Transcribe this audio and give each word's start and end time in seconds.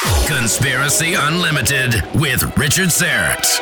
Conspiracy 0.00 1.14
Unlimited 1.14 1.94
with 2.14 2.56
Richard 2.56 2.90
Syrett. 2.90 3.58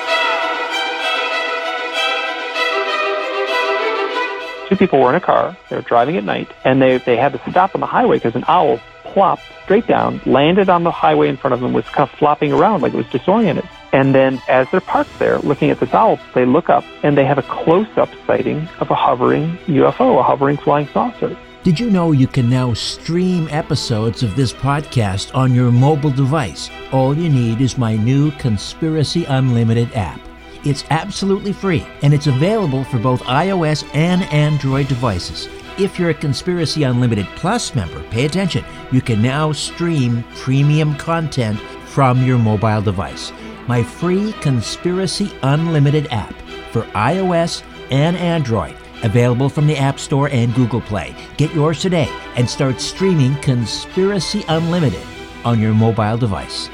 Two 4.69 4.77
people 4.77 5.01
were 5.01 5.09
in 5.09 5.15
a 5.15 5.21
car. 5.21 5.57
They 5.71 5.77
were 5.77 5.83
driving 5.83 6.19
at 6.19 6.25
night, 6.25 6.53
and 6.65 6.83
they 6.83 6.99
they 6.99 7.17
had 7.17 7.33
to 7.33 7.51
stop 7.51 7.75
on 7.75 7.81
the 7.81 7.87
highway 7.87 8.19
because 8.19 8.35
an 8.35 8.45
owl 8.49 8.81
plopped 9.05 9.45
straight 9.65 9.87
down, 9.87 10.21
landed 10.27 10.69
on 10.69 10.85
the 10.85 10.91
highway 10.91 11.29
in 11.29 11.39
front 11.39 11.55
of 11.55 11.61
them, 11.61 11.73
was 11.73 11.87
kind 11.87 12.07
of 12.07 12.19
flopping 12.19 12.53
around 12.53 12.83
like 12.83 12.93
it 12.93 12.99
was 12.99 13.07
disoriented. 13.07 13.67
And 13.93 14.15
then, 14.15 14.43
as 14.47 14.71
they're 14.71 14.83
parked 14.83 15.19
there 15.19 15.39
looking 15.39 15.71
at 15.71 15.81
this 15.81 15.95
owl, 15.95 16.19
they 16.35 16.45
look 16.45 16.69
up 16.69 16.85
and 17.03 17.17
they 17.17 17.25
have 17.25 17.39
a 17.39 17.43
close-up 17.45 18.11
sighting 18.27 18.69
of 18.79 18.91
a 18.91 18.95
hovering 18.95 19.57
UFO, 19.69 20.21
a 20.21 20.23
hovering 20.23 20.59
flying 20.59 20.87
saucer. 20.89 21.35
Did 21.67 21.81
you 21.81 21.91
know 21.91 22.13
you 22.13 22.29
can 22.29 22.49
now 22.49 22.75
stream 22.75 23.49
episodes 23.51 24.23
of 24.23 24.37
this 24.37 24.53
podcast 24.53 25.35
on 25.35 25.53
your 25.53 25.73
mobile 25.73 26.13
device? 26.13 26.71
All 26.93 27.13
you 27.13 27.29
need 27.29 27.61
is 27.61 27.77
my 27.77 27.97
new 27.97 28.31
Conspiracy 28.31 29.25
Unlimited 29.25 29.93
app. 29.93 30.21
It's 30.65 30.85
absolutely 30.91 31.53
free 31.53 31.85
and 32.03 32.15
it's 32.15 32.29
available 32.29 32.85
for 32.85 33.01
both 33.01 33.21
iOS 33.23 33.85
and 33.97 34.23
Android 34.33 34.87
devices. 34.87 35.49
If 35.77 35.99
you're 35.99 36.11
a 36.11 36.15
Conspiracy 36.15 36.85
Unlimited 36.85 37.27
Plus 37.35 37.75
member, 37.75 38.01
pay 38.11 38.27
attention. 38.27 38.65
You 38.93 39.01
can 39.01 39.21
now 39.21 39.51
stream 39.51 40.23
premium 40.37 40.95
content 40.95 41.59
from 41.87 42.25
your 42.25 42.39
mobile 42.39 42.81
device. 42.81 43.33
My 43.67 43.83
free 43.83 44.35
Conspiracy 44.35 45.33
Unlimited 45.43 46.07
app 46.13 46.37
for 46.71 46.83
iOS 46.95 47.65
and 47.91 48.17
Android 48.17 48.77
Available 49.03 49.49
from 49.49 49.67
the 49.67 49.77
App 49.77 49.99
Store 49.99 50.29
and 50.31 50.55
Google 50.55 50.81
Play. 50.81 51.15
Get 51.37 51.55
yours 51.55 51.81
today 51.81 52.09
and 52.37 52.49
start 52.49 52.81
streaming 52.81 53.35
Conspiracy 53.37 54.45
Unlimited 54.49 55.03
on 55.45 55.61
your 55.61 55.75
mobile 55.75 56.17
device. 56.17 56.71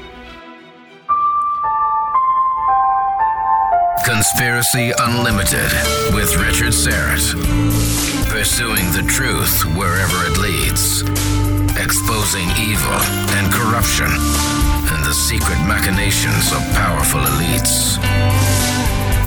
Conspiracy 4.05 4.91
Unlimited 4.99 5.71
with 6.13 6.35
Richard 6.37 6.73
Syrett. 6.73 7.33
Pursuing 8.29 8.91
the 8.91 9.05
truth 9.07 9.63
wherever 9.77 10.25
it 10.25 10.37
leads. 10.39 11.03
Exposing 11.79 12.49
evil 12.59 12.99
and 13.37 13.51
corruption 13.53 14.07
and 14.07 15.05
the 15.05 15.13
secret 15.13 15.57
machinations 15.67 16.51
of 16.51 16.59
powerful 16.73 17.21
elites 17.21 17.97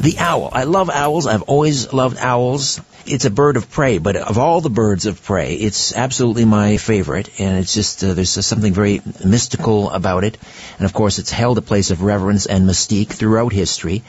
The 0.00 0.18
owl. 0.18 0.48
I 0.52 0.64
love 0.64 0.90
owls. 0.90 1.26
I've 1.26 1.42
always 1.42 1.92
loved 1.92 2.16
owls 2.18 2.80
it's 3.06 3.24
a 3.24 3.30
bird 3.30 3.56
of 3.56 3.70
prey, 3.70 3.98
but 3.98 4.16
of 4.16 4.38
all 4.38 4.60
the 4.60 4.70
birds 4.70 5.06
of 5.06 5.22
prey, 5.22 5.54
it's 5.54 5.94
absolutely 5.94 6.44
my 6.44 6.76
favorite, 6.76 7.40
and 7.40 7.58
it's 7.58 7.74
just 7.74 8.04
uh, 8.04 8.14
there's 8.14 8.30
something 8.30 8.72
very 8.72 9.02
mystical 9.24 9.90
about 9.90 10.24
it, 10.24 10.38
and 10.78 10.84
of 10.84 10.92
course 10.92 11.18
it's 11.18 11.30
held 11.30 11.58
a 11.58 11.62
place 11.62 11.90
of 11.90 12.02
reverence 12.02 12.46
and 12.46 12.68
mystique 12.68 13.08
throughout 13.08 13.52
history. 13.52 14.02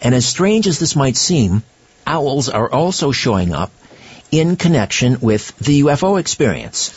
And 0.00 0.14
as 0.14 0.26
strange 0.26 0.66
as 0.66 0.78
this 0.78 0.96
might 0.96 1.16
seem, 1.16 1.62
owls 2.06 2.48
are 2.48 2.70
also 2.70 3.12
showing 3.12 3.52
up 3.52 3.70
in 4.30 4.56
connection 4.56 5.20
with 5.20 5.56
the 5.58 5.82
UFO 5.82 6.18
experience. 6.18 6.90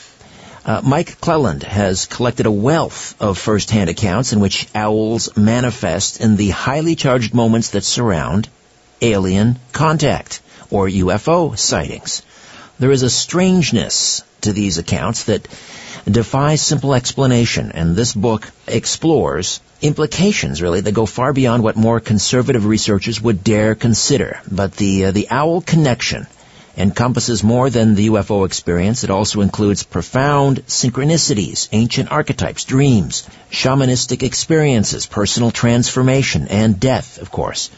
Uh, 0.65 0.81
Mike 0.83 1.21
Clelland 1.21 1.61
has 1.61 2.07
collected 2.07 2.47
a 2.47 2.51
wealth 2.51 3.13
of 3.21 3.37
first-hand 3.37 3.87
accounts 3.87 4.33
in 4.33 4.39
which 4.39 4.67
owls 4.73 5.37
manifest 5.37 6.19
in 6.19 6.37
the 6.37 6.49
highly 6.49 6.95
charged 6.95 7.35
moments 7.35 7.69
that 7.69 7.83
surround 7.83 8.49
alien 8.99 9.59
contact 9.73 10.41
or 10.71 10.87
UFO 10.87 11.55
sightings. 11.55 12.23
There 12.79 12.89
is 12.89 13.03
a 13.03 13.11
strangeness 13.11 14.23
to 14.41 14.53
these 14.53 14.79
accounts 14.79 15.25
that 15.25 15.47
defies 16.09 16.63
simple 16.63 16.95
explanation, 16.95 17.71
and 17.71 17.95
this 17.95 18.15
book 18.15 18.49
explores 18.67 19.59
implications, 19.83 20.63
really, 20.63 20.81
that 20.81 20.93
go 20.93 21.05
far 21.05 21.31
beyond 21.31 21.61
what 21.61 21.75
more 21.75 21.99
conservative 21.99 22.65
researchers 22.65 23.21
would 23.21 23.43
dare 23.43 23.75
consider. 23.75 24.41
But 24.51 24.75
the, 24.77 25.05
uh, 25.05 25.11
the 25.11 25.27
owl 25.29 25.61
connection 25.61 26.25
encompasses 26.77 27.43
more 27.43 27.69
than 27.69 27.95
the 27.95 28.07
UFO 28.07 28.45
experience. 28.45 29.03
It 29.03 29.09
also 29.09 29.41
includes 29.41 29.83
profound 29.83 30.65
synchronicities, 30.67 31.69
ancient 31.71 32.11
archetypes, 32.11 32.65
dreams, 32.65 33.27
shamanistic 33.51 34.23
experiences, 34.23 35.05
personal 35.05 35.51
transformation, 35.51 36.47
and 36.47 36.79
death, 36.79 37.21
of 37.21 37.31
course. 37.31 37.69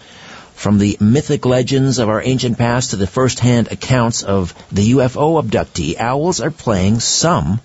From 0.56 0.80
the 0.80 0.97
mythic 1.00 1.46
legends 1.46 2.00
of 2.00 2.09
our 2.09 2.22
ancient 2.22 2.57
past 2.57 2.90
to 2.90 2.96
the 2.96 3.06
first-hand 3.06 3.68
accounts 3.72 4.24
of 4.24 4.56
the 4.72 4.94
UFO 4.94 5.41
abductee, 5.41 5.97
owls 6.00 6.41
are 6.41 6.52
playing 6.52 7.00
some 7.00 7.59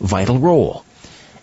vital 0.00 0.38
role. 0.38 0.84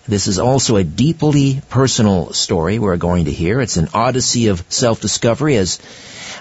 This 0.07 0.27
is 0.27 0.39
also 0.39 0.77
a 0.77 0.85
deeply 0.85 1.61
personal 1.69 2.31
story 2.31 2.79
we're 2.79 2.95
going 2.95 3.25
to 3.25 3.31
hear. 3.31 3.59
It's 3.59 3.75
an 3.75 3.89
odyssey 3.93 4.47
of 4.47 4.63
self-discovery 4.69 5.57
as 5.57 5.79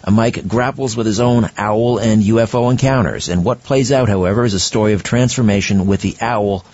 Mike 0.08 0.46
grapples 0.46 0.96
with 0.96 1.06
his 1.06 1.18
own 1.18 1.50
owl 1.58 1.98
and 1.98 2.22
UFO 2.22 2.70
encounters. 2.70 3.28
And 3.28 3.44
what 3.44 3.64
plays 3.64 3.90
out, 3.90 4.08
however, 4.08 4.44
is 4.44 4.54
a 4.54 4.60
story 4.60 4.92
of 4.92 5.02
transformation 5.02 5.86
with 5.86 6.00
the 6.00 6.16
owl 6.20 6.64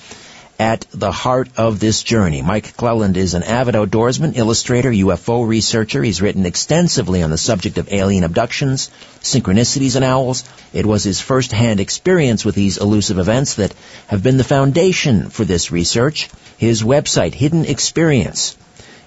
at 0.62 0.86
the 0.92 1.10
heart 1.10 1.48
of 1.56 1.80
this 1.80 2.04
journey. 2.04 2.40
Mike 2.40 2.76
Clelland 2.76 3.16
is 3.16 3.34
an 3.34 3.42
avid 3.42 3.74
outdoorsman, 3.74 4.36
illustrator, 4.36 4.92
UFO 4.92 5.44
researcher. 5.44 6.04
He's 6.04 6.22
written 6.22 6.46
extensively 6.46 7.20
on 7.24 7.30
the 7.30 7.36
subject 7.36 7.78
of 7.78 7.92
alien 7.92 8.22
abductions, 8.22 8.88
synchronicities, 9.20 9.96
and 9.96 10.04
owls. 10.04 10.44
It 10.72 10.86
was 10.86 11.02
his 11.02 11.20
first-hand 11.20 11.80
experience 11.80 12.44
with 12.44 12.54
these 12.54 12.78
elusive 12.78 13.18
events 13.18 13.54
that 13.54 13.74
have 14.06 14.22
been 14.22 14.36
the 14.36 14.44
foundation 14.44 15.30
for 15.30 15.44
this 15.44 15.72
research. 15.72 16.30
His 16.58 16.84
website, 16.84 17.34
Hidden 17.34 17.64
Experience, 17.64 18.56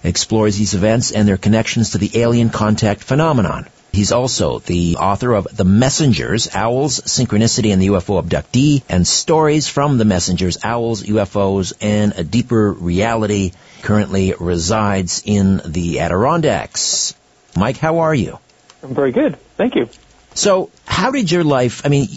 explores 0.03 0.57
these 0.57 0.73
events 0.73 1.11
and 1.11 1.25
their 1.25 1.37
connections 1.37 1.91
to 1.91 1.97
the 1.97 2.19
alien 2.19 2.49
contact 2.49 3.01
phenomenon. 3.01 3.65
He's 3.95 4.11
also 4.11 4.59
the 4.59 4.97
author 4.97 5.33
of 5.33 5.47
The 5.55 5.63
Messengers, 5.63 6.53
Owls, 6.53 6.99
Synchronicity 6.99 7.71
and 7.71 7.81
the 7.81 7.87
UFO 7.87 8.21
Abductee, 8.21 8.83
and 8.89 9.07
Stories 9.07 9.69
from 9.69 9.97
the 9.97 10.03
Messengers, 10.03 10.57
Owls, 10.65 11.03
UFOs, 11.03 11.71
and 11.79 12.11
a 12.17 12.23
Deeper 12.25 12.73
Reality. 12.73 13.53
Currently 13.83 14.33
resides 14.37 15.23
in 15.25 15.61
the 15.63 16.01
Adirondacks. 16.01 17.15
Mike, 17.55 17.77
how 17.77 17.99
are 17.99 18.13
you? 18.13 18.37
I'm 18.83 18.93
very 18.93 19.13
good. 19.13 19.37
Thank 19.55 19.75
you. 19.75 19.87
So, 20.33 20.71
how 20.85 21.11
did 21.11 21.31
your 21.31 21.45
life, 21.45 21.83
I 21.85 21.87
mean, 21.87 22.09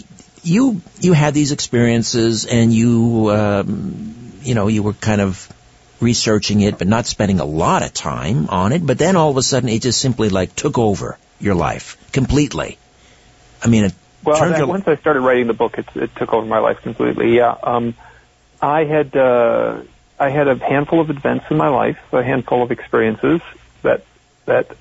you, 0.43 0.81
you 0.99 1.13
had 1.13 1.33
these 1.33 1.53
experiences 1.53 2.45
and 2.45 2.73
you, 2.73 3.31
um, 3.31 4.33
you 4.41 4.53
know, 4.53 4.67
you 4.67 4.83
were 4.83 4.93
kind 4.93 5.21
of 5.21 5.47
researching 5.99 6.61
it, 6.61 6.77
but 6.77 6.87
not 6.87 7.05
spending 7.05 7.39
a 7.39 7.45
lot 7.45 7.83
of 7.83 7.93
time 7.93 8.49
on 8.49 8.71
it. 8.71 8.85
But 8.85 8.97
then 8.97 9.15
all 9.15 9.29
of 9.29 9.37
a 9.37 9.43
sudden 9.43 9.69
it 9.69 9.81
just 9.81 9.99
simply 9.99 10.29
like 10.29 10.55
took 10.55 10.77
over 10.77 11.17
your 11.39 11.55
life 11.55 11.97
completely. 12.11 12.77
I 13.63 13.67
mean, 13.67 13.85
it 13.85 13.93
well, 14.23 14.49
that, 14.49 14.57
your... 14.57 14.67
once 14.67 14.87
I 14.87 14.95
started 14.95 15.21
writing 15.21 15.47
the 15.47 15.53
book, 15.53 15.77
it, 15.77 15.87
it 15.95 16.15
took 16.15 16.33
over 16.33 16.45
my 16.45 16.59
life 16.59 16.81
completely. 16.81 17.35
Yeah, 17.35 17.55
um, 17.63 17.95
I 18.61 18.83
had 18.83 19.15
uh, 19.15 19.81
I 20.19 20.29
had 20.29 20.47
a 20.47 20.57
handful 20.57 20.99
of 20.99 21.09
events 21.09 21.45
in 21.49 21.57
my 21.57 21.69
life, 21.69 21.97
a 22.11 22.23
handful 22.23 22.61
of 22.63 22.71
experiences 22.71 23.41
that 23.81 24.03
that 24.45 24.75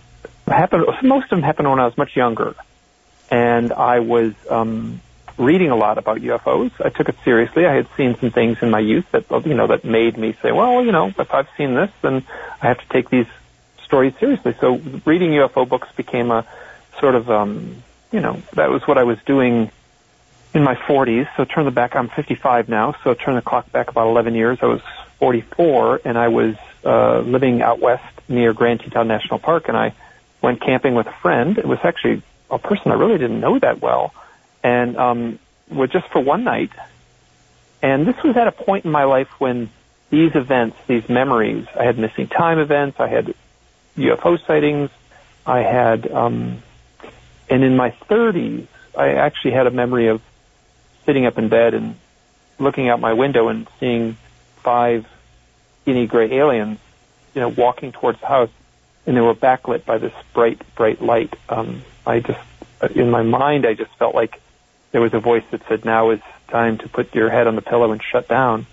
happened. 0.47 0.87
Most 1.03 1.25
of 1.25 1.31
them 1.31 1.43
happened 1.43 1.70
when 1.70 1.79
I 1.79 1.85
was 1.85 1.97
much 1.97 2.17
younger, 2.17 2.56
and 3.31 3.73
I 3.73 4.00
was 4.00 4.35
um, 4.50 5.00
reading 5.38 5.70
a 5.70 5.76
lot 5.76 5.99
about 5.99 6.19
UFOs. 6.19 6.73
I 6.85 6.90
took 6.90 7.08
it 7.08 7.17
seriously. 7.25 7.64
I 7.64 7.75
had 7.75 7.87
seen 7.96 8.17
some 8.17 8.31
things 8.31 8.58
in 8.61 8.70
my 8.70 8.81
youth 8.81 9.06
that 9.12 9.31
you 9.46 9.55
know 9.55 9.69
that 9.69 9.85
made 9.85 10.19
me 10.19 10.37
say, 10.43 10.52
well, 10.52 10.85
you 10.85 10.93
know, 10.93 11.12
if 11.17 11.32
I've 11.32 11.49
seen 11.56 11.75
this, 11.75 11.90
then 12.02 12.25
I 12.61 12.67
have 12.67 12.79
to 12.79 12.88
take 12.88 13.08
these 13.08 13.26
stories 13.85 14.14
seriously. 14.20 14.55
So 14.61 14.76
reading 15.06 15.31
UFO 15.31 15.67
books 15.69 15.88
became 15.96 16.31
a 16.31 16.44
sort 16.99 17.14
of, 17.14 17.31
um, 17.31 17.82
you 18.12 18.20
know, 18.20 18.43
that 18.55 18.70
was 18.70 18.87
what 18.87 18.99
I 18.99 19.05
was 19.05 19.19
doing 19.25 19.70
in 20.55 20.62
my 20.62 20.75
40s. 20.75 21.29
So 21.37 21.44
turn 21.44 21.64
the 21.64 21.70
back. 21.70 21.96
I'm 21.96 22.08
55 22.08 22.69
now. 22.69 22.94
So 23.05 23.14
turn 23.14 23.37
the 23.37 23.43
clock 23.43 23.70
back 23.73 23.88
about 23.88 24.08
11 24.08 24.34
years. 24.34 24.58
I 24.61 24.67
was 24.67 24.82
44, 25.19 26.02
and 26.05 26.19
I 26.19 26.29
was 26.29 26.56
uh, 26.84 27.20
living 27.20 27.62
out 27.62 27.81
west 27.81 28.05
near 28.29 28.52
Grand 28.52 28.81
Teton 28.81 29.08
National 29.08 29.38
Park, 29.38 29.69
and 29.69 29.76
I 29.76 29.94
went 30.43 30.61
camping 30.61 30.94
with 30.94 31.06
a 31.06 31.14
friend. 31.23 31.58
It 31.58 31.67
was 31.67 31.79
actually 31.82 32.23
a 32.50 32.58
person 32.58 32.93
I 32.93 32.94
really 32.94 33.19
didn't 33.19 33.41
know 33.41 33.58
that 33.58 33.81
well, 33.81 34.14
and 34.62 34.96
um, 34.96 35.38
just 35.90 36.08
for 36.08 36.20
one 36.20 36.44
night. 36.44 36.70
And 37.82 38.06
this 38.06 38.16
was 38.25 38.37
at 38.37 38.49
a 38.49 38.52
point 38.52 38.84
in 38.84 38.90
my 38.90 39.05
life 39.05 39.28
when 39.38 39.70
these 40.10 40.34
events, 40.34 40.76
these 40.87 41.08
memories, 41.08 41.66
I 41.78 41.84
had 41.84 41.99
missing 41.99 42.26
time 42.28 42.58
events, 42.58 42.99
I 42.99 43.08
had 43.08 43.34
UFO 43.96 44.44
sightings, 44.46 44.90
I 45.46 45.60
had, 45.60 46.10
um, 46.10 46.62
and 47.49 47.62
in 47.62 47.76
my 47.76 47.90
30s, 47.90 48.66
I 48.96 49.14
actually 49.14 49.52
had 49.52 49.66
a 49.66 49.70
memory 49.70 50.08
of 50.08 50.22
sitting 51.05 51.26
up 51.26 51.38
in 51.38 51.49
bed 51.49 51.75
and 51.75 51.96
looking 52.58 52.88
out 52.88 53.00
my 53.00 53.12
window 53.12 53.49
and 53.49 53.69
seeing 53.78 54.16
five 54.56 55.06
skinny 55.82 56.06
gray 56.06 56.32
aliens, 56.32 56.78
you 57.34 57.40
know, 57.40 57.49
walking 57.49 57.93
towards 57.93 58.20
the 58.20 58.26
house, 58.26 58.50
and 59.06 59.16
they 59.16 59.20
were 59.20 59.34
backlit 59.34 59.84
by 59.84 59.99
this 59.99 60.12
bright, 60.34 60.60
bright 60.75 61.00
light. 61.00 61.34
Um, 61.49 61.82
I 62.06 62.20
just, 62.20 62.40
in 62.94 63.10
my 63.10 63.22
mind, 63.22 63.66
I 63.66 63.75
just 63.75 63.94
felt 63.96 64.14
like 64.14 64.40
there 64.93 65.00
was 65.00 65.14
a 65.14 65.20
voice 65.20 65.44
that 65.50 65.67
said, 65.69 65.85
"Now 65.85 66.11
is 66.11 66.20
time 66.49 66.79
to 66.79 66.88
put 66.88 67.14
your 67.14 67.31
head 67.31 67.46
on 67.46 67.56
the 67.56 67.62
pillow 67.62 67.93
and 67.93 68.02
shut 68.02 68.29
down." 68.29 68.67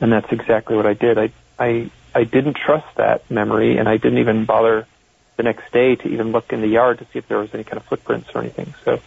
And 0.00 0.12
that's 0.12 0.30
exactly 0.30 0.76
what 0.76 0.86
I 0.86 0.92
did. 0.92 1.18
I, 1.18 1.30
I, 1.58 1.90
I 2.14 2.24
didn't 2.24 2.56
trust 2.56 2.86
that 2.96 3.30
memory, 3.30 3.78
and 3.78 3.88
I 3.88 3.96
didn't 3.96 4.18
even 4.18 4.44
bother 4.44 4.86
the 5.36 5.42
next 5.42 5.72
day 5.72 5.96
to 5.96 6.08
even 6.08 6.32
look 6.32 6.52
in 6.52 6.60
the 6.60 6.68
yard 6.68 6.98
to 6.98 7.04
see 7.04 7.18
if 7.18 7.28
there 7.28 7.38
was 7.38 7.54
any 7.54 7.64
kind 7.64 7.78
of 7.78 7.84
footprints 7.84 8.30
or 8.34 8.40
anything. 8.40 8.74
So, 8.84 9.00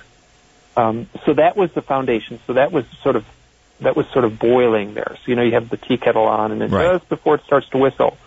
um, 0.78 1.07
so 1.25 1.34
that 1.34 1.56
was 1.56 1.72
the 1.74 1.81
foundation. 1.81 2.40
So 2.48 2.54
that 2.54 2.72
was 2.72 2.86
sort 3.04 3.16
of 3.16 3.25
that 3.81 3.95
was 3.95 4.07
sort 4.07 4.25
of 4.25 4.40
boiling 4.40 4.94
there. 4.94 5.16
So 5.18 5.22
you 5.28 5.36
know 5.36 5.44
you 5.44 5.54
have 5.54 5.69
the 5.69 5.78
tea 5.78 5.98
kettle 5.98 6.25
on, 6.25 6.52
and 6.52 6.62
then 6.62 6.72
right. 6.72 6.94
just 6.94 7.10
before 7.10 7.36
it 7.36 7.44
starts 7.45 7.69
to 7.69 7.78
whistle, 7.78 8.18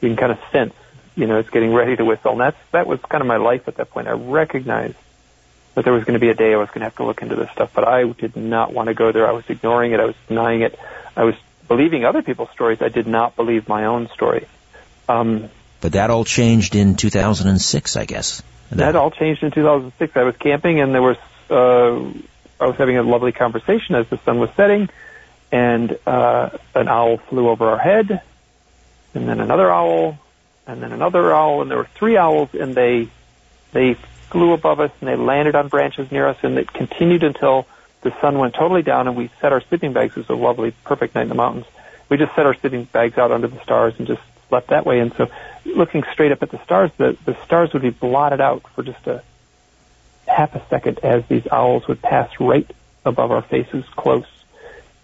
you 0.00 0.08
can 0.08 0.16
kind 0.16 0.32
of 0.32 0.38
sense 0.52 0.74
you 1.16 1.26
know 1.26 1.38
it's 1.38 1.50
getting 1.50 1.72
ready 1.72 1.96
to 1.96 2.04
whistle. 2.04 2.32
And 2.32 2.40
that's 2.40 2.58
that 2.72 2.86
was 2.86 3.00
kind 3.00 3.20
of 3.20 3.26
my 3.26 3.38
life 3.38 3.66
at 3.68 3.76
that 3.76 3.90
point. 3.90 4.06
I 4.06 4.12
recognized 4.12 4.96
that 5.76 5.84
there 5.84 5.92
was 5.92 6.04
going 6.04 6.14
to 6.14 6.20
be 6.20 6.30
a 6.30 6.34
day 6.34 6.54
I 6.54 6.56
was 6.56 6.68
going 6.68 6.80
to 6.80 6.86
have 6.86 6.96
to 6.96 7.04
look 7.04 7.20
into 7.20 7.36
this 7.36 7.50
stuff, 7.50 7.70
but 7.74 7.86
I 7.86 8.02
did 8.04 8.34
not 8.34 8.72
want 8.72 8.88
to 8.88 8.94
go 8.94 9.12
there. 9.12 9.28
I 9.28 9.32
was 9.32 9.44
ignoring 9.48 9.92
it. 9.92 10.00
I 10.00 10.06
was 10.06 10.16
denying 10.26 10.62
it. 10.62 10.76
I 11.14 11.24
was 11.24 11.34
believing 11.68 12.04
other 12.04 12.22
people's 12.22 12.50
stories. 12.50 12.80
I 12.80 12.88
did 12.88 13.06
not 13.06 13.36
believe 13.36 13.68
my 13.68 13.84
own 13.84 14.08
story. 14.08 14.48
Um, 15.06 15.50
but 15.82 15.92
that 15.92 16.08
all 16.08 16.24
changed 16.24 16.74
in 16.74 16.96
2006, 16.96 17.96
I 17.96 18.06
guess. 18.06 18.42
That, 18.70 18.76
that 18.76 18.96
all 18.96 19.10
changed 19.10 19.42
in 19.42 19.50
2006. 19.50 20.16
I 20.16 20.22
was 20.22 20.36
camping 20.38 20.80
and 20.80 20.94
there 20.94 21.02
was 21.02 21.18
uh, 21.50 22.10
I 22.58 22.66
was 22.66 22.76
having 22.76 22.96
a 22.96 23.02
lovely 23.02 23.32
conversation 23.32 23.94
as 23.96 24.08
the 24.08 24.16
sun 24.24 24.38
was 24.38 24.50
setting, 24.56 24.88
and 25.52 25.96
uh, 26.06 26.56
an 26.74 26.88
owl 26.88 27.18
flew 27.18 27.48
over 27.50 27.68
our 27.68 27.78
head, 27.78 28.22
and 29.14 29.28
then 29.28 29.40
another 29.40 29.70
owl, 29.70 30.18
and 30.66 30.82
then 30.82 30.92
another 30.92 31.32
owl, 31.34 31.60
and 31.60 31.70
there 31.70 31.78
were 31.78 31.88
three 31.94 32.16
owls, 32.16 32.48
and 32.54 32.74
they 32.74 33.08
they 33.72 33.96
flew 34.30 34.52
above 34.52 34.80
us 34.80 34.90
and 35.00 35.08
they 35.08 35.16
landed 35.16 35.54
on 35.54 35.68
branches 35.68 36.10
near 36.10 36.28
us, 36.28 36.38
and 36.42 36.58
it 36.58 36.72
continued 36.72 37.22
until 37.22 37.66
the 38.02 38.14
sun 38.20 38.38
went 38.38 38.54
totally 38.54 38.82
down, 38.82 39.08
and 39.08 39.16
we 39.16 39.30
set 39.40 39.52
our 39.52 39.60
sleeping 39.62 39.92
bags. 39.92 40.16
It 40.16 40.20
was 40.20 40.28
a 40.28 40.34
lovely, 40.34 40.72
perfect 40.84 41.14
night 41.14 41.22
in 41.22 41.28
the 41.28 41.34
mountains. 41.34 41.66
We 42.08 42.16
just 42.16 42.34
set 42.34 42.46
our 42.46 42.54
sleeping 42.54 42.84
bags 42.84 43.18
out 43.18 43.32
under 43.32 43.48
the 43.48 43.60
stars 43.62 43.94
and 43.98 44.06
just 44.06 44.22
slept 44.48 44.68
that 44.68 44.86
way. 44.86 45.00
And 45.00 45.12
so, 45.14 45.28
looking 45.64 46.04
straight 46.12 46.32
up 46.32 46.42
at 46.42 46.50
the 46.50 46.62
stars, 46.62 46.90
the 46.96 47.16
the 47.24 47.36
stars 47.44 47.72
would 47.72 47.82
be 47.82 47.90
blotted 47.90 48.40
out 48.40 48.62
for 48.74 48.82
just 48.82 49.06
a 49.06 49.22
half 50.26 50.54
a 50.54 50.64
second 50.68 51.00
as 51.02 51.24
these 51.26 51.46
owls 51.50 51.86
would 51.88 52.02
pass 52.02 52.30
right 52.40 52.68
above 53.04 53.30
our 53.30 53.42
faces 53.42 53.84
close. 53.96 54.26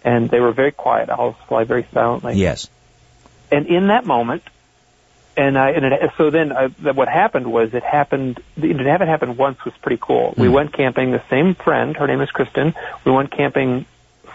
And 0.03 0.29
they 0.29 0.39
were 0.39 0.51
very 0.51 0.71
quiet. 0.71 1.09
Owls 1.09 1.35
fly 1.47 1.63
very 1.63 1.87
silently. 1.93 2.35
Yes. 2.35 2.69
And 3.51 3.67
in 3.67 3.87
that 3.87 4.05
moment, 4.05 4.43
and 5.35 5.57
I, 5.57 5.71
and 5.71 5.85
it, 5.85 6.11
so 6.17 6.29
then 6.29 6.51
I, 6.51 6.67
what 6.67 7.07
happened 7.07 7.51
was 7.51 7.73
it 7.73 7.83
happened, 7.83 8.41
to 8.59 8.67
have 8.83 9.01
it 9.01 9.07
happen 9.07 9.37
once 9.37 9.63
was 9.65 9.73
pretty 9.81 9.99
cool. 10.01 10.31
Mm. 10.31 10.37
We 10.37 10.47
hmm. 10.47 10.53
went 10.53 10.73
camping, 10.73 11.11
the 11.11 11.23
same 11.29 11.55
friend, 11.55 11.95
her 11.97 12.07
name 12.07 12.21
is 12.21 12.29
Kristen, 12.31 12.73
we 13.05 13.11
went 13.11 13.31
camping 13.31 13.85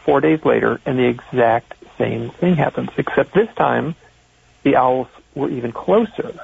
four 0.04 0.20
days 0.20 0.44
later 0.44 0.80
and 0.86 0.98
the 0.98 1.06
exact 1.06 1.74
same 1.98 2.30
thing 2.30 2.56
happens, 2.56 2.90
except 2.96 3.34
this 3.34 3.52
time 3.56 3.94
the 4.62 4.76
owls 4.76 5.08
were 5.34 5.50
even 5.50 5.72
closer. 5.72 6.34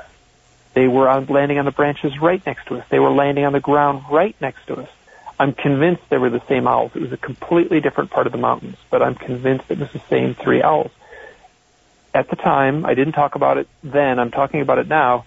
They 0.74 0.88
were 0.88 1.08
on, 1.08 1.26
landing 1.26 1.58
on 1.58 1.64
the 1.64 1.70
branches 1.70 2.18
right 2.20 2.44
next 2.44 2.66
to 2.66 2.76
us. 2.76 2.84
They 2.88 2.98
were 2.98 3.10
landing 3.10 3.44
on 3.44 3.52
the 3.52 3.60
ground 3.60 4.04
right 4.10 4.36
next 4.40 4.66
to 4.66 4.76
us. 4.76 4.88
I'm 5.38 5.52
convinced 5.52 6.02
they 6.10 6.18
were 6.18 6.30
the 6.30 6.42
same 6.48 6.66
owls. 6.66 6.92
It 6.94 7.02
was 7.02 7.12
a 7.12 7.16
completely 7.16 7.80
different 7.80 8.10
part 8.10 8.26
of 8.26 8.32
the 8.32 8.38
mountains, 8.38 8.76
but 8.90 9.02
I'm 9.02 9.14
convinced 9.14 9.64
it 9.68 9.78
was 9.78 9.90
the 9.92 10.02
same 10.10 10.34
three 10.34 10.62
owls. 10.62 10.90
At 12.14 12.30
the 12.30 12.36
time, 12.36 12.86
I 12.86 12.94
didn't 12.94 13.14
talk 13.14 13.34
about 13.34 13.58
it 13.58 13.68
then, 13.82 14.18
I'm 14.18 14.30
talking 14.30 14.60
about 14.60 14.78
it 14.78 14.86
now. 14.86 15.24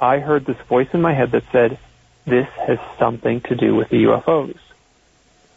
I 0.00 0.18
heard 0.18 0.46
this 0.46 0.56
voice 0.66 0.88
in 0.92 1.02
my 1.02 1.12
head 1.12 1.30
that 1.32 1.44
said, 1.52 1.78
this 2.24 2.48
has 2.66 2.78
something 2.98 3.42
to 3.42 3.54
do 3.54 3.74
with 3.74 3.90
the 3.90 4.04
UFOs. 4.04 4.58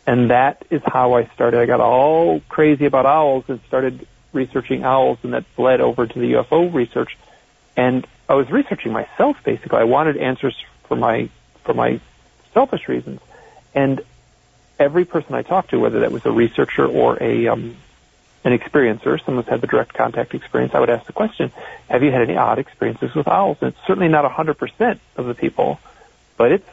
And 0.06 0.30
that 0.30 0.66
is 0.70 0.82
how 0.86 1.14
I 1.14 1.26
started. 1.28 1.60
I 1.60 1.66
got 1.66 1.80
all 1.80 2.42
crazy 2.50 2.86
about 2.86 3.06
owls 3.06 3.46
and 3.48 3.60
started 3.68 4.06
researching 4.34 4.84
owls, 4.84 5.18
and 5.24 5.34
that 5.34 5.46
bled 5.56 5.82
over 5.82 6.06
to 6.06 6.20
the 6.20 6.34
UFO 6.34 6.72
research. 6.72 7.18
And 7.76 8.06
I 8.30 8.36
was 8.36 8.52
researching 8.52 8.92
myself 8.92 9.38
basically. 9.44 9.80
I 9.80 9.86
wanted 9.86 10.18
answers 10.18 10.56
for 10.88 10.96
my 10.96 11.30
for 11.64 11.74
my 11.74 12.00
selfish 12.54 12.88
reasons, 12.88 13.20
and 13.74 14.02
every 14.78 15.06
person 15.06 15.34
I 15.34 15.42
talked 15.42 15.72
to, 15.72 15.80
whether 15.80 16.02
that 16.02 16.12
was 16.12 16.26
a 16.26 16.32
researcher 16.32 16.86
or 16.86 17.22
a 17.22 17.48
um, 17.48 17.76
an 18.46 18.58
experiencer, 18.58 19.20
someone 19.26 19.44
who's 19.44 19.50
had 19.50 19.60
the 19.60 19.68
direct 19.68 19.94
contact 19.94 20.36
experience, 20.36 20.74
I 20.76 20.80
would 20.80 20.90
ask 20.90 21.06
the 21.08 21.14
question: 21.14 21.52
Have 21.90 22.04
you 22.04 22.12
had 22.12 22.22
any 22.22 22.38
odd 22.38 22.60
experiences 22.60 23.14
with 23.16 23.28
owls? 23.28 23.58
And 23.60 23.70
it's 23.74 23.88
certainly 23.88 24.08
not 24.08 24.32
hundred 24.32 24.60
percent 24.60 25.02
of 25.18 25.26
the 25.26 25.34
people, 25.34 25.80
but 26.38 26.52
it's 26.52 26.70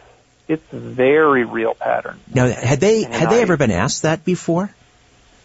it's 0.49 0.67
very 0.71 1.45
real 1.45 1.75
pattern. 1.75 2.21
Now, 2.33 2.47
had 2.47 2.79
they 2.79 3.05
and 3.05 3.15
had 3.15 3.29
I, 3.29 3.35
they 3.35 3.43
ever 3.43 3.57
been 3.57 3.71
asked 3.71 4.03
that 4.03 4.25
before? 4.25 4.73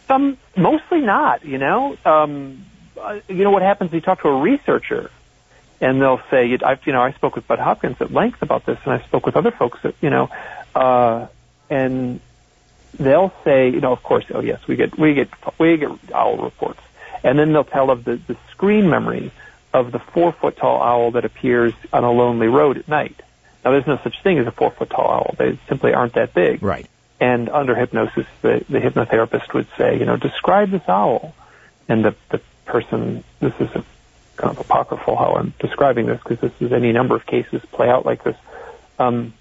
Some, 0.08 0.38
mostly 0.56 1.00
not. 1.00 1.46
You 1.46 1.58
know, 1.60 1.98
um, 2.06 2.66
uh, 3.00 3.20
you 3.30 3.44
know 3.46 3.52
what 3.52 3.62
happens? 3.62 3.94
You 3.94 4.02
talk 4.02 4.22
to 4.24 4.28
a 4.28 4.42
researcher, 4.42 5.10
and 5.80 6.02
they'll 6.02 6.22
say, 6.30 6.58
I, 6.62 6.78
you 6.84 6.92
know, 6.92 7.02
I 7.02 7.14
spoke 7.14 7.36
with 7.36 7.48
Bud 7.48 7.60
Hopkins 7.60 7.98
at 8.02 8.12
length 8.12 8.42
about 8.42 8.66
this, 8.66 8.80
and 8.84 8.94
I 8.94 9.06
spoke 9.06 9.26
with 9.26 9.38
other 9.38 9.52
folks 9.52 9.80
that, 9.84 9.96
you 10.02 10.10
know, 10.10 10.30
uh, 10.76 11.28
and 11.70 12.20
they'll 12.94 13.34
say, 13.44 13.70
you 13.70 13.82
know, 13.82 13.92
of 13.92 14.04
course, 14.04 14.26
oh 14.34 14.42
yes, 14.42 14.66
we 14.68 14.76
get 14.76 14.98
we 14.98 15.14
get 15.14 15.30
we 15.60 15.78
get 15.78 15.92
owl 16.14 16.38
reports, 16.38 16.80
and 17.24 17.38
then 17.38 17.54
they'll 17.54 17.64
tell 17.64 17.90
of 17.90 18.04
the 18.04 18.16
the 18.28 18.38
screen 18.52 18.90
memory 18.90 19.32
of 19.74 19.92
the 19.92 20.00
four 20.00 20.32
foot 20.32 20.58
tall 20.58 20.82
owl 20.82 21.12
that 21.12 21.26
appears 21.26 21.74
on 21.94 22.04
a 22.04 22.12
lonely 22.12 22.48
road 22.48 22.78
at 22.78 22.88
night. 22.88 23.22
Now, 23.64 23.72
there's 23.72 23.88
no 23.88 24.00
such 24.04 24.22
thing 24.24 24.38
as 24.38 24.48
a 24.48 24.52
four 24.52 24.72
foot 24.72 24.90
tall 24.90 25.10
owl; 25.10 25.36
they 25.38 25.58
simply 25.68 25.94
aren't 25.94 26.14
that 26.14 26.34
big. 26.34 26.64
Right. 26.64 26.88
And 27.20 27.50
under 27.50 27.76
hypnosis, 27.76 28.28
the 28.42 28.64
the 28.70 28.80
hypnotherapist 28.80 29.54
would 29.54 29.68
say, 29.78 29.98
you 30.00 30.06
know, 30.06 30.18
describe 30.18 30.72
this 30.72 30.88
owl, 30.88 31.36
and 31.88 32.06
the 32.06 32.16
the 32.30 32.42
person, 32.66 33.24
this 33.40 33.54
is 33.60 33.70
a 33.76 33.84
kind 34.38 34.56
of 34.56 34.60
apocryphal 34.60 35.16
how 35.16 35.36
I'm 35.36 35.54
describing 35.60 36.06
this 36.06 36.22
because 36.22 36.40
this 36.40 36.52
is 36.62 36.72
any 36.72 36.92
number 36.92 37.16
of 37.16 37.26
cases 37.26 37.62
play 37.72 37.90
out 37.90 38.06
like 38.06 38.24
this. 38.24 38.38
Um, 39.00 39.34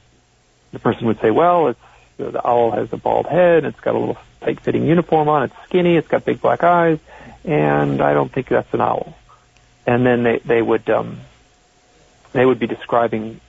the 0.73 0.78
person 0.78 1.06
would 1.06 1.20
say, 1.20 1.30
well, 1.30 1.68
it's 1.68 1.80
you 2.18 2.25
know, 2.26 2.30
the 2.30 2.46
owl 2.46 2.70
has 2.73 2.92
a 2.92 2.96
bald 2.96 3.26
head, 3.26 3.64
it's 3.64 3.80
got 3.80 3.94
a 3.94 3.99
little 3.99 4.18
tight-fitting 4.40 4.85
uniform 4.87 5.28
on, 5.28 5.44
it's 5.44 5.54
skinny, 5.64 5.96
it's 5.96 6.08
got 6.08 6.25
big 6.25 6.40
black 6.40 6.62
eyes, 6.64 6.99
and 7.44 8.00
I 8.00 8.14
don't 8.14 8.32
think 8.32 8.49
that's 8.49 8.73
an 8.73 8.80
owl. 8.80 9.16
And 9.87 10.04
then 10.04 10.25
they 10.25 10.38
they 10.38 10.61
would 10.61 10.88
um, 10.90 11.20
they 12.32 12.44
would 12.44 12.58
be 12.58 12.66
describing 12.66 13.40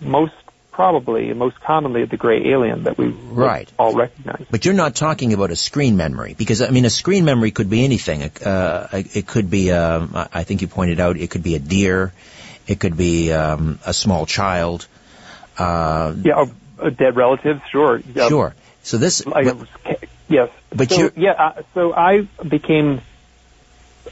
most 0.00 0.34
probably 0.72 1.30
and 1.30 1.38
most 1.38 1.60
commonly 1.60 2.04
the 2.06 2.16
gray 2.16 2.46
alien 2.48 2.84
that 2.84 2.96
we 2.96 3.08
right. 3.08 3.70
all 3.78 3.94
recognize. 3.94 4.46
But 4.50 4.64
you're 4.64 4.74
not 4.74 4.94
talking 4.94 5.32
about 5.32 5.50
a 5.50 5.56
screen 5.56 5.96
memory 5.96 6.34
because 6.36 6.62
I 6.62 6.70
mean 6.70 6.84
a 6.84 6.90
screen 6.90 7.24
memory 7.24 7.50
could 7.50 7.68
be 7.68 7.84
anything. 7.84 8.22
Uh, 8.22 8.88
it 8.92 9.26
could 9.26 9.50
be 9.50 9.70
uh, 9.70 10.26
I 10.32 10.44
think 10.44 10.62
you 10.62 10.68
pointed 10.68 10.98
out 10.98 11.16
it 11.16 11.30
could 11.30 11.42
be 11.42 11.54
a 11.54 11.58
deer, 11.58 12.12
it 12.66 12.80
could 12.80 12.96
be 12.96 13.32
um, 13.32 13.78
a 13.84 13.92
small 13.92 14.26
child. 14.26 14.86
Uh, 15.58 16.14
yeah, 16.24 16.46
a, 16.80 16.86
a, 16.86 16.90
dead 16.90 17.16
relative, 17.16 17.60
sure. 17.70 18.00
Sure. 18.28 18.54
So 18.82 18.98
this, 18.98 19.26
I, 19.26 19.44
but, 19.44 19.68
yes. 20.28 20.50
But 20.74 20.90
so, 20.90 21.10
yeah. 21.16 21.32
Uh, 21.32 21.62
so 21.74 21.92
I 21.92 22.22
became. 22.46 23.00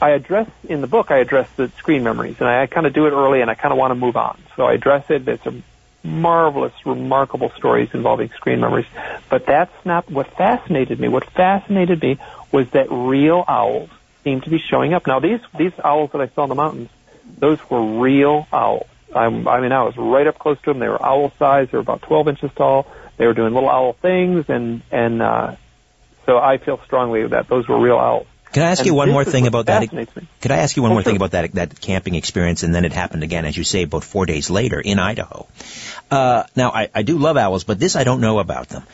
I 0.00 0.10
address 0.10 0.48
in 0.68 0.80
the 0.80 0.86
book. 0.86 1.10
I 1.10 1.18
address 1.18 1.48
the 1.56 1.70
screen 1.78 2.04
memories, 2.04 2.36
and 2.38 2.48
I, 2.48 2.62
I 2.62 2.66
kind 2.66 2.86
of 2.86 2.92
do 2.92 3.06
it 3.06 3.12
early, 3.12 3.40
and 3.40 3.50
I 3.50 3.54
kind 3.54 3.72
of 3.72 3.78
want 3.78 3.90
to 3.92 3.94
move 3.94 4.16
on. 4.16 4.38
So 4.56 4.64
I 4.64 4.74
address 4.74 5.10
it. 5.10 5.26
It's 5.26 5.46
a 5.46 5.62
marvelous, 6.04 6.72
remarkable 6.84 7.50
stories 7.56 7.90
involving 7.92 8.30
screen 8.30 8.60
memories. 8.60 8.86
But 9.28 9.46
that's 9.46 9.72
not 9.84 10.10
what 10.10 10.36
fascinated 10.36 11.00
me. 11.00 11.08
What 11.08 11.24
fascinated 11.30 12.02
me 12.02 12.18
was 12.52 12.68
that 12.70 12.90
real 12.90 13.44
owls 13.46 13.90
seemed 14.24 14.44
to 14.44 14.50
be 14.50 14.58
showing 14.58 14.94
up. 14.94 15.06
Now 15.06 15.20
these 15.20 15.40
these 15.56 15.72
owls 15.82 16.12
that 16.12 16.20
I 16.20 16.28
saw 16.28 16.44
in 16.44 16.48
the 16.48 16.54
mountains, 16.54 16.90
those 17.38 17.58
were 17.70 18.00
real 18.00 18.46
owls. 18.52 18.86
I'm, 19.14 19.48
I 19.48 19.60
mean, 19.60 19.72
I 19.72 19.82
was 19.84 19.96
right 19.96 20.26
up 20.26 20.38
close 20.38 20.58
to 20.62 20.70
them. 20.72 20.78
They 20.80 20.88
were 20.88 21.02
owl 21.04 21.32
size. 21.38 21.68
They 21.70 21.76
were 21.78 21.82
about 21.82 22.02
12 22.02 22.28
inches 22.28 22.50
tall. 22.56 22.86
They 23.16 23.26
were 23.26 23.34
doing 23.34 23.54
little 23.54 23.70
owl 23.70 23.94
things, 23.94 24.44
and 24.48 24.82
and 24.90 25.22
uh, 25.22 25.56
So 26.26 26.38
I 26.38 26.58
feel 26.58 26.78
strongly 26.84 27.26
that 27.26 27.48
those 27.48 27.66
were 27.66 27.80
real 27.80 27.98
owls. 27.98 28.26
Can 28.52 28.62
I 28.62 28.70
ask 28.70 28.80
And 28.80 28.86
you 28.86 28.94
one 28.94 29.10
more 29.10 29.24
thing 29.24 29.46
about 29.46 29.66
that? 29.66 29.92
me. 29.92 30.06
Could 30.40 30.50
I 30.52 30.56
ask 30.58 30.74
you 30.76 30.82
one 30.82 30.92
Oh, 30.92 30.94
more 30.94 31.02
thing 31.02 31.16
about 31.16 31.32
that 31.32 31.52
that 31.52 31.80
camping 31.80 32.14
experience? 32.14 32.62
And 32.62 32.74
then 32.74 32.84
it 32.86 32.92
happened 32.94 33.22
again, 33.22 33.44
as 33.44 33.56
you 33.56 33.64
say, 33.64 33.82
about 33.82 34.04
four 34.04 34.24
days 34.24 34.48
later 34.48 34.80
in 34.80 34.98
Idaho. 34.98 35.46
Uh, 36.10 36.44
now, 36.56 36.70
I, 36.70 36.88
I 36.94 37.02
do 37.02 37.18
love 37.18 37.36
owls, 37.36 37.64
but 37.64 37.78
this 37.78 37.94
I 37.96 38.04
don't 38.04 38.22
know 38.22 38.38
about 38.38 38.68
them. 38.70 38.84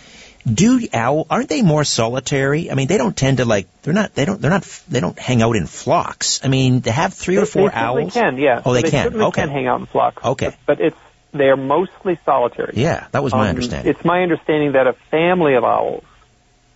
Do 0.52 0.86
owl 0.92 1.26
aren't 1.30 1.48
they 1.48 1.62
more 1.62 1.84
solitary? 1.84 2.70
I 2.70 2.74
mean, 2.74 2.86
they 2.86 2.98
don't 2.98 3.16
tend 3.16 3.38
to 3.38 3.44
like 3.46 3.66
they're 3.82 3.94
not 3.94 4.14
they 4.14 4.24
don't 4.26 4.40
they're 4.40 4.50
not 4.50 4.64
they 4.88 5.00
don't 5.00 5.18
hang 5.18 5.40
out 5.42 5.56
in 5.56 5.66
flocks. 5.66 6.40
I 6.44 6.48
mean, 6.48 6.82
to 6.82 6.92
have 6.92 7.14
three 7.14 7.36
or 7.38 7.40
They- 7.40 7.46
four 7.46 7.70
they 7.70 7.76
owls. 7.76 8.12
can, 8.12 8.36
yeah. 8.36 8.60
Oh, 8.64 8.74
they, 8.74 8.82
they 8.82 8.90
can. 8.90 9.04
certainly 9.04 9.24
Okay. 9.26 9.40
can 9.42 9.50
hang 9.50 9.66
out 9.66 9.80
in 9.80 9.86
flocks. 9.86 10.22
Okay. 10.24 10.46
But, 10.66 10.78
but 10.78 10.80
it's 10.80 10.96
they 11.32 11.48
are 11.48 11.56
mostly 11.56 12.18
solitary. 12.24 12.74
Yeah, 12.76 13.06
that 13.12 13.22
was 13.24 13.32
my 13.32 13.44
Um, 13.44 13.48
understanding. 13.48 13.90
It's 13.92 14.04
my 14.04 14.22
understanding 14.22 14.72
that 14.72 14.86
a 14.86 14.92
family 15.10 15.54
of 15.54 15.64
owls, 15.64 16.04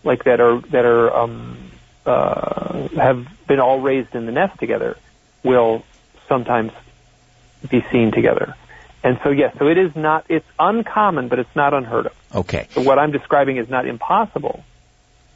like 0.03 0.25
that 0.25 0.41
are 0.41 0.61
that 0.73 0.85
are 0.87 1.15
um, 1.15 1.59
uh, 2.07 2.89
have 2.97 3.27
been 3.47 3.61
all 3.61 3.81
raised 3.81 4.15
in 4.15 4.25
the 4.27 4.33
nest 4.33 4.59
together, 4.59 4.97
will 5.43 5.85
sometimes 6.27 6.73
be 7.69 7.85
seen 7.93 8.13
together. 8.13 8.55
And 9.03 9.19
so 9.23 9.31
yes, 9.31 9.55
so 9.59 9.69
it 9.69 9.79
is 9.79 9.95
not. 9.95 10.27
It's 10.29 10.47
uncommon, 10.59 11.29
but 11.29 11.39
it's 11.39 11.55
not 11.55 11.73
unheard 11.73 12.07
of. 12.07 12.13
Okay. 12.35 12.67
So 12.71 12.83
what 12.83 12.99
I'm 12.99 13.13
describing 13.13 13.57
is 13.57 13.69
not 13.69 13.87
impossible, 13.87 14.65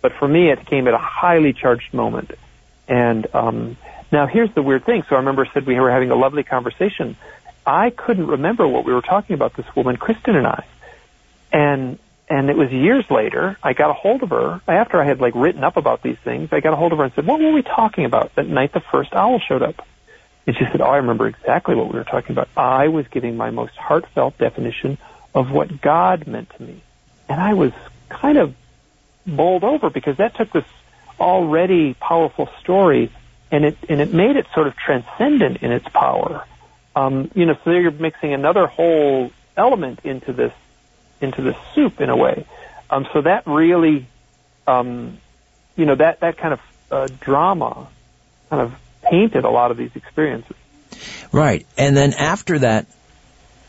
but 0.00 0.12
for 0.12 0.26
me, 0.26 0.50
it 0.50 0.66
came 0.66 0.88
at 0.88 0.95
a 0.95 0.99
highly 0.99 1.52
charged 1.52 1.95
moment. 1.95 2.33
And 2.88 3.26
um, 3.35 3.76
now 4.11 4.26
here's 4.26 4.52
the 4.54 4.62
weird 4.62 4.85
thing. 4.85 5.04
So 5.09 5.14
I 5.14 5.19
remember 5.21 5.47
I 5.47 5.52
said 5.52 5.66
we 5.66 5.78
were 5.78 5.90
having 5.90 6.11
a 6.11 6.16
lovely 6.16 6.42
conversation. 6.42 7.16
I 7.64 7.90
couldn't 7.90 8.26
remember 8.26 8.66
what 8.66 8.85
we 8.85 8.92
were 8.92 9.02
talking 9.02 9.35
about. 9.35 9.54
This 9.54 9.66
woman, 9.76 9.97
Kristen, 9.97 10.35
and 10.35 10.47
I, 10.47 10.64
and 11.52 11.99
and 12.28 12.50
it 12.50 12.57
was 12.57 12.73
years 12.73 13.04
later. 13.11 13.57
I 13.62 13.75
got 13.75 13.90
a 13.90 13.92
hold 13.92 14.25
of 14.25 14.31
her 14.31 14.61
after 14.66 15.00
I 15.00 15.04
had 15.04 15.21
like 15.21 15.35
written 15.37 15.62
up 15.62 15.76
about 15.76 16.02
these 16.02 16.19
things. 16.25 16.49
I 16.52 16.59
got 16.59 16.73
a 16.73 16.76
hold 16.76 16.92
of 16.92 16.99
her 16.99 17.04
and 17.04 17.12
said, 17.14 17.26
"What 17.26 17.40
were 17.40 17.52
we 17.52 17.62
talking 17.62 18.04
about 18.04 18.35
that 18.35 18.49
night 18.49 18.73
the 18.73 18.81
first 18.81 19.12
owl 19.12 19.38
showed 19.38 19.62
up?" 19.62 19.87
She 20.47 20.65
said, 20.71 20.81
"Oh, 20.81 20.87
I 20.87 20.97
remember 20.97 21.27
exactly 21.27 21.75
what 21.75 21.93
we 21.93 21.99
were 21.99 22.05
talking 22.05 22.33
about. 22.33 22.49
I 22.57 22.89
was 22.89 23.07
giving 23.09 23.37
my 23.37 23.51
most 23.51 23.77
heartfelt 23.77 24.39
definition 24.39 24.99
of 25.35 25.51
what 25.51 25.81
God 25.81 26.27
meant 26.27 26.51
to 26.57 26.63
me." 26.63 26.83
And 27.29 27.41
I 27.41 27.55
was 27.55 27.73
kind 28.09 28.39
of 28.39 28.55
bowled 29.27 29.65
over 29.65 29.89
because 29.89 30.17
that 30.17 30.35
took 30.35 30.53
this 30.53 30.65
already 31.21 31.95
powerful 31.95 32.49
story 32.61 33.13
and 33.53 33.65
it 33.65 33.77
and 33.89 34.01
it 34.01 34.13
made 34.13 34.37
it 34.37 34.47
sort 34.55 34.67
of 34.67 34.77
transcendent 34.77 35.59
in 35.59 35.71
its 35.71 35.87
power. 35.89 36.45
Um, 36.97 37.31
you 37.35 37.47
know, 37.47 37.57
so 37.65 37.71
you're 37.71 37.91
mixing 37.91 38.33
another 38.33 38.67
whole 38.67 39.31
element 39.57 40.01
into 40.05 40.33
this 40.33 40.53
into 41.21 41.43
this 41.43 41.57
soup 41.75 42.01
in 42.01 42.11
a 42.11 42.17
way. 42.17 42.47
Um, 42.91 43.07
so 43.13 43.23
that 43.23 43.47
really, 43.47 44.09
um, 44.67 45.19
you 45.77 45.87
know, 45.87 45.95
that 45.95 46.21
that 46.21 46.39
kind 46.39 46.55
of 46.55 46.61
uh, 46.91 47.09
drama 47.21 47.89
kind 48.51 48.63
of 48.63 48.75
painted 49.12 49.45
a 49.45 49.50
lot 49.50 49.71
of 49.71 49.76
these 49.76 49.90
experiences. 49.95 50.57
Right. 51.33 51.66
And 51.76 51.95
then 51.95 52.14
after 52.14 52.61
that, 52.61 52.87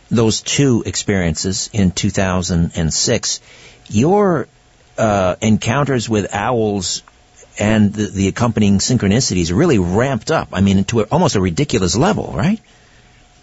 those 0.10 0.42
two 0.42 0.84
experiences 0.86 1.70
in 1.74 1.92
2006, 1.92 3.42
your 3.90 4.48
uh, 4.98 5.36
encounters 5.42 6.08
with 6.08 6.34
owls 6.34 7.04
and 7.60 7.94
the, 7.94 8.08
the 8.08 8.28
accompanying 8.30 8.78
synchronicities 8.78 9.54
really 9.54 9.80
ramped 9.80 10.32
up. 10.32 10.50
I 10.54 10.62
mean, 10.62 10.86
to 10.86 11.02
a, 11.02 11.04
almost 11.12 11.36
a 11.36 11.42
ridiculous 11.42 11.98
level, 11.98 12.32
right? 12.34 12.62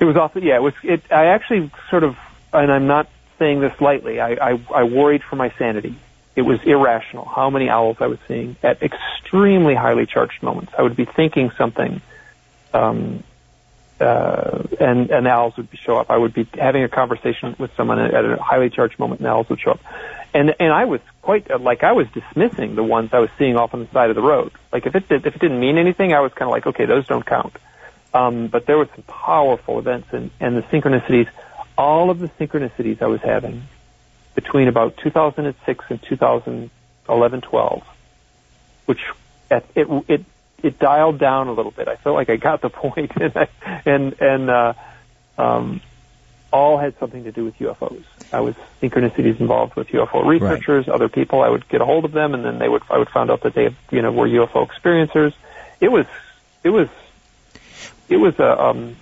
It 0.01 0.05
was 0.07 0.17
awful. 0.17 0.43
yeah, 0.43 0.57
it 0.57 0.63
was, 0.63 0.75
it, 0.83 1.03
I 1.11 1.27
actually 1.27 1.71
sort 1.91 2.05
of, 2.05 2.17
and 2.53 2.73
I'm 2.73 2.87
not 2.87 3.09
saying 3.39 3.61
this 3.61 3.79
lightly, 3.79 4.21
I, 4.21 4.53
I, 4.53 4.61
I 4.75 4.83
worried 4.85 5.23
for 5.23 5.37
my 5.37 5.53
sanity. 5.59 5.97
It 6.41 6.47
was 6.47 6.59
irrational 6.65 7.27
how 7.27 7.51
many 7.51 7.69
owls 7.69 7.99
I 8.01 8.07
was 8.07 8.19
seeing 8.27 8.57
at 8.63 8.83
extremely 8.83 9.75
highly 9.75 10.07
charged 10.07 10.43
moments. 10.43 10.73
I 10.77 10.81
would 10.81 10.97
be 10.97 11.05
thinking 11.05 11.51
something, 11.59 12.01
um, 12.73 13.23
uh, 14.01 14.63
and, 14.81 15.11
and 15.11 15.29
owls 15.29 15.59
would 15.59 15.69
show 15.75 15.99
up. 15.99 16.11
I 16.11 16.17
would 16.17 16.33
be 16.33 16.49
having 16.55 16.83
a 16.83 16.89
conversation 16.89 17.57
with 17.59 17.77
someone 17.77 17.99
at 17.99 18.25
a 18.25 18.37
highly 18.37 18.71
charged 18.71 18.99
moment, 18.99 19.21
and 19.21 19.29
owls 19.29 19.51
would 19.51 19.61
show 19.61 19.73
up. 19.73 19.81
And 20.33 20.55
and 20.59 20.73
I 20.73 20.87
was 20.87 21.03
quite 21.21 21.51
uh, 21.51 21.59
like 21.59 21.85
I 21.85 21.93
was 21.93 22.07
dismissing 22.09 22.75
the 22.75 22.85
ones 22.85 23.11
I 23.13 23.19
was 23.19 23.29
seeing 23.37 23.59
off 23.59 23.75
on 23.75 23.81
the 23.81 23.91
side 23.91 24.09
of 24.09 24.17
the 24.17 24.23
road. 24.23 24.53
Like 24.73 24.87
if 24.87 24.95
it 24.95 25.11
did, 25.11 25.27
if 25.27 25.37
it 25.37 25.43
didn't 25.43 25.61
mean 25.61 25.77
anything, 25.77 26.15
I 26.15 26.21
was 26.21 26.33
kind 26.33 26.49
of 26.49 26.53
like, 26.53 26.67
okay, 26.69 26.87
those 26.87 27.07
don't 27.07 27.27
count. 27.27 27.55
Um, 28.15 28.47
but 28.47 28.65
there 28.65 28.79
were 28.79 28.89
some 28.95 29.03
powerful 29.03 29.79
events 29.79 30.09
and, 30.13 30.31
and 30.41 30.57
the 30.57 30.63
synchronicities, 30.63 31.29
all 31.77 32.09
of 32.09 32.19
the 32.19 32.29
synchronicities 32.41 33.03
I 33.03 33.09
was 33.09 33.21
having 33.21 33.65
between 34.43 34.69
about 34.69 34.97
2006 34.99 35.85
and 35.89 36.03
2011, 36.03 37.41
12, 37.41 37.83
which 38.87 39.01
at, 39.51 39.65
it, 39.75 39.87
it, 40.09 40.25
it 40.63 40.79
dialed 40.79 41.19
down 41.19 41.49
a 41.49 41.53
little 41.53 41.73
bit. 41.73 41.89
I 41.89 41.97
felt 41.97 42.15
like 42.15 42.31
I 42.31 42.37
got 42.37 42.61
the 42.61 42.71
point 42.83 43.13
and, 43.21 43.37
I, 43.37 43.49
and, 43.85 44.21
and, 44.21 44.51
uh, 44.51 44.75
um, 45.39 45.81
all 46.53 46.79
had 46.79 46.99
something 46.99 47.25
to 47.25 47.33
do 47.33 47.45
with 47.45 47.57
UFOs. 47.59 48.03
I 48.33 48.41
was 48.41 48.57
synchronicities 48.83 49.39
involved 49.39 49.77
with 49.77 49.87
UFO 49.89 50.27
researchers, 50.27 50.89
other 50.89 51.09
people. 51.09 51.43
I 51.43 51.49
would 51.49 51.69
get 51.69 51.81
a 51.81 51.85
hold 51.85 52.05
of 52.05 52.11
them, 52.11 52.35
and 52.35 52.45
then 52.45 52.59
they 52.59 52.69
would 52.69 52.83
I 52.91 52.99
would 52.99 53.09
find 53.09 53.31
out 53.31 53.43
that 53.43 53.55
they 53.55 53.75
you 53.93 54.03
know 54.03 54.11
were 54.11 54.27
UFO 54.27 54.69
experiencers. 54.69 55.33
It 55.81 55.93
was 55.93 56.07
it 56.65 56.71
was 56.71 56.89
it 58.09 58.17
was 58.17 58.37
a 58.41 58.61
um, 58.61 58.97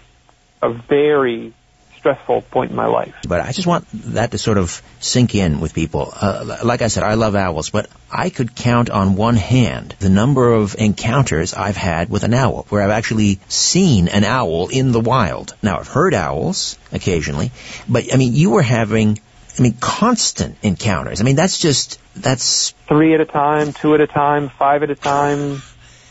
a 0.60 0.68
very 0.68 1.54
stressful 1.98 2.42
point 2.42 2.70
in 2.70 2.76
my 2.76 2.86
life. 2.86 3.14
But 3.26 3.40
I 3.40 3.52
just 3.52 3.66
want 3.66 3.86
that 4.14 4.30
to 4.30 4.38
sort 4.38 4.58
of 4.58 4.82
sink 5.00 5.34
in 5.34 5.60
with 5.60 5.74
people. 5.74 6.12
Uh, 6.14 6.58
like 6.64 6.82
I 6.82 6.88
said, 6.88 7.02
I 7.02 7.14
love 7.14 7.34
owls, 7.34 7.70
but 7.70 7.88
I 8.10 8.30
could 8.30 8.54
count 8.54 8.90
on 8.90 9.16
one 9.16 9.36
hand 9.36 9.94
the 9.98 10.08
number 10.08 10.52
of 10.52 10.76
encounters 10.78 11.54
I've 11.54 11.76
had 11.76 12.08
with 12.08 12.24
an 12.24 12.34
owl, 12.34 12.66
where 12.68 12.82
I've 12.82 12.90
actually 12.90 13.40
seen 13.48 14.08
an 14.08 14.24
owl 14.24 14.68
in 14.68 14.92
the 14.92 15.00
wild. 15.00 15.54
Now, 15.62 15.78
I've 15.78 15.88
heard 15.88 16.14
owls 16.14 16.78
occasionally, 16.92 17.50
but 17.88 18.12
I 18.12 18.16
mean, 18.16 18.34
you 18.34 18.50
were 18.50 18.62
having, 18.62 19.18
I 19.58 19.62
mean, 19.62 19.74
constant 19.80 20.56
encounters. 20.62 21.20
I 21.20 21.24
mean, 21.24 21.36
that's 21.36 21.58
just, 21.58 22.00
that's, 22.14 22.70
Three 22.86 23.14
at 23.14 23.20
a 23.20 23.26
time, 23.26 23.72
two 23.72 23.94
at 23.94 24.00
a 24.00 24.06
time, 24.06 24.48
five 24.48 24.82
at 24.82 24.90
a 24.90 24.94
time. 24.94 25.62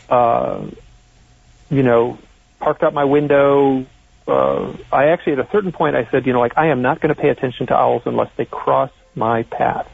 Uh, 0.08 0.66
you 1.70 1.82
know, 1.82 2.18
parked 2.60 2.82
out 2.82 2.94
my 2.94 3.04
window. 3.04 3.84
Uh, 4.28 4.76
I 4.92 5.06
actually, 5.06 5.32
at 5.32 5.38
a 5.38 5.48
certain 5.50 5.72
point, 5.72 5.96
I 5.96 6.06
said, 6.10 6.26
you 6.26 6.34
know, 6.34 6.40
like 6.40 6.58
I 6.58 6.66
am 6.66 6.82
not 6.82 7.00
going 7.00 7.14
to 7.14 7.20
pay 7.20 7.30
attention 7.30 7.66
to 7.68 7.74
owls 7.74 8.02
unless 8.04 8.30
they 8.36 8.44
cross 8.44 8.90
my 9.14 9.42
path. 9.44 9.88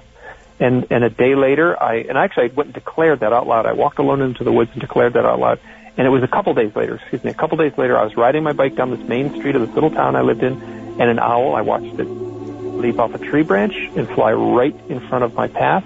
And 0.59 0.87
and 0.91 1.05
a 1.05 1.11
day 1.11 1.35
later, 1.35 1.81
I 1.81 1.97
and 2.09 2.19
I 2.19 2.25
actually 2.25 2.50
I 2.50 2.55
went 2.55 2.69
and 2.69 2.75
declared 2.75 3.21
that 3.21 3.33
out 3.33 3.47
loud. 3.47 3.67
I 3.67 3.73
walked 3.73 3.99
alone 3.99 4.23
into 4.23 4.45
the 4.45 4.53
woods 4.53 4.71
and 4.73 4.81
declared 4.81 5.14
that 5.14 5.25
out 5.25 5.38
loud. 5.38 5.61
And 5.97 6.07
it 6.07 6.11
was 6.11 6.25
a 6.25 6.29
couple 6.29 6.53
days 6.55 6.75
later, 6.75 6.97
excuse 6.97 7.23
me, 7.23 7.31
a 7.31 7.35
couple 7.35 7.57
days 7.57 7.76
later, 7.79 7.97
I 7.97 8.03
was 8.03 8.17
riding 8.17 8.43
my 8.43 8.53
bike 8.53 8.75
down 8.75 8.91
this 8.91 9.07
main 9.09 9.31
street 9.37 9.55
of 9.55 9.64
this 9.64 9.75
little 9.75 9.91
town 9.91 10.17
I 10.17 10.23
lived 10.23 10.43
in, 10.43 10.55
and 10.55 11.03
an 11.03 11.19
owl. 11.21 11.55
I 11.55 11.61
watched 11.61 11.99
it 12.00 12.05
leap 12.05 12.99
off 12.99 13.14
a 13.14 13.19
tree 13.19 13.43
branch 13.43 13.75
and 13.97 14.09
fly 14.09 14.33
right 14.33 14.75
in 14.88 15.00
front 15.09 15.25
of 15.25 15.35
my 15.35 15.47
path, 15.47 15.85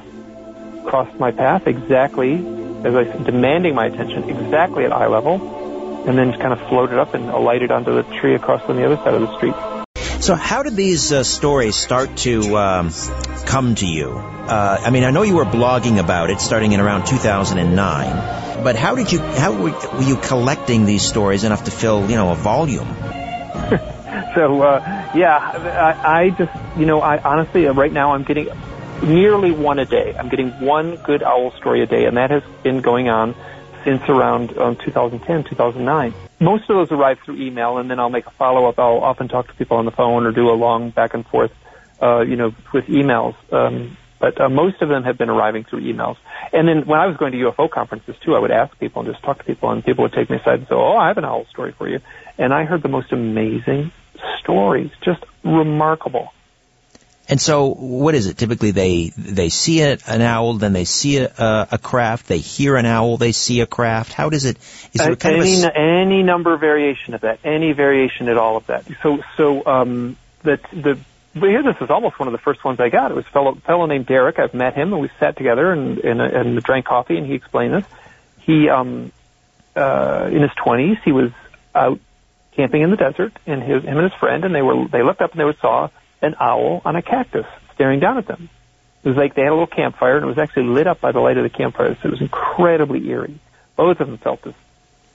crossed 0.87 1.19
my 1.19 1.31
path 1.31 1.67
exactly 1.67 2.35
as 2.85 2.95
I 2.95 3.05
demanding 3.25 3.75
my 3.75 3.87
attention, 3.87 4.29
exactly 4.29 4.85
at 4.85 4.93
eye 4.93 5.07
level, 5.07 5.39
and 6.07 6.19
then 6.19 6.31
just 6.31 6.41
kind 6.41 6.53
of 6.53 6.61
floated 6.69 6.99
up 6.99 7.15
and 7.15 7.29
alighted 7.31 7.71
onto 7.71 7.95
the 7.95 8.03
tree 8.21 8.35
across 8.35 8.63
on 8.69 8.77
the 8.77 8.85
other 8.85 8.97
side 8.97 9.15
of 9.15 9.23
the 9.23 9.37
street. 9.37 9.55
so 10.23 10.35
how 10.35 10.63
did 10.63 10.77
these 10.77 11.13
uh, 11.13 11.25
stories 11.25 11.77
start 11.77 12.17
to 12.19 12.57
um, 12.57 12.93
come 13.47 13.75
to 13.77 13.87
you? 13.87 14.11
Uh, 14.11 14.81
I 14.83 14.91
mean, 14.91 15.05
I 15.05 15.11
know 15.11 15.23
you 15.23 15.37
were 15.37 15.45
blogging 15.45 15.99
about 15.99 16.31
it 16.31 16.41
starting 16.41 16.73
in 16.73 16.81
around 16.81 17.07
2009, 17.07 18.65
but 18.65 18.77
how 18.77 18.95
did 18.95 19.13
you, 19.13 19.21
how 19.21 19.53
were, 19.53 19.71
were 19.71 20.03
you 20.03 20.17
collecting 20.17 20.87
these 20.87 21.03
stories 21.03 21.45
enough 21.45 21.65
to 21.65 21.71
fill, 21.71 22.09
you 22.09 22.17
know, 22.17 22.33
a 22.33 22.35
volume? 22.35 22.89
So 24.35 24.63
uh, 24.63 25.11
yeah, 25.15 25.37
I, 25.37 26.21
I 26.21 26.31
just 26.31 26.53
you 26.79 26.87
know 26.87 27.01
I 27.01 27.19
honestly 27.19 27.67
uh, 27.67 27.73
right 27.73 27.93
now 27.93 28.13
I'm 28.13 28.25
getting 28.25 28.49
nearly 29.03 29.53
one 29.53 29.79
a 29.79 29.85
day. 29.85 30.15
I'm 30.19 30.29
getting 30.29 30.51
one 30.61 30.97
good 30.97 31.23
owl 31.23 31.53
story 31.53 31.83
a 31.83 31.87
day, 31.87 32.05
and 32.05 32.17
that 32.17 32.31
has 32.31 32.43
been 32.63 32.81
going 32.81 33.09
on 33.09 33.35
since 33.89 34.07
around 34.11 34.57
um, 34.59 34.77
2010, 34.77 35.45
2009. 35.45 36.15
Most 36.41 36.69
of 36.69 36.77
those 36.77 36.93
arrive 36.93 37.19
through 37.25 37.37
email, 37.37 37.79
and 37.79 37.91
then 37.91 37.99
I'll 37.99 38.11
make 38.11 38.27
a 38.27 38.31
follow 38.33 38.67
up. 38.67 38.79
I'll 38.79 38.99
often 38.99 39.29
talk 39.29 39.49
to 39.49 39.55
people 39.55 39.79
on 39.79 39.87
the 39.87 39.91
phone 39.91 40.27
or 40.27 40.33
do 40.33 40.51
a 40.51 40.53
long 40.53 40.91
back 40.91 41.15
and 41.15 41.27
forth, 41.27 41.53
uh, 42.03 42.21
you 42.21 42.37
know, 42.37 42.53
with 42.75 42.85
emails. 42.85 43.35
Um, 43.51 43.97
but 44.21 44.39
uh, 44.39 44.51
most 44.51 44.83
of 44.83 44.91
them 44.91 45.05
have 45.05 45.17
been 45.17 45.31
arriving 45.31 45.65
through 45.65 45.81
emails. 45.81 46.17
And 46.53 46.69
then 46.69 46.87
when 46.87 47.01
I 47.01 47.07
was 47.07 47.17
going 47.17 47.33
to 47.33 47.39
UFO 47.39 47.71
conferences 47.71 48.15
too, 48.23 48.35
I 48.35 48.41
would 48.41 48.51
ask 48.51 48.79
people 48.79 49.01
and 49.03 49.11
just 49.11 49.25
talk 49.25 49.39
to 49.39 49.45
people, 49.45 49.71
and 49.71 49.83
people 49.83 50.03
would 50.03 50.13
take 50.13 50.29
me 50.29 50.37
aside 50.37 50.59
and 50.59 50.69
say, 50.69 50.75
"Oh, 50.75 50.97
I 50.97 51.09
have 51.09 51.17
an 51.17 51.25
owl 51.25 51.47
story 51.47 51.73
for 51.73 51.89
you." 51.89 52.01
And 52.37 52.53
I 52.53 52.65
heard 52.65 52.83
the 52.83 52.89
most 52.89 53.11
amazing 53.13 53.91
stories, 54.41 54.91
just 55.01 55.25
remarkable. 55.45 56.33
And 57.31 57.39
so, 57.41 57.67
what 57.75 58.15
is 58.15 58.27
it? 58.27 58.39
Typically, 58.39 58.71
they 58.71 59.13
they 59.17 59.51
see 59.51 59.83
a, 59.83 59.99
an 60.07 60.23
owl, 60.23 60.55
then 60.55 60.73
they 60.73 60.87
see 60.87 61.19
a, 61.19 61.27
a, 61.37 61.69
a 61.73 61.79
craft. 61.79 62.27
They 62.27 62.39
hear 62.39 62.77
an 62.77 62.87
owl, 62.87 63.19
they 63.19 63.33
see 63.33 63.61
a 63.61 63.67
craft. 63.67 64.13
How 64.15 64.31
does 64.31 64.47
it? 64.47 64.57
Is 64.57 64.93
there 65.03 65.13
Uh, 65.13 65.17
kind 65.17 65.37
any 65.37 65.57
of 65.59 65.65
a, 65.65 65.67
s- 65.67 65.73
any 65.77 66.23
number 66.23 66.55
of 66.55 66.61
variation 66.61 67.13
of 67.15 67.21
that, 67.21 67.41
any 67.45 67.73
variation 67.73 68.29
at 68.31 68.39
all 68.39 68.57
of 68.57 68.67
that. 68.69 68.85
So 69.03 69.19
so 69.37 69.67
um, 69.67 70.17
the 70.43 70.59
the 70.73 70.99
but 71.35 71.51
here, 71.51 71.63
this 71.63 71.77
is 71.83 71.91
almost 71.91 72.19
one 72.19 72.27
of 72.29 72.33
the 72.33 72.39
first 72.39 72.65
ones 72.65 72.81
I 72.81 72.89
got. 72.89 73.11
It 73.11 73.15
was 73.15 73.27
a 73.27 73.31
fellow, 73.31 73.55
fellow 73.57 73.85
named 73.87 74.07
Derek. 74.07 74.39
I've 74.39 74.55
met 74.55 74.75
him, 74.75 74.93
and 74.95 75.03
we 75.03 75.11
sat 75.21 75.37
together 75.37 75.71
and, 75.71 75.99
and, 75.99 76.21
and 76.21 76.63
drank 76.63 76.87
coffee, 76.87 77.17
and 77.19 77.27
he 77.27 77.35
explained 77.35 77.75
this. 77.75 77.85
He, 78.41 78.69
um, 78.71 79.13
uh, 79.77 80.29
in 80.33 80.41
his 80.43 80.51
20s, 80.53 81.01
he 81.05 81.13
was 81.13 81.31
out 81.75 82.01
camping 82.53 82.83
in 82.83 82.91
the 82.91 82.97
desert, 82.97 83.35
and 83.47 83.63
his, 83.63 83.85
him 83.85 83.99
and 83.99 84.11
his 84.11 84.19
friend, 84.19 84.45
and 84.45 84.53
they 84.55 84.63
were, 84.63 84.89
they 84.89 85.03
looked 85.03 85.21
up 85.21 85.33
and 85.33 85.41
they 85.41 85.59
saw 85.61 85.91
an 86.23 86.35
owl 86.41 86.83
on 86.85 86.97
a 86.97 87.03
cactus 87.03 87.47
staring 87.75 88.01
down 88.01 88.19
at 88.19 88.27
them. 88.27 88.49
It 89.05 89.09
was 89.09 89.17
like 89.17 89.35
they 89.35 89.43
had 89.43 89.51
a 89.51 89.55
little 89.55 89.67
campfire, 89.67 90.17
and 90.17 90.25
it 90.25 90.29
was 90.29 90.39
actually 90.39 90.65
lit 90.65 90.87
up 90.87 91.01
by 91.01 91.13
the 91.13 91.21
light 91.21 91.37
of 91.37 91.45
the 91.45 91.51
campfire, 91.51 91.97
so 92.03 92.09
it 92.09 92.11
was 92.11 92.21
incredibly 92.21 93.09
eerie. 93.09 93.39
Both 93.77 94.01
of 94.01 94.09
them 94.09 94.19
felt 94.19 94.43
this, 94.43 94.55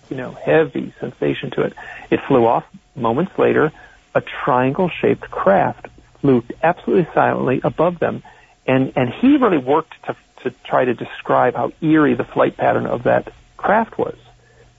you 0.10 0.15
know, 0.15 0.31
heavy 0.31 0.93
sensation 1.00 1.51
to 1.51 1.63
it. 1.63 1.74
It 2.10 2.22
flew 2.27 2.45
off 2.45 2.65
moments 2.95 3.38
later. 3.38 3.72
A 4.15 4.22
triangle-shaped 4.22 5.29
craft 5.29 5.88
flew 6.22 6.43
absolutely 6.62 7.12
silently 7.13 7.60
above 7.63 8.00
them, 8.00 8.24
and 8.65 8.93
and 8.95 9.10
he 9.10 9.38
really 9.38 9.57
worked 9.57 10.01
to 10.05 10.15
to 10.43 10.51
try 10.63 10.86
to 10.86 10.93
describe 10.93 11.55
how 11.55 11.72
eerie 11.81 12.15
the 12.15 12.24
flight 12.24 12.55
pattern 12.57 12.86
of 12.86 13.03
that 13.03 13.33
craft 13.57 13.98
was, 13.98 14.15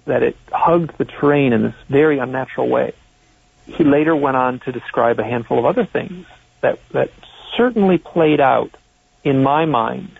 that 0.06 0.22
it 0.22 0.36
hugged 0.52 0.96
the 0.98 1.04
terrain 1.04 1.52
in 1.52 1.62
this 1.62 1.74
very 1.88 2.18
unnatural 2.18 2.68
way. 2.68 2.92
He 3.66 3.84
later 3.84 4.14
went 4.14 4.36
on 4.36 4.60
to 4.60 4.72
describe 4.72 5.18
a 5.18 5.24
handful 5.24 5.58
of 5.58 5.64
other 5.64 5.84
things 5.84 6.26
that 6.60 6.78
that 6.90 7.10
certainly 7.56 7.98
played 7.98 8.40
out 8.40 8.76
in 9.22 9.42
my 9.42 9.64
mind, 9.64 10.18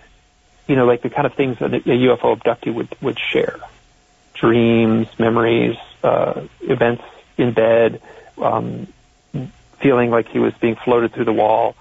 you 0.66 0.76
know, 0.76 0.86
like 0.86 1.02
the 1.02 1.10
kind 1.10 1.26
of 1.26 1.34
things 1.34 1.58
that 1.58 1.74
a 1.74 1.80
UFO 1.80 2.38
abductee 2.38 2.72
would 2.72 2.94
would 3.02 3.18
share, 3.18 3.58
dreams, 4.34 5.08
memories, 5.18 5.76
uh, 6.02 6.42
events 6.62 7.04
in 7.36 7.52
bed, 7.52 8.00
um, 8.38 8.86
feeling 9.78 10.10
like 10.10 10.28
he 10.28 10.38
was 10.38 10.54
being 10.54 10.76
floated 10.76 11.12
through 11.12 11.26
the 11.26 11.32
wall. 11.32 11.76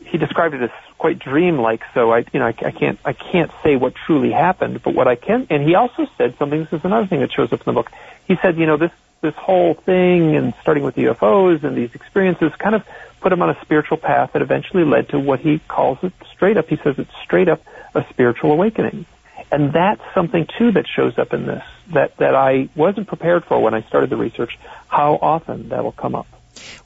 He 0.00 0.16
described 0.16 0.54
it 0.54 0.62
as 0.62 0.70
quite 0.96 1.18
dreamlike. 1.18 1.82
So 1.94 2.12
I, 2.12 2.24
you 2.32 2.40
know, 2.40 2.46
I, 2.46 2.54
I 2.64 2.70
can't, 2.70 2.98
I 3.04 3.12
can't 3.12 3.50
say 3.62 3.76
what 3.76 3.94
truly 3.94 4.32
happened. 4.32 4.82
But 4.82 4.94
what 4.94 5.08
I 5.08 5.16
can, 5.16 5.46
and 5.50 5.62
he 5.62 5.74
also 5.74 6.06
said 6.16 6.36
something. 6.38 6.60
This 6.60 6.72
is 6.72 6.84
another 6.84 7.06
thing 7.06 7.20
that 7.20 7.32
shows 7.32 7.52
up 7.52 7.60
in 7.60 7.64
the 7.66 7.72
book. 7.72 7.90
He 8.26 8.36
said, 8.36 8.56
you 8.58 8.66
know, 8.66 8.76
this 8.76 8.92
this 9.20 9.34
whole 9.34 9.74
thing, 9.74 10.36
and 10.36 10.54
starting 10.62 10.84
with 10.84 10.94
the 10.94 11.04
UFOs 11.04 11.64
and 11.64 11.76
these 11.76 11.94
experiences, 11.94 12.52
kind 12.58 12.74
of 12.74 12.84
put 13.20 13.32
him 13.32 13.42
on 13.42 13.50
a 13.50 13.60
spiritual 13.62 13.96
path 13.96 14.32
that 14.32 14.42
eventually 14.42 14.84
led 14.84 15.08
to 15.10 15.18
what 15.18 15.40
he 15.40 15.58
calls 15.58 15.98
it 16.02 16.12
straight 16.32 16.56
up. 16.56 16.68
He 16.68 16.76
says 16.76 16.94
it's 16.98 17.10
straight 17.24 17.48
up 17.48 17.62
a 17.94 18.04
spiritual 18.10 18.52
awakening. 18.52 19.06
And 19.50 19.72
that's 19.72 20.02
something 20.14 20.46
too 20.58 20.72
that 20.72 20.86
shows 20.86 21.18
up 21.18 21.32
in 21.32 21.46
this 21.46 21.64
that, 21.94 22.16
that 22.18 22.34
I 22.34 22.68
wasn't 22.76 23.08
prepared 23.08 23.44
for 23.44 23.60
when 23.60 23.74
I 23.74 23.82
started 23.82 24.10
the 24.10 24.16
research, 24.16 24.58
how 24.88 25.18
often 25.20 25.70
that'll 25.70 25.92
come 25.92 26.14
up. 26.14 26.26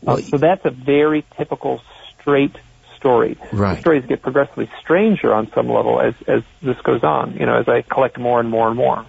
Well, 0.01 0.19
uh, 0.19 0.21
so 0.21 0.39
that's 0.39 0.65
a 0.65 0.71
very 0.71 1.25
typical 1.37 1.83
straight 2.21 2.57
story. 2.97 3.37
Right. 3.53 3.75
The 3.75 3.81
stories 3.81 4.07
get 4.07 4.23
progressively 4.23 4.71
stranger 4.81 5.35
on 5.35 5.51
some 5.53 5.69
level 5.69 6.01
as, 6.01 6.15
as 6.29 6.43
this 6.63 6.81
goes 6.83 7.03
on, 7.03 7.35
you 7.35 7.47
know, 7.47 7.57
as 7.57 7.69
I 7.69 7.83
collect 7.83 8.19
more 8.19 8.39
and 8.39 8.49
more 8.49 8.69
and 8.69 8.77
more. 8.77 9.05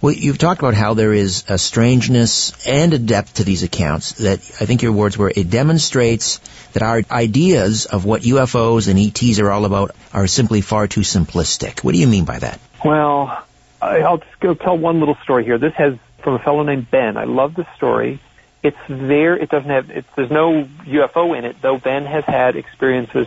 Well, 0.00 0.12
you've 0.12 0.38
talked 0.38 0.60
about 0.60 0.74
how 0.74 0.94
there 0.94 1.12
is 1.12 1.44
a 1.48 1.58
strangeness 1.58 2.66
and 2.66 2.92
a 2.94 2.98
depth 2.98 3.34
to 3.34 3.44
these 3.44 3.62
accounts 3.62 4.12
that 4.12 4.38
I 4.38 4.66
think 4.66 4.82
your 4.82 4.92
words 4.92 5.16
were 5.16 5.32
it 5.34 5.50
demonstrates 5.50 6.38
that 6.72 6.82
our 6.82 7.02
ideas 7.10 7.86
of 7.86 8.04
what 8.04 8.22
UFOs 8.22 8.88
and 8.88 8.98
ETs 8.98 9.38
are 9.40 9.50
all 9.50 9.64
about 9.64 9.94
are 10.12 10.26
simply 10.26 10.60
far 10.60 10.86
too 10.86 11.02
simplistic. 11.02 11.84
What 11.84 11.92
do 11.92 12.00
you 12.00 12.06
mean 12.06 12.24
by 12.24 12.38
that? 12.38 12.60
Well, 12.84 13.44
I'll 13.80 14.18
just 14.18 14.40
go 14.40 14.54
tell 14.54 14.76
one 14.76 15.00
little 15.00 15.16
story 15.22 15.44
here. 15.44 15.58
This 15.58 15.74
has 15.74 15.96
from 16.22 16.34
a 16.34 16.38
fellow 16.38 16.62
named 16.62 16.90
Ben. 16.90 17.16
I 17.16 17.24
love 17.24 17.54
this 17.54 17.66
story 17.76 18.20
it's 18.62 18.78
there. 18.88 19.36
It 19.36 19.50
doesn't 19.50 19.70
have. 19.70 19.90
It's, 19.90 20.08
there's 20.16 20.30
no 20.30 20.64
UFO 20.64 21.36
in 21.36 21.44
it, 21.44 21.60
though. 21.62 21.78
Ben 21.78 22.04
has 22.06 22.24
had 22.24 22.56
experiences 22.56 23.26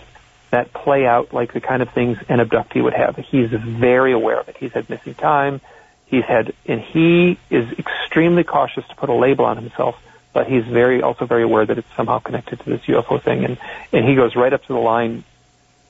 that 0.49 0.73
play 0.73 1.05
out 1.05 1.33
like 1.33 1.53
the 1.53 1.61
kind 1.61 1.81
of 1.81 1.91
things 1.91 2.17
an 2.27 2.39
abductee 2.39 2.83
would 2.83 2.93
have. 2.93 3.15
He's 3.15 3.49
very 3.49 4.11
aware 4.11 4.39
of 4.39 4.49
it. 4.49 4.57
He's 4.57 4.73
had 4.73 4.89
missing 4.89 5.13
time. 5.13 5.61
He's 6.11 6.25
had, 6.25 6.53
and 6.67 6.81
he 6.81 7.39
is 7.49 7.71
extremely 7.79 8.43
cautious 8.43 8.85
to 8.89 8.95
put 8.95 9.09
a 9.09 9.13
label 9.13 9.45
on 9.45 9.57
himself. 9.57 9.95
But 10.33 10.47
he's 10.47 10.65
very 10.65 11.01
also 11.01 11.25
very 11.25 11.43
aware 11.43 11.65
that 11.65 11.77
it's 11.77 11.87
somehow 11.95 12.19
connected 12.19 12.59
to 12.59 12.69
this 12.69 12.81
UFO 12.81 13.21
thing, 13.21 13.45
and 13.45 13.57
and 13.91 14.05
he 14.05 14.15
goes 14.15 14.35
right 14.35 14.51
up 14.51 14.61
to 14.65 14.73
the 14.73 14.79
line, 14.79 15.23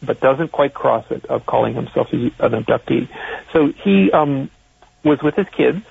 but 0.01 0.19
doesn't 0.19 0.51
quite 0.51 0.73
cross 0.73 1.05
it 1.09 1.25
of 1.25 1.45
calling 1.45 1.73
himself 1.73 2.13
an 2.13 2.31
abductee. 2.31 3.07
So 3.51 3.67
he 3.71 4.11
um, 4.11 4.49
was 5.03 5.21
with 5.21 5.35
his 5.35 5.49
kids, 5.49 5.83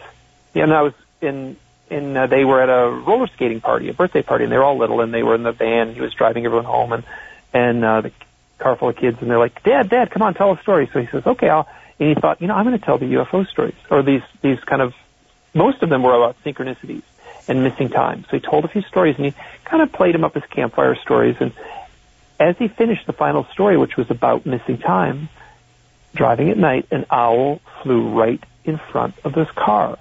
and 0.55 0.73
I 0.73 0.83
was 0.83 0.95
in 1.21 1.57
and 1.91 2.17
uh, 2.17 2.27
they 2.29 2.45
were 2.45 2.63
at 2.63 2.69
a 2.69 2.89
roller 2.89 3.27
skating 3.27 3.61
party, 3.61 3.89
a 3.89 3.93
birthday 3.93 4.23
party, 4.23 4.45
and 4.45 4.53
they 4.53 4.57
were 4.57 4.65
all 4.65 4.79
little, 4.79 5.01
and 5.01 5.13
they 5.13 5.25
were 5.25 5.35
in 5.35 5.43
the 5.43 5.53
van. 5.53 5.93
He 5.93 6.01
was 6.01 6.15
driving 6.15 6.47
everyone 6.47 6.67
home, 6.67 6.93
and 6.93 7.05
and 7.53 7.85
uh, 7.85 8.01
the 8.03 8.13
car 8.59 8.77
full 8.77 8.91
of 8.91 8.97
kids, 8.97 9.19
and 9.21 9.29
they're 9.29 9.39
like, 9.39 9.63
"Dad, 9.65 9.89
Dad, 9.89 10.11
come 10.11 10.23
on, 10.23 10.35
tell 10.35 10.53
a 10.53 10.61
story." 10.63 10.89
So 10.93 11.01
he 11.01 11.07
says, 11.09 11.27
"Okay, 11.27 11.49
I'll." 11.49 11.69
And 12.01 12.09
he 12.09 12.15
thought, 12.15 12.41
you 12.41 12.49
know, 12.49 12.55
I'm 12.55 12.65
going 12.65 12.79
to 12.79 12.85
tell 12.85 12.99
the 12.99 13.07
UFO 13.07 13.47
stories, 13.47 13.75
or 13.91 14.03
these 14.03 14.23
these 14.43 14.59
kind 14.61 14.83
of. 14.83 14.95
Most 15.53 15.83
of 15.83 15.89
them 15.91 16.03
were 16.03 16.15
about 16.15 16.37
synchronicities 16.45 17.03
and 17.49 17.65
missing 17.65 17.89
time. 17.89 18.25
So 18.31 18.37
he 18.37 18.41
told 18.41 18.65
a 18.65 18.69
few 18.69 18.83
stories, 18.83 19.17
and 19.17 19.27
he 19.27 19.35
kind 19.65 19.83
of 19.83 19.93
played 19.93 20.15
them 20.15 20.25
up 20.25 20.37
as 20.37 20.45
campfire 20.45 20.95
stories. 20.95 21.37
And 21.41 21.53
as 22.39 22.57
he 22.57 22.69
finished 22.69 23.07
the 23.07 23.13
final 23.13 23.45
story, 23.53 23.77
which 23.77 23.97
was 23.97 24.11
about 24.11 24.47
missing 24.47 24.79
time, 24.79 25.29
driving 26.15 26.51
at 26.51 26.57
night, 26.57 26.87
an 26.91 27.05
owl 27.11 27.61
flew 27.83 28.11
right 28.11 28.43
in 28.65 28.79
front 28.79 29.15
of 29.25 29.35
his 29.35 29.51
car 29.51 29.99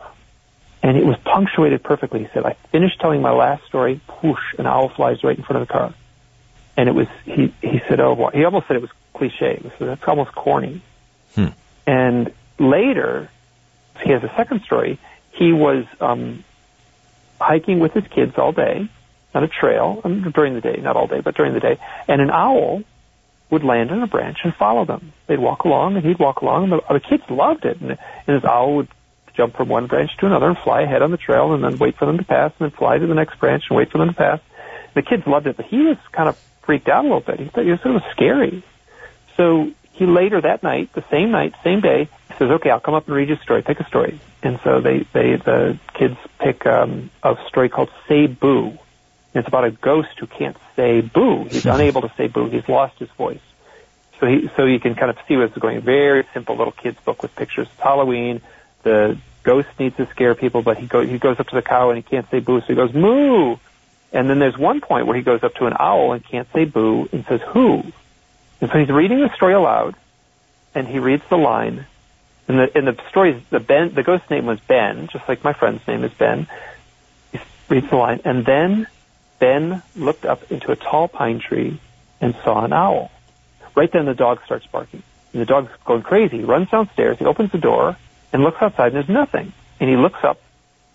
and 0.82 0.98
it 0.98 1.06
was 1.06 1.18
punctuated 1.18 1.84
perfectly. 1.84 2.22
He 2.22 2.28
said, 2.34 2.46
I 2.46 2.54
finished 2.72 3.00
telling 3.00 3.22
my 3.22 3.32
last 3.32 3.66
story, 3.66 4.00
whoosh, 4.24 4.54
an 4.58 4.66
owl 4.66 4.90
flies 4.90 5.24
right 5.24 5.38
in 5.38 5.44
front 5.44 5.62
of 5.62 5.68
the 5.68 5.74
car. 5.74 5.94
And 6.78 6.88
it 6.88 6.94
was, 6.94 7.08
he, 7.26 7.54
he 7.62 7.82
said, 7.88 8.00
oh, 8.00 8.30
he 8.34 8.46
almost 8.46 8.68
said 8.68 8.78
it 8.78 8.82
was 8.82 8.92
cliche. 9.14 9.60
He 9.62 9.70
said, 9.78 9.90
that's 9.90 10.04
almost 10.08 10.34
corny. 10.34 10.82
Hmm. 11.36 11.48
And 11.90 12.32
later, 12.60 13.32
he 14.04 14.12
has 14.12 14.24
a 14.24 14.32
second 14.38 14.62
story. 14.62 15.00
He 15.32 15.52
was 15.52 15.86
um, 16.00 16.44
hiking 17.42 17.80
with 17.80 17.94
his 17.94 18.04
kids 18.14 18.38
all 18.38 18.52
day 18.52 18.88
on 19.34 19.44
a 19.44 19.48
trail 19.48 20.00
um, 20.04 20.22
during 20.30 20.54
the 20.54 20.62
day, 20.62 20.80
not 20.84 20.96
all 20.96 21.08
day, 21.08 21.22
but 21.22 21.34
during 21.34 21.56
the 21.56 21.60
day, 21.60 21.80
and 22.08 22.22
an 22.22 22.30
owl 22.30 22.84
would 23.50 23.64
land 23.64 23.90
on 23.90 24.04
a 24.04 24.08
branch 24.08 24.38
and 24.44 24.54
follow 24.54 24.86
them. 24.86 25.14
They'd 25.26 25.40
walk 25.40 25.64
along, 25.64 25.96
and 25.96 26.06
he'd 26.06 26.20
walk 26.20 26.42
along, 26.42 26.66
and 26.66 26.74
the, 26.74 26.94
the 26.94 27.00
kids 27.00 27.24
loved 27.28 27.66
it. 27.66 27.82
And, 27.82 27.98
and 28.28 28.36
his 28.36 28.44
owl 28.44 28.76
would 28.76 28.90
jump 29.34 29.56
from 29.56 29.68
one 29.68 29.88
branch 29.88 30.16
to 30.18 30.28
another 30.28 30.46
and 30.46 30.60
fly 30.60 30.82
ahead 30.82 31.02
on 31.02 31.10
the 31.10 31.18
trail 31.18 31.54
and 31.54 31.64
then 31.64 31.80
wait 31.80 31.98
for 31.98 32.06
them 32.06 32.20
to 32.20 32.24
pass 32.24 32.52
and 32.60 32.70
then 32.70 32.78
fly 32.78 33.00
to 33.00 33.08
the 33.08 33.16
next 33.16 33.40
branch 33.40 33.64
and 33.68 33.78
wait 33.78 33.90
for 33.90 33.98
them 33.98 34.10
to 34.10 34.14
pass. 34.14 34.40
The 34.94 35.02
kids 35.02 35.26
loved 35.26 35.48
it, 35.48 35.58
but 35.58 35.66
he 35.66 35.80
was 35.80 35.98
kind 36.12 36.30
of 36.30 36.38
freaked 36.62 36.88
out 36.88 37.04
a 37.04 37.08
little 37.08 37.22
bit. 37.22 37.40
He 37.40 37.46
thought 37.46 37.66
it 37.66 37.72
was 37.72 37.82
sort 37.82 37.96
of 37.96 38.04
scary. 38.12 38.64
So 39.38 39.72
he 40.00 40.06
later 40.06 40.40
that 40.40 40.64
night, 40.64 40.92
the 40.94 41.04
same 41.12 41.32
night, 41.32 41.54
same 41.64 41.82
day, 41.82 42.08
says, 42.38 42.50
"Okay, 42.50 42.72
I'll 42.72 42.80
come 42.80 42.94
up 42.94 43.06
and 43.08 43.16
read 43.16 43.30
you 43.30 43.36
a 43.36 43.40
story. 43.40 43.62
Pick 43.62 43.80
a 43.80 43.86
story." 43.86 44.20
And 44.42 44.60
so 44.64 44.80
they, 44.80 45.00
they, 45.12 45.36
the 45.36 45.78
kids 45.94 46.16
pick 46.40 46.66
um, 46.66 47.12
a 47.22 47.38
story 47.50 47.68
called 47.68 47.92
"Say 48.08 48.26
Boo." 48.26 48.78
it's 49.36 49.48
about 49.48 49.64
a 49.64 49.72
ghost 49.72 50.18
who 50.20 50.28
can't 50.28 50.58
say 50.76 51.02
boo. 51.02 51.44
He's 51.46 51.66
unable 51.78 52.02
to 52.02 52.12
say 52.18 52.28
boo. 52.28 52.50
He's 52.50 52.68
lost 52.68 52.98
his 52.98 53.10
voice. 53.10 53.42
So 54.20 54.26
he, 54.26 54.50
so 54.56 54.66
you 54.66 54.80
can 54.80 54.96
kind 54.96 55.10
of 55.12 55.18
see 55.28 55.38
what's 55.38 55.58
going. 55.58 55.82
Very 55.82 56.26
simple 56.34 56.56
little 56.56 56.74
kid's 56.74 57.00
book 57.02 57.22
with 57.22 57.36
pictures. 57.36 57.68
It's 57.72 57.82
Halloween. 57.82 58.42
The 58.84 59.18
ghost 59.44 59.68
needs 59.78 59.96
to 59.98 60.08
scare 60.08 60.36
people, 60.36 60.62
but 60.62 60.78
he 60.78 60.88
go, 60.88 61.06
he 61.06 61.20
goes 61.20 61.40
up 61.40 61.48
to 61.48 61.56
the 61.56 61.62
cow 61.62 61.90
and 61.90 61.98
he 61.98 62.04
can't 62.04 62.30
say 62.30 62.40
boo, 62.40 62.60
so 62.62 62.68
he 62.68 62.76
goes 62.76 62.94
moo. 62.94 63.58
And 64.12 64.30
then 64.30 64.40
there's 64.40 64.58
one 64.58 64.82
point 64.82 65.06
where 65.06 65.16
he 65.16 65.22
goes 65.22 65.44
up 65.44 65.54
to 65.56 65.68
an 65.68 65.74
owl 65.80 66.14
and 66.14 66.26
can't 66.26 66.48
say 66.52 66.66
boo 66.66 67.08
and 67.12 67.26
says 67.28 67.42
who. 67.50 67.84
And 68.62 68.70
so 68.70 68.80
he's 68.80 68.90
reading 68.90 69.20
the 69.20 69.34
story 69.36 69.54
aloud, 69.54 69.96
and 70.76 70.88
he 70.88 71.00
reads 71.00 71.24
the 71.30 71.38
line. 71.38 71.86
And 72.48 72.60
the 72.60 72.78
in 72.78 72.86
the 72.86 72.98
story, 73.10 73.44
the 73.50 73.60
Ben, 73.60 73.94
the 73.94 74.04
ghost's 74.04 74.30
name 74.30 74.46
was 74.46 74.60
Ben, 74.62 75.08
just 75.08 75.28
like 75.28 75.44
my 75.44 75.54
friend's 75.54 75.86
name 75.88 76.04
is 76.04 76.12
Ben. 76.14 76.48
He 77.32 77.40
reads 77.70 77.90
the 77.90 77.96
line, 77.96 78.22
and 78.26 78.46
then 78.46 78.88
Ben 79.40 79.82
looked 79.96 80.26
up 80.26 80.52
into 80.52 80.72
a 80.72 80.76
tall 80.76 81.08
pine 81.08 81.40
tree 81.40 81.80
and 82.20 82.36
saw 82.44 82.66
an 82.66 82.74
owl. 82.74 83.12
Right 83.76 83.92
then, 83.92 84.06
the 84.06 84.16
dog 84.16 84.40
starts 84.46 84.66
barking, 84.68 85.04
and 85.32 85.42
the 85.42 85.46
dog's 85.46 85.72
going 85.86 86.02
crazy. 86.02 86.40
He 86.40 86.44
runs 86.44 86.70
downstairs. 86.70 87.18
He 87.20 87.26
opens 87.26 87.52
the 87.52 87.60
door, 87.60 87.96
and 88.34 88.44
looks 88.44 88.62
outside 88.62 88.88
and 88.88 88.96
there's 88.96 89.10
nothing. 89.10 89.54
And 89.80 89.90
he 89.90 89.96
looks 89.96 90.24
up 90.24 90.40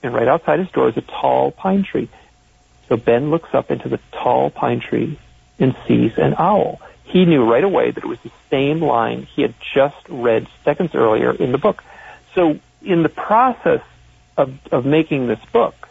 and 0.04 0.14
right 0.14 0.28
outside 0.28 0.58
his 0.58 0.70
door 0.70 0.90
is 0.90 0.96
a 0.96 1.02
tall 1.02 1.50
pine 1.50 1.82
tree. 1.82 2.08
So 2.88 2.96
Ben 2.96 3.30
looks 3.30 3.54
up 3.54 3.70
into 3.70 3.88
the 3.88 3.98
tall 4.12 4.50
pine 4.50 4.80
tree 4.80 5.18
and 5.58 5.74
sees 5.88 6.12
an 6.18 6.34
owl. 6.38 6.80
He 7.04 7.24
knew 7.24 7.44
right 7.44 7.64
away 7.64 7.90
that 7.90 8.02
it 8.02 8.06
was 8.06 8.18
the 8.20 8.32
same 8.50 8.80
line 8.80 9.22
he 9.34 9.42
had 9.42 9.54
just 9.74 10.08
read 10.08 10.48
seconds 10.64 10.94
earlier 10.94 11.32
in 11.32 11.52
the 11.52 11.58
book. 11.58 11.84
So 12.34 12.58
in 12.82 13.02
the 13.02 13.08
process 13.08 13.82
of, 14.36 14.58
of 14.72 14.84
making 14.84 15.26
this 15.26 15.38
book, 15.52 15.88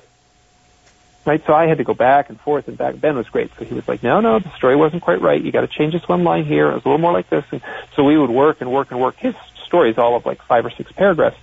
right, 1.26 1.44
so 1.46 1.54
I 1.54 1.68
had 1.68 1.78
to 1.78 1.84
go 1.84 1.94
back 1.94 2.30
and 2.30 2.40
forth 2.40 2.68
and 2.68 2.78
back. 2.78 3.00
Ben 3.00 3.16
was 3.16 3.30
great. 3.30 3.52
So 3.58 3.66
he 3.66 3.74
was 3.74 3.88
like, 3.88 4.04
no, 4.04 4.20
no, 4.20 4.40
the 4.40 4.54
story 4.56 4.76
wasn't 4.76 5.04
quite 5.04 5.22
right. 5.22 5.42
You 5.42 5.52
got 5.52 5.62
to 5.62 5.68
change 5.68 5.94
this 5.94 6.08
one 6.08 6.24
line 6.24 6.46
here. 6.46 6.70
It 6.70 6.76
was 6.76 6.86
a 6.86 6.90
little 6.90 7.02
more 7.02 7.14
like 7.14 7.30
this. 7.30 7.46
And 7.52 7.62
so 7.96 8.04
we 8.04 8.18
would 8.18 8.32
work 8.32 8.62
and 8.62 8.72
work 8.72 8.92
and 8.92 9.00
work. 9.00 9.16
His 9.18 9.36
stories, 9.66 9.98
all 9.98 10.16
of 10.16 10.26
like 10.26 10.42
five 10.44 10.66
or 10.66 10.72
six 10.72 10.92
paragraphs. 10.92 11.38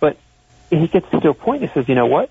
But 0.00 0.16
he 0.70 0.86
gets 0.86 1.10
to 1.10 1.28
a 1.28 1.34
point, 1.34 1.62
he 1.62 1.68
says, 1.68 1.88
you 1.88 1.94
know 1.94 2.06
what? 2.06 2.30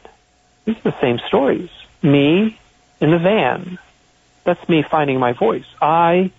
These 0.63 0.77
are 0.77 0.91
the 0.91 1.01
same 1.01 1.19
stories. 1.19 1.69
Me 2.01 2.58
in 3.01 3.12
the 3.12 3.19
van 3.19 3.77
that's 4.45 4.69
me 4.69 4.84
finding 4.84 5.19
my 5.19 5.34
voice. 5.34 5.65
I 5.81 6.31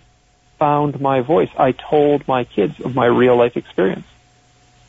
found 0.57 0.99
my 0.99 1.21
voice. 1.21 1.49
I 1.57 1.71
told 1.71 2.27
my 2.27 2.43
kids 2.43 2.79
of 2.79 2.95
my 2.95 3.05
real 3.05 3.35
life 3.35 3.57
experience. 3.57 4.07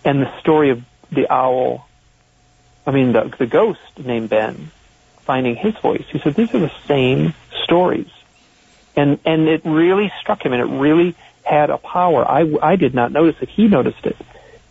And 0.05 0.23
the 0.23 0.41
story 0.41 0.71
of 0.71 0.83
the 1.11 1.31
owl, 1.33 1.89
I 2.87 2.91
mean, 2.91 3.13
the, 3.13 3.33
the 3.39 3.47
ghost 3.47 3.81
named 3.99 4.31
Ben 4.31 4.71
finding 5.23 5.57
his 5.57 5.75
voice, 5.77 6.05
he 6.11 6.19
said, 6.21 6.35
these 6.35 6.55
are 6.55 6.61
the 6.61 6.73
same 6.87 7.35
stories. 7.65 8.11
And, 8.97 9.19
and 9.25 9.47
it 9.47 9.63
really 9.65 10.11
struck 10.21 10.45
him 10.45 10.53
and 10.53 10.63
it 10.63 10.81
really 10.81 11.15
had 11.45 11.71
a 11.71 11.79
power. 11.79 12.27
I, 12.27 12.51
I 12.63 12.77
did 12.77 12.95
not 12.95 13.13
notice 13.13 13.37
it. 13.43 13.49
He 13.49 13.69
noticed 13.69 14.05
it. 14.05 14.17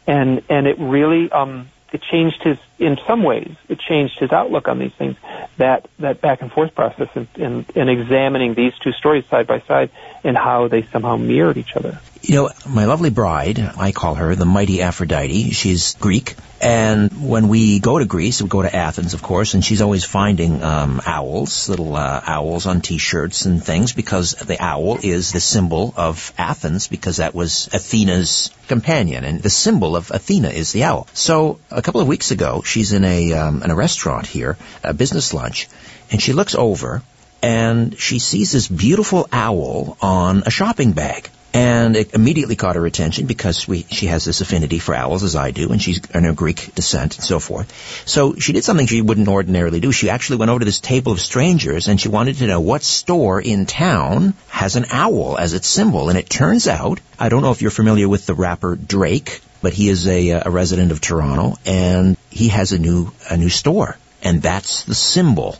And, 0.05 0.41
and 0.49 0.67
it 0.67 0.79
really, 0.79 1.31
um, 1.31 1.69
it 1.93 2.01
changed 2.01 2.41
his, 2.43 2.57
in 2.79 2.97
some 3.07 3.23
ways, 3.23 3.55
it 3.69 3.79
changed 3.79 4.19
his 4.19 4.31
outlook 4.31 4.67
on 4.67 4.79
these 4.79 4.93
things. 4.93 5.15
That, 5.57 5.87
that 5.99 6.21
back 6.21 6.41
and 6.41 6.51
forth 6.51 6.75
process 6.75 7.09
in, 7.15 7.27
in, 7.35 7.65
in 7.75 7.89
examining 7.89 8.53
these 8.53 8.73
two 8.83 8.91
stories 8.91 9.25
side 9.25 9.47
by 9.47 9.61
side 9.61 9.89
and 10.23 10.37
how 10.37 10.67
they 10.67 10.83
somehow 10.83 11.17
mirrored 11.17 11.57
each 11.57 11.75
other. 11.75 11.99
You 12.21 12.35
know, 12.35 12.49
my 12.67 12.85
lovely 12.85 13.09
bride, 13.09 13.59
I 13.59 13.91
call 13.91 14.15
her 14.15 14.35
the 14.35 14.45
mighty 14.45 14.81
Aphrodite. 14.81 15.51
She's 15.51 15.95
Greek. 15.95 16.35
And 16.59 17.29
when 17.29 17.47
we 17.47 17.79
go 17.79 17.99
to 17.99 18.05
Greece, 18.05 18.41
we 18.41 18.49
go 18.49 18.63
to 18.63 18.75
Athens, 18.75 19.13
of 19.13 19.21
course, 19.21 19.53
and 19.53 19.63
she's 19.63 19.81
always 19.81 20.03
finding 20.03 20.63
um, 20.63 20.99
owls, 21.05 21.69
little 21.69 21.95
uh, 21.95 22.21
owls 22.25 22.65
on 22.65 22.81
T-shirts 22.81 23.45
and 23.45 23.63
things, 23.63 23.93
because 23.93 24.31
the 24.31 24.59
owl 24.59 24.97
is 25.01 25.31
the 25.31 25.39
symbol 25.39 25.93
of 25.95 26.33
Athens, 26.37 26.87
because 26.87 27.17
that 27.17 27.35
was 27.35 27.69
Athena's 27.71 28.49
companion, 28.67 29.23
and 29.23 29.41
the 29.41 29.51
symbol 29.51 29.95
of 29.95 30.09
Athena 30.09 30.49
is 30.49 30.71
the 30.71 30.83
owl. 30.83 31.07
So 31.13 31.59
a 31.69 31.83
couple 31.83 32.01
of 32.01 32.07
weeks 32.07 32.31
ago, 32.31 32.63
she's 32.67 32.93
in 32.93 33.03
a 33.03 33.33
um, 33.33 33.63
in 33.63 33.71
a 33.71 33.75
restaurant 33.75 34.27
here, 34.27 34.57
a 34.83 34.93
business 34.93 35.33
lunch, 35.33 35.67
and 36.11 36.21
she 36.21 36.33
looks 36.33 36.55
over 36.55 37.01
and 37.41 37.97
she 37.99 38.19
sees 38.19 38.51
this 38.51 38.67
beautiful 38.67 39.27
owl 39.31 39.97
on 40.01 40.43
a 40.45 40.49
shopping 40.49 40.91
bag. 40.91 41.29
And 41.57 41.95
it 41.95 42.13
immediately 42.13 42.55
caught 42.55 42.75
her 42.75 42.85
attention 42.85 43.25
because 43.25 43.67
we, 43.67 43.81
she 43.89 44.05
has 44.05 44.23
this 44.23 44.41
affinity 44.41 44.77
for 44.77 44.93
owls 44.93 45.23
as 45.23 45.35
I 45.35 45.49
do, 45.49 45.71
and 45.71 45.81
she's 45.81 45.99
in 46.11 46.25
a 46.25 46.33
Greek 46.33 46.75
descent 46.75 47.15
and 47.15 47.23
so 47.23 47.39
forth. 47.39 47.73
So 48.07 48.35
she 48.35 48.53
did 48.53 48.63
something 48.63 48.85
she 48.85 49.01
wouldn't 49.01 49.27
ordinarily 49.27 49.79
do. 49.79 49.91
She 49.91 50.11
actually 50.11 50.37
went 50.37 50.51
over 50.51 50.59
to 50.59 50.65
this 50.65 50.79
table 50.79 51.13
of 51.13 51.19
strangers 51.19 51.87
and 51.87 51.99
she 51.99 52.09
wanted 52.09 52.35
to 52.37 52.45
know 52.45 52.59
what 52.59 52.83
store 52.83 53.41
in 53.41 53.65
town 53.65 54.35
has 54.49 54.75
an 54.75 54.85
owl 54.91 55.35
as 55.35 55.53
its 55.53 55.67
symbol. 55.67 56.09
And 56.09 56.19
it 56.19 56.29
turns 56.29 56.67
out, 56.67 56.99
I 57.17 57.29
don't 57.29 57.41
know 57.41 57.51
if 57.51 57.63
you're 57.63 57.71
familiar 57.71 58.07
with 58.07 58.27
the 58.27 58.35
rapper 58.35 58.75
Drake, 58.75 59.41
but 59.63 59.73
he 59.73 59.89
is 59.89 60.07
a, 60.07 60.29
a 60.29 60.51
resident 60.51 60.91
of 60.91 61.01
Toronto 61.01 61.55
and 61.65 62.17
he 62.29 62.49
has 62.49 62.71
a 62.71 62.77
new, 62.77 63.11
a 63.31 63.35
new 63.35 63.49
store. 63.49 63.97
And 64.21 64.43
that's 64.43 64.83
the 64.83 64.93
symbol 64.93 65.57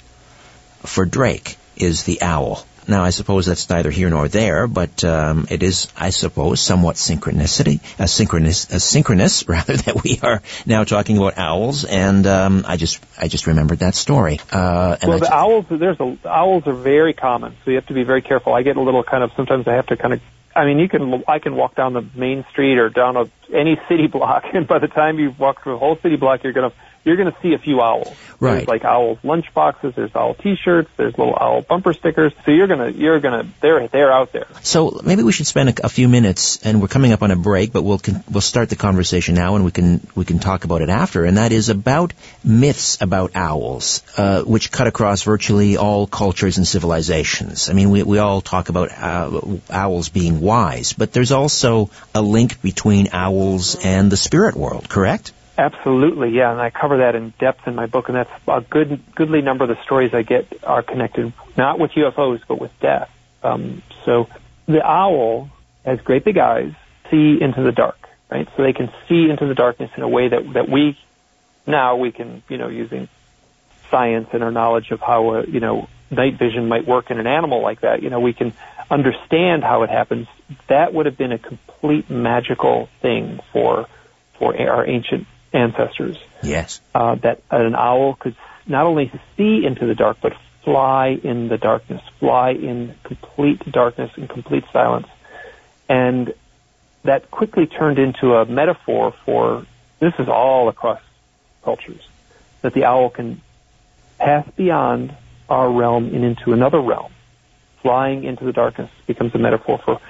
for 0.84 1.06
Drake 1.06 1.58
is 1.76 2.04
the 2.04 2.22
owl. 2.22 2.68
Now, 2.88 3.04
I 3.04 3.10
suppose 3.10 3.46
that's 3.46 3.70
neither 3.70 3.92
here 3.92 4.10
nor 4.10 4.28
there, 4.28 4.68
but 4.68 5.04
um, 5.04 5.48
it 5.50 5.62
is, 5.62 5.92
I 5.98 6.12
suppose, 6.12 6.62
somewhat 6.62 6.96
synchronicity, 6.96 7.82
a 8.00 8.08
synchronous, 8.08 8.72
a 8.72 8.80
synchronous 8.80 9.46
rather 9.48 9.76
that 9.76 10.04
we 10.04 10.20
are 10.24 10.42
now 10.66 10.84
talking 10.84 11.18
about 11.18 11.38
owls, 11.38 11.84
and 11.84 12.26
um, 12.26 12.66
I 12.68 12.78
just, 12.78 13.04
I 13.18 13.28
just 13.28 13.48
remembered 13.48 13.80
that 13.80 13.96
story. 13.96 14.40
Uh, 14.52 14.98
well, 15.06 15.20
the 15.20 15.34
owls, 15.34 15.66
there's 15.70 16.00
a, 16.00 16.18
owls 16.26 16.66
are 16.68 16.74
very 16.74 17.14
common, 17.14 17.58
so 17.64 17.72
you 17.72 17.76
have 17.76 17.88
to 17.88 17.94
be 17.94 18.04
very 18.04 18.22
careful. 18.22 18.54
I 18.54 18.62
get 18.62 18.78
a 18.78 18.82
little 18.82 19.04
kind 19.04 19.24
of 19.24 19.32
sometimes 19.36 19.68
I 19.68 19.74
have 19.74 19.88
to 19.88 19.98
kind 19.98 20.14
of. 20.14 20.22
I 20.56 20.66
mean, 20.66 20.80
you 20.80 20.90
can 20.90 21.24
I 21.28 21.38
can 21.38 21.56
walk 21.56 21.76
down 21.76 21.94
the 21.94 22.04
main 22.16 22.44
street 22.50 22.80
or 22.80 22.90
down 22.90 23.16
a, 23.16 23.30
any 23.54 23.80
city 23.88 24.08
block, 24.12 24.46
and 24.54 24.68
by 24.68 24.80
the 24.80 24.88
time 24.88 25.20
you 25.20 25.36
walk 25.38 25.62
through 25.62 25.76
a 25.76 25.78
whole 25.78 25.98
city 25.98 26.16
block, 26.16 26.44
you're 26.44 26.54
gonna 26.54 26.74
you're 27.08 27.16
going 27.16 27.32
to 27.32 27.42
see 27.42 27.54
a 27.54 27.58
few 27.58 27.82
owls. 27.82 28.14
Right. 28.40 28.58
There's 28.58 28.68
like 28.68 28.86
owl 28.86 29.18
lunch 29.24 29.52
boxes. 29.54 29.96
There's 29.96 30.16
owl 30.16 30.36
T-shirts. 30.36 30.90
There's 30.96 31.18
little 31.18 31.36
owl 31.36 31.62
bumper 31.62 31.94
stickers. 31.94 32.34
So 32.46 32.52
you're 32.52 32.68
gonna 32.68 32.90
you're 32.90 33.20
gonna 33.20 33.50
they're 33.62 33.88
they're 33.88 34.12
out 34.12 34.32
there. 34.32 34.46
So 34.62 35.02
maybe 35.04 35.24
we 35.24 35.32
should 35.32 35.48
spend 35.48 35.70
a, 35.70 35.86
a 35.86 35.90
few 35.90 36.08
minutes, 36.08 36.64
and 36.64 36.80
we're 36.80 36.88
coming 36.88 37.14
up 37.14 37.24
on 37.24 37.32
a 37.32 37.36
break, 37.36 37.74
but 37.74 37.82
we'll 37.82 37.98
con- 37.98 38.24
we'll 38.30 38.42
start 38.42 38.70
the 38.70 38.76
conversation 38.76 39.34
now, 39.34 39.56
and 39.56 39.66
we 39.66 39.72
can 39.72 40.06
we 40.14 40.24
can 40.24 40.38
talk 40.38 40.66
about 40.66 40.82
it 40.82 40.90
after, 40.90 41.26
and 41.26 41.38
that 41.38 41.52
is 41.52 41.70
about 41.70 42.14
myths 42.44 43.02
about 43.02 43.32
owls, 43.36 44.04
uh, 44.18 44.44
which 44.44 44.72
cut 44.72 44.86
across 44.86 45.24
virtually 45.24 45.78
all 45.78 46.06
cultures 46.06 46.58
and 46.58 46.68
civilizations. 46.68 47.72
I 47.72 47.74
mean, 47.74 47.90
we 47.90 48.04
we 48.04 48.20
all 48.20 48.42
talk 48.42 48.70
about 48.70 48.92
uh, 48.92 49.42
owls 49.72 50.10
being 50.10 50.42
wise, 50.42 50.94
but 50.94 51.12
there's 51.12 51.32
also 51.32 51.90
a 52.14 52.22
link 52.22 52.62
between 52.62 53.10
owls 53.14 53.76
and 53.84 54.12
the 54.12 54.18
spirit 54.18 54.56
world. 54.56 54.90
Correct? 54.90 55.32
Absolutely, 55.58 56.30
yeah, 56.30 56.52
and 56.52 56.62
I 56.62 56.70
cover 56.70 56.98
that 56.98 57.16
in 57.16 57.34
depth 57.40 57.68
in 57.68 57.74
my 57.74 57.88
book, 57.88 58.10
and 58.10 58.16
that's 58.16 58.30
a 58.48 58.62
good, 58.62 59.02
goodly 59.16 59.42
number 59.42 59.64
of 59.64 59.70
the 59.70 59.84
stories 59.84 60.14
I 60.14 60.22
get 60.22 60.64
are 60.64 60.84
connected 60.84 61.34
not 61.58 61.80
with 61.80 61.92
UFOs 61.92 62.42
but 62.48 62.62
with 62.62 62.72
death. 62.80 63.10
Um, 63.42 63.82
so 64.06 64.30
the 64.68 64.86
owl 64.86 65.50
has 65.84 66.00
great 66.02 66.24
big 66.24 66.38
eyes, 66.38 66.74
see 67.10 67.42
into 67.42 67.64
the 67.64 67.72
dark, 67.72 67.98
right? 68.30 68.48
So 68.56 68.62
they 68.62 68.74
can 68.74 68.92
see 69.10 69.30
into 69.30 69.48
the 69.48 69.56
darkness 69.56 69.90
in 69.98 70.04
a 70.04 70.08
way 70.08 70.28
that 70.28 70.54
that 70.54 70.70
we 70.70 70.98
now 71.66 71.96
we 71.96 72.12
can, 72.12 72.44
you 72.50 72.58
know, 72.58 72.68
using 72.68 73.10
science 73.90 74.28
and 74.34 74.44
our 74.44 74.52
knowledge 74.52 74.92
of 74.92 75.00
how, 75.00 75.30
uh, 75.30 75.42
you 75.48 75.60
know, 75.60 75.88
night 76.12 76.38
vision 76.38 76.68
might 76.68 76.86
work 76.86 77.10
in 77.10 77.20
an 77.20 77.28
animal 77.28 77.62
like 77.62 77.82
that, 77.82 78.04
you 78.04 78.10
know, 78.10 78.20
we 78.20 78.34
can 78.34 78.54
understand 78.90 79.64
how 79.64 79.84
it 79.84 79.90
happens. 79.90 80.28
That 80.68 80.94
would 80.94 81.06
have 81.06 81.18
been 81.18 81.32
a 81.32 81.40
complete 81.40 82.10
magical 82.10 82.90
thing 83.02 83.40
for 83.52 83.88
for 84.38 84.56
our 84.56 84.88
ancient 84.88 85.26
ancestors. 85.54 86.18
Yes. 86.44 86.82
Uh, 86.94 87.16
that 87.16 87.42
an 87.50 87.76
owl 87.76 88.16
could 88.16 88.36
not 88.66 88.86
only 88.86 89.12
see 89.36 89.66
into 89.66 89.86
the 89.86 89.96
dark, 89.96 90.18
but 90.22 90.34
fly 90.64 91.18
in 91.24 91.48
the 91.48 91.58
darkness, 91.58 92.02
fly 92.20 92.52
in 92.52 92.94
complete 93.04 93.60
darkness 93.72 94.12
and 94.18 94.30
complete 94.30 94.66
silence. 94.74 95.08
And 95.88 96.34
that 97.04 97.32
quickly 97.32 97.68
turned 97.68 98.00
into 98.00 98.36
a 98.36 98.46
metaphor 98.46 99.14
for 99.26 99.66
this 100.00 100.14
is 100.20 100.28
all 100.28 100.68
across 100.68 101.02
cultures 101.64 102.06
that 102.62 102.74
the 102.74 102.84
owl 102.84 103.10
can 103.10 103.42
pass 104.20 104.46
beyond 104.56 105.16
our 105.50 105.72
realm 105.72 106.14
and 106.14 106.26
into 106.26 106.54
another 106.54 106.82
realm. 106.82 107.12
Flying 107.82 108.26
into 108.26 108.44
the 108.44 108.52
darkness 108.52 108.92
becomes 109.06 109.34
a 109.36 109.38
metaphor 109.38 109.80
for 109.84 110.02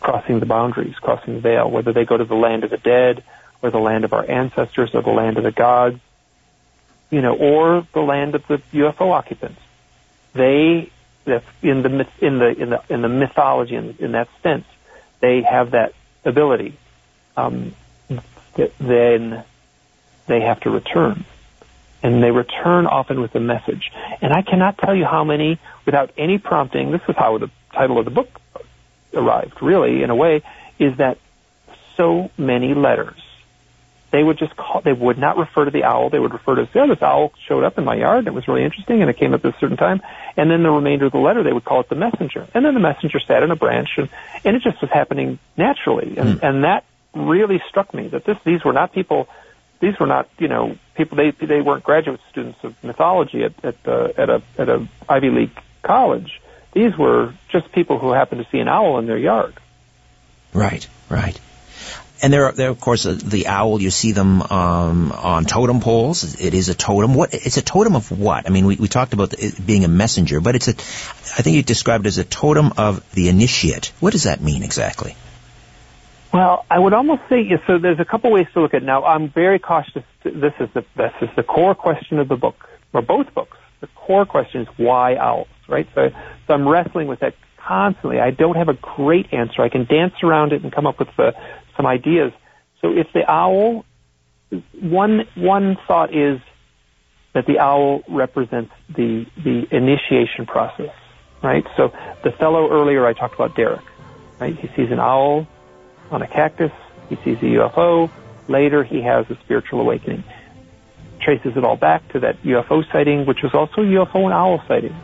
crossing 0.00 0.40
the 0.40 0.46
boundaries, 0.46 0.94
crossing 0.96 1.34
the 1.34 1.40
veil, 1.40 1.70
whether 1.70 1.92
they 1.92 2.04
go 2.04 2.16
to 2.16 2.24
the 2.24 2.34
land 2.34 2.64
of 2.64 2.70
the 2.70 2.78
dead 2.78 3.22
or 3.64 3.70
the 3.70 3.78
land 3.78 4.04
of 4.04 4.12
our 4.12 4.30
ancestors 4.30 4.94
or 4.94 5.00
the 5.00 5.10
land 5.10 5.38
of 5.38 5.42
the 5.42 5.50
gods, 5.50 5.98
you 7.10 7.22
know, 7.22 7.34
or 7.34 7.86
the 7.94 8.00
land 8.00 8.34
of 8.34 8.46
the 8.46 8.58
UFO 8.74 9.10
occupants. 9.10 9.58
They, 10.34 10.90
in 11.62 11.82
the 11.82 12.06
in 12.20 12.38
the 12.38 12.48
in 12.60 12.70
the 12.70 12.82
in 12.90 13.00
the 13.00 13.08
mythology 13.08 13.74
in, 13.74 13.96
in 13.98 14.12
that 14.12 14.28
sense, 14.42 14.66
they 15.20 15.40
have 15.40 15.70
that 15.70 15.94
ability. 16.26 16.76
Um, 17.38 17.74
then 18.78 19.44
they 20.26 20.40
have 20.42 20.60
to 20.60 20.70
return, 20.70 21.24
and 22.02 22.22
they 22.22 22.30
return 22.30 22.86
often 22.86 23.22
with 23.22 23.34
a 23.34 23.40
message. 23.40 23.90
And 24.20 24.30
I 24.34 24.42
cannot 24.42 24.76
tell 24.76 24.94
you 24.94 25.06
how 25.06 25.24
many, 25.24 25.58
without 25.86 26.10
any 26.18 26.36
prompting. 26.36 26.90
This 26.90 27.00
is 27.08 27.16
how 27.16 27.38
the 27.38 27.50
title 27.72 27.98
of 27.98 28.04
the 28.04 28.10
book 28.10 28.40
arrived. 29.14 29.62
Really, 29.62 30.02
in 30.02 30.10
a 30.10 30.14
way, 30.14 30.42
is 30.78 30.98
that 30.98 31.16
so 31.96 32.30
many 32.36 32.74
letters 32.74 33.23
they 34.14 34.22
would 34.22 34.38
just 34.38 34.54
call, 34.54 34.80
they 34.80 34.92
would 34.92 35.18
not 35.18 35.36
refer 35.36 35.64
to 35.64 35.72
the 35.72 35.82
owl. 35.82 36.08
They 36.08 36.20
would 36.20 36.32
refer 36.32 36.54
to, 36.54 36.68
yeah, 36.72 36.86
this 36.86 37.02
owl 37.02 37.32
showed 37.48 37.64
up 37.64 37.78
in 37.78 37.84
my 37.84 37.96
yard 37.96 38.18
and 38.18 38.28
it 38.28 38.32
was 38.32 38.46
really 38.46 38.62
interesting 38.62 39.00
and 39.00 39.10
it 39.10 39.16
came 39.16 39.34
up 39.34 39.44
at 39.44 39.56
a 39.56 39.58
certain 39.58 39.76
time. 39.76 40.02
And 40.36 40.48
then 40.48 40.62
the 40.62 40.70
remainder 40.70 41.06
of 41.06 41.12
the 41.12 41.18
letter, 41.18 41.42
they 41.42 41.52
would 41.52 41.64
call 41.64 41.80
it 41.80 41.88
the 41.88 41.96
messenger. 41.96 42.46
And 42.54 42.64
then 42.64 42.74
the 42.74 42.80
messenger 42.80 43.18
sat 43.18 43.42
in 43.42 43.50
a 43.50 43.56
branch 43.56 43.88
and, 43.96 44.08
and 44.44 44.54
it 44.54 44.62
just 44.62 44.80
was 44.80 44.88
happening 44.92 45.40
naturally. 45.56 46.16
And, 46.16 46.38
mm. 46.38 46.48
and 46.48 46.62
that 46.62 46.84
really 47.12 47.60
struck 47.68 47.92
me 47.92 48.06
that 48.06 48.24
this, 48.24 48.36
these 48.44 48.62
were 48.62 48.72
not 48.72 48.92
people, 48.92 49.26
these 49.80 49.98
were 49.98 50.06
not, 50.06 50.28
you 50.38 50.46
know, 50.46 50.78
people, 50.94 51.16
they, 51.16 51.32
they 51.32 51.60
weren't 51.60 51.82
graduate 51.82 52.20
students 52.30 52.62
of 52.62 52.76
mythology 52.84 53.42
at, 53.42 53.64
at, 53.64 53.76
uh, 53.84 54.12
at 54.16 54.30
a, 54.30 54.42
at 54.56 54.68
a 54.68 54.86
Ivy 55.08 55.30
League 55.30 55.60
college. 55.82 56.40
These 56.72 56.96
were 56.96 57.34
just 57.48 57.72
people 57.72 57.98
who 57.98 58.12
happened 58.12 58.44
to 58.44 58.50
see 58.52 58.58
an 58.58 58.68
owl 58.68 59.00
in 59.00 59.06
their 59.06 59.18
yard. 59.18 59.54
Right, 60.52 60.86
right. 61.08 61.40
And 62.24 62.32
there, 62.32 62.46
are, 62.46 62.52
there, 62.52 62.70
of 62.70 62.80
course, 62.80 63.04
uh, 63.04 63.18
the 63.22 63.48
owl. 63.48 63.82
You 63.82 63.90
see 63.90 64.12
them 64.12 64.40
um, 64.40 65.12
on 65.12 65.44
totem 65.44 65.80
poles. 65.80 66.40
It 66.40 66.54
is 66.54 66.70
a 66.70 66.74
totem. 66.74 67.14
What? 67.14 67.34
It's 67.34 67.58
a 67.58 67.62
totem 67.62 67.96
of 67.96 68.10
what? 68.10 68.46
I 68.46 68.48
mean, 68.48 68.64
we, 68.64 68.76
we 68.76 68.88
talked 68.88 69.12
about 69.12 69.34
it 69.34 69.66
being 69.66 69.84
a 69.84 69.88
messenger, 69.88 70.40
but 70.40 70.54
it's 70.54 70.68
a. 70.68 70.70
I 70.70 71.42
think 71.42 71.56
you 71.56 71.62
described 71.62 72.06
it 72.06 72.08
as 72.08 72.16
a 72.16 72.24
totem 72.24 72.72
of 72.78 73.04
the 73.12 73.28
initiate. 73.28 73.92
What 74.00 74.12
does 74.12 74.22
that 74.22 74.40
mean 74.40 74.62
exactly? 74.62 75.16
Well, 76.32 76.64
I 76.70 76.78
would 76.78 76.94
almost 76.94 77.28
say 77.28 77.46
so. 77.66 77.76
There's 77.76 78.00
a 78.00 78.06
couple 78.06 78.32
ways 78.32 78.46
to 78.54 78.62
look 78.62 78.72
at 78.72 78.80
it. 78.80 78.86
Now. 78.86 79.04
I'm 79.04 79.28
very 79.28 79.58
cautious. 79.58 80.02
This 80.22 80.54
is 80.60 80.70
the 80.72 80.82
this 80.96 81.12
is 81.20 81.28
the 81.36 81.42
core 81.42 81.74
question 81.74 82.18
of 82.20 82.28
the 82.28 82.36
book, 82.36 82.66
or 82.94 83.02
both 83.02 83.34
books. 83.34 83.58
The 83.82 83.88
core 83.88 84.24
question 84.24 84.62
is 84.62 84.68
why 84.78 85.16
owls, 85.16 85.48
right? 85.68 85.86
So, 85.94 86.08
so 86.46 86.54
I'm 86.54 86.66
wrestling 86.66 87.06
with 87.06 87.20
that 87.20 87.34
constantly. 87.58 88.18
I 88.18 88.30
don't 88.30 88.56
have 88.56 88.70
a 88.70 88.78
great 88.96 89.34
answer. 89.34 89.60
I 89.60 89.68
can 89.68 89.84
dance 89.84 90.14
around 90.22 90.54
it 90.54 90.62
and 90.62 90.72
come 90.72 90.86
up 90.86 90.98
with 90.98 91.14
the 91.18 91.34
some 91.76 91.86
ideas. 91.86 92.32
So 92.80 92.96
if 92.96 93.06
the 93.12 93.30
owl, 93.30 93.84
one 94.80 95.26
one 95.34 95.76
thought 95.86 96.14
is 96.14 96.40
that 97.32 97.46
the 97.46 97.58
owl 97.58 98.02
represents 98.08 98.72
the 98.88 99.26
the 99.42 99.66
initiation 99.70 100.46
process 100.46 100.94
right? 101.44 101.66
So 101.76 101.92
the 102.24 102.32
fellow 102.32 102.70
earlier 102.70 103.06
I 103.06 103.12
talked 103.12 103.34
about, 103.34 103.54
Derek, 103.54 103.84
right? 104.40 104.58
He 104.58 104.68
sees 104.68 104.90
an 104.90 104.98
owl 104.98 105.46
on 106.10 106.22
a 106.22 106.26
cactus. 106.26 106.72
He 107.08 107.16
sees 107.16 107.36
a 107.38 107.46
UFO. 107.60 108.10
Later, 108.48 108.82
he 108.82 109.02
has 109.02 109.30
a 109.30 109.36
spiritual 109.44 109.80
awakening. 109.80 110.24
Traces 111.20 111.56
it 111.56 111.64
all 111.64 111.76
back 111.76 112.06
to 112.12 112.20
that 112.20 112.42
UFO 112.42 112.90
sighting, 112.90 113.26
which 113.26 113.42
was 113.42 113.54
also 113.54 113.82
a 113.82 113.84
UFO 113.84 114.24
and 114.24 114.32
owl 114.32 114.62
sighting. 114.66 114.94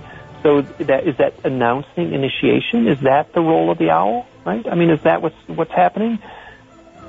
So 0.42 0.62
that 0.62 1.06
is 1.06 1.16
that 1.18 1.34
announcing 1.44 2.14
initiation? 2.14 2.88
Is 2.88 3.00
that 3.00 3.34
the 3.34 3.40
role 3.40 3.70
of 3.70 3.78
the 3.78 3.90
owl? 3.90 4.26
Right? 4.44 4.66
I 4.66 4.74
mean, 4.74 4.88
is 4.88 5.02
that 5.02 5.20
what's 5.20 5.36
what's 5.46 5.72
happening? 5.72 6.18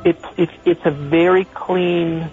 It's 0.03 0.25
it's 0.37 0.53
it's 0.65 0.85
a 0.85 0.91
very 0.91 1.45
clean 1.45 2.29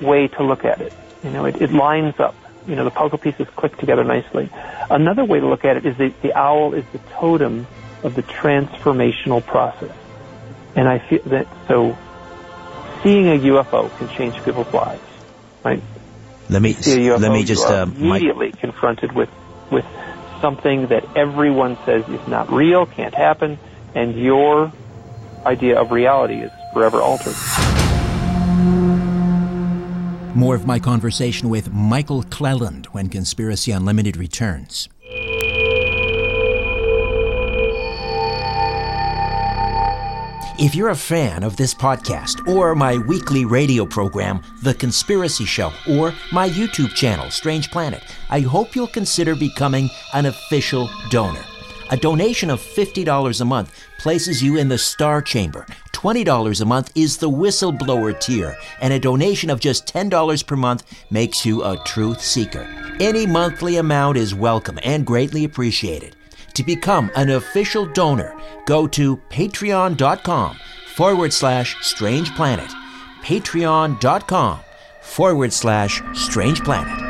way 0.00 0.28
to 0.28 0.42
look 0.42 0.64
at 0.64 0.80
it. 0.80 0.92
You 1.24 1.30
know, 1.30 1.44
it, 1.46 1.60
it 1.60 1.72
lines 1.72 2.18
up. 2.20 2.34
You 2.66 2.76
know, 2.76 2.84
the 2.84 2.90
puzzle 2.90 3.18
pieces 3.18 3.46
click 3.56 3.76
together 3.78 4.04
nicely. 4.04 4.50
Another 4.90 5.24
way 5.24 5.40
to 5.40 5.46
look 5.46 5.64
at 5.64 5.76
it 5.76 5.86
is 5.86 5.96
the, 5.96 6.12
the 6.22 6.34
owl 6.34 6.74
is 6.74 6.84
the 6.92 6.98
totem 7.14 7.66
of 8.02 8.14
the 8.14 8.22
transformational 8.22 9.44
process. 9.44 9.94
And 10.74 10.88
I 10.88 10.98
feel 10.98 11.22
that 11.26 11.46
so 11.68 11.96
seeing 13.02 13.28
a 13.28 13.38
UFO 13.38 13.96
can 13.98 14.08
change 14.08 14.34
people's 14.44 14.72
lives, 14.72 15.02
right? 15.64 15.82
Let 16.48 16.62
me 16.62 16.74
UFO, 16.74 17.20
let 17.20 17.32
me 17.32 17.44
just 17.44 17.66
uh, 17.66 17.86
immediately 17.88 18.48
Mike. 18.48 18.60
confronted 18.60 19.12
with 19.12 19.30
with 19.70 19.84
something 20.40 20.88
that 20.88 21.16
everyone 21.16 21.78
says 21.84 22.08
is 22.08 22.28
not 22.28 22.52
real, 22.52 22.86
can't 22.86 23.14
happen, 23.14 23.58
and 23.94 24.16
your 24.16 24.72
idea 25.44 25.80
of 25.80 25.90
reality 25.90 26.34
is 26.34 26.52
forever 26.76 27.00
altered. 27.00 27.34
More 30.36 30.54
of 30.54 30.66
my 30.66 30.78
conversation 30.78 31.48
with 31.48 31.72
Michael 31.72 32.22
Clelland 32.22 32.84
when 32.86 33.08
Conspiracy 33.08 33.72
Unlimited 33.72 34.18
returns. 34.18 34.90
If 40.58 40.74
you're 40.74 40.90
a 40.90 40.96
fan 40.96 41.42
of 41.42 41.56
this 41.56 41.72
podcast, 41.72 42.46
or 42.46 42.74
my 42.74 42.98
weekly 42.98 43.46
radio 43.46 43.86
program, 43.86 44.42
The 44.62 44.74
Conspiracy 44.74 45.46
Show, 45.46 45.72
or 45.88 46.12
my 46.30 46.48
YouTube 46.48 46.94
channel, 46.94 47.30
Strange 47.30 47.70
Planet, 47.70 48.02
I 48.28 48.40
hope 48.40 48.76
you'll 48.76 48.86
consider 48.86 49.34
becoming 49.34 49.88
an 50.12 50.26
official 50.26 50.90
donor. 51.08 51.44
A 51.90 51.96
donation 51.96 52.50
of 52.50 52.60
$50 52.60 53.40
a 53.40 53.44
month 53.44 53.72
places 53.98 54.42
you 54.42 54.56
in 54.56 54.68
the 54.68 54.78
Star 54.78 55.22
Chamber. 55.22 55.66
$20 56.06 56.60
a 56.60 56.64
month 56.64 56.92
is 56.94 57.16
the 57.16 57.28
whistleblower 57.28 58.18
tier, 58.20 58.56
and 58.80 58.92
a 58.92 58.98
donation 58.98 59.50
of 59.50 59.58
just 59.58 59.92
$10 59.92 60.46
per 60.46 60.54
month 60.54 60.84
makes 61.10 61.44
you 61.44 61.64
a 61.64 61.76
truth 61.84 62.20
seeker. 62.20 62.64
Any 63.00 63.26
monthly 63.26 63.78
amount 63.78 64.16
is 64.16 64.32
welcome 64.32 64.78
and 64.84 65.04
greatly 65.04 65.42
appreciated. 65.42 66.14
To 66.54 66.62
become 66.62 67.10
an 67.16 67.30
official 67.30 67.86
donor, 67.86 68.40
go 68.66 68.86
to 68.86 69.16
patreon.com 69.16 70.56
forward 70.94 71.32
slash 71.32 71.74
strange 71.84 72.32
planet. 72.36 72.70
Patreon.com 73.22 74.60
forward 75.02 75.52
slash 75.52 76.00
strange 76.14 76.62
planet. 76.62 77.05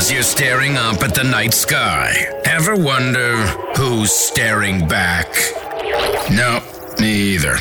As 0.00 0.10
you're 0.10 0.22
staring 0.22 0.78
up 0.78 1.02
at 1.02 1.14
the 1.14 1.24
night 1.24 1.52
sky, 1.52 2.10
ever 2.46 2.74
wonder 2.74 3.36
who's 3.76 4.10
staring 4.10 4.88
back? 4.88 5.26
No, 6.30 6.62
me 6.98 7.34
either. 7.34 7.58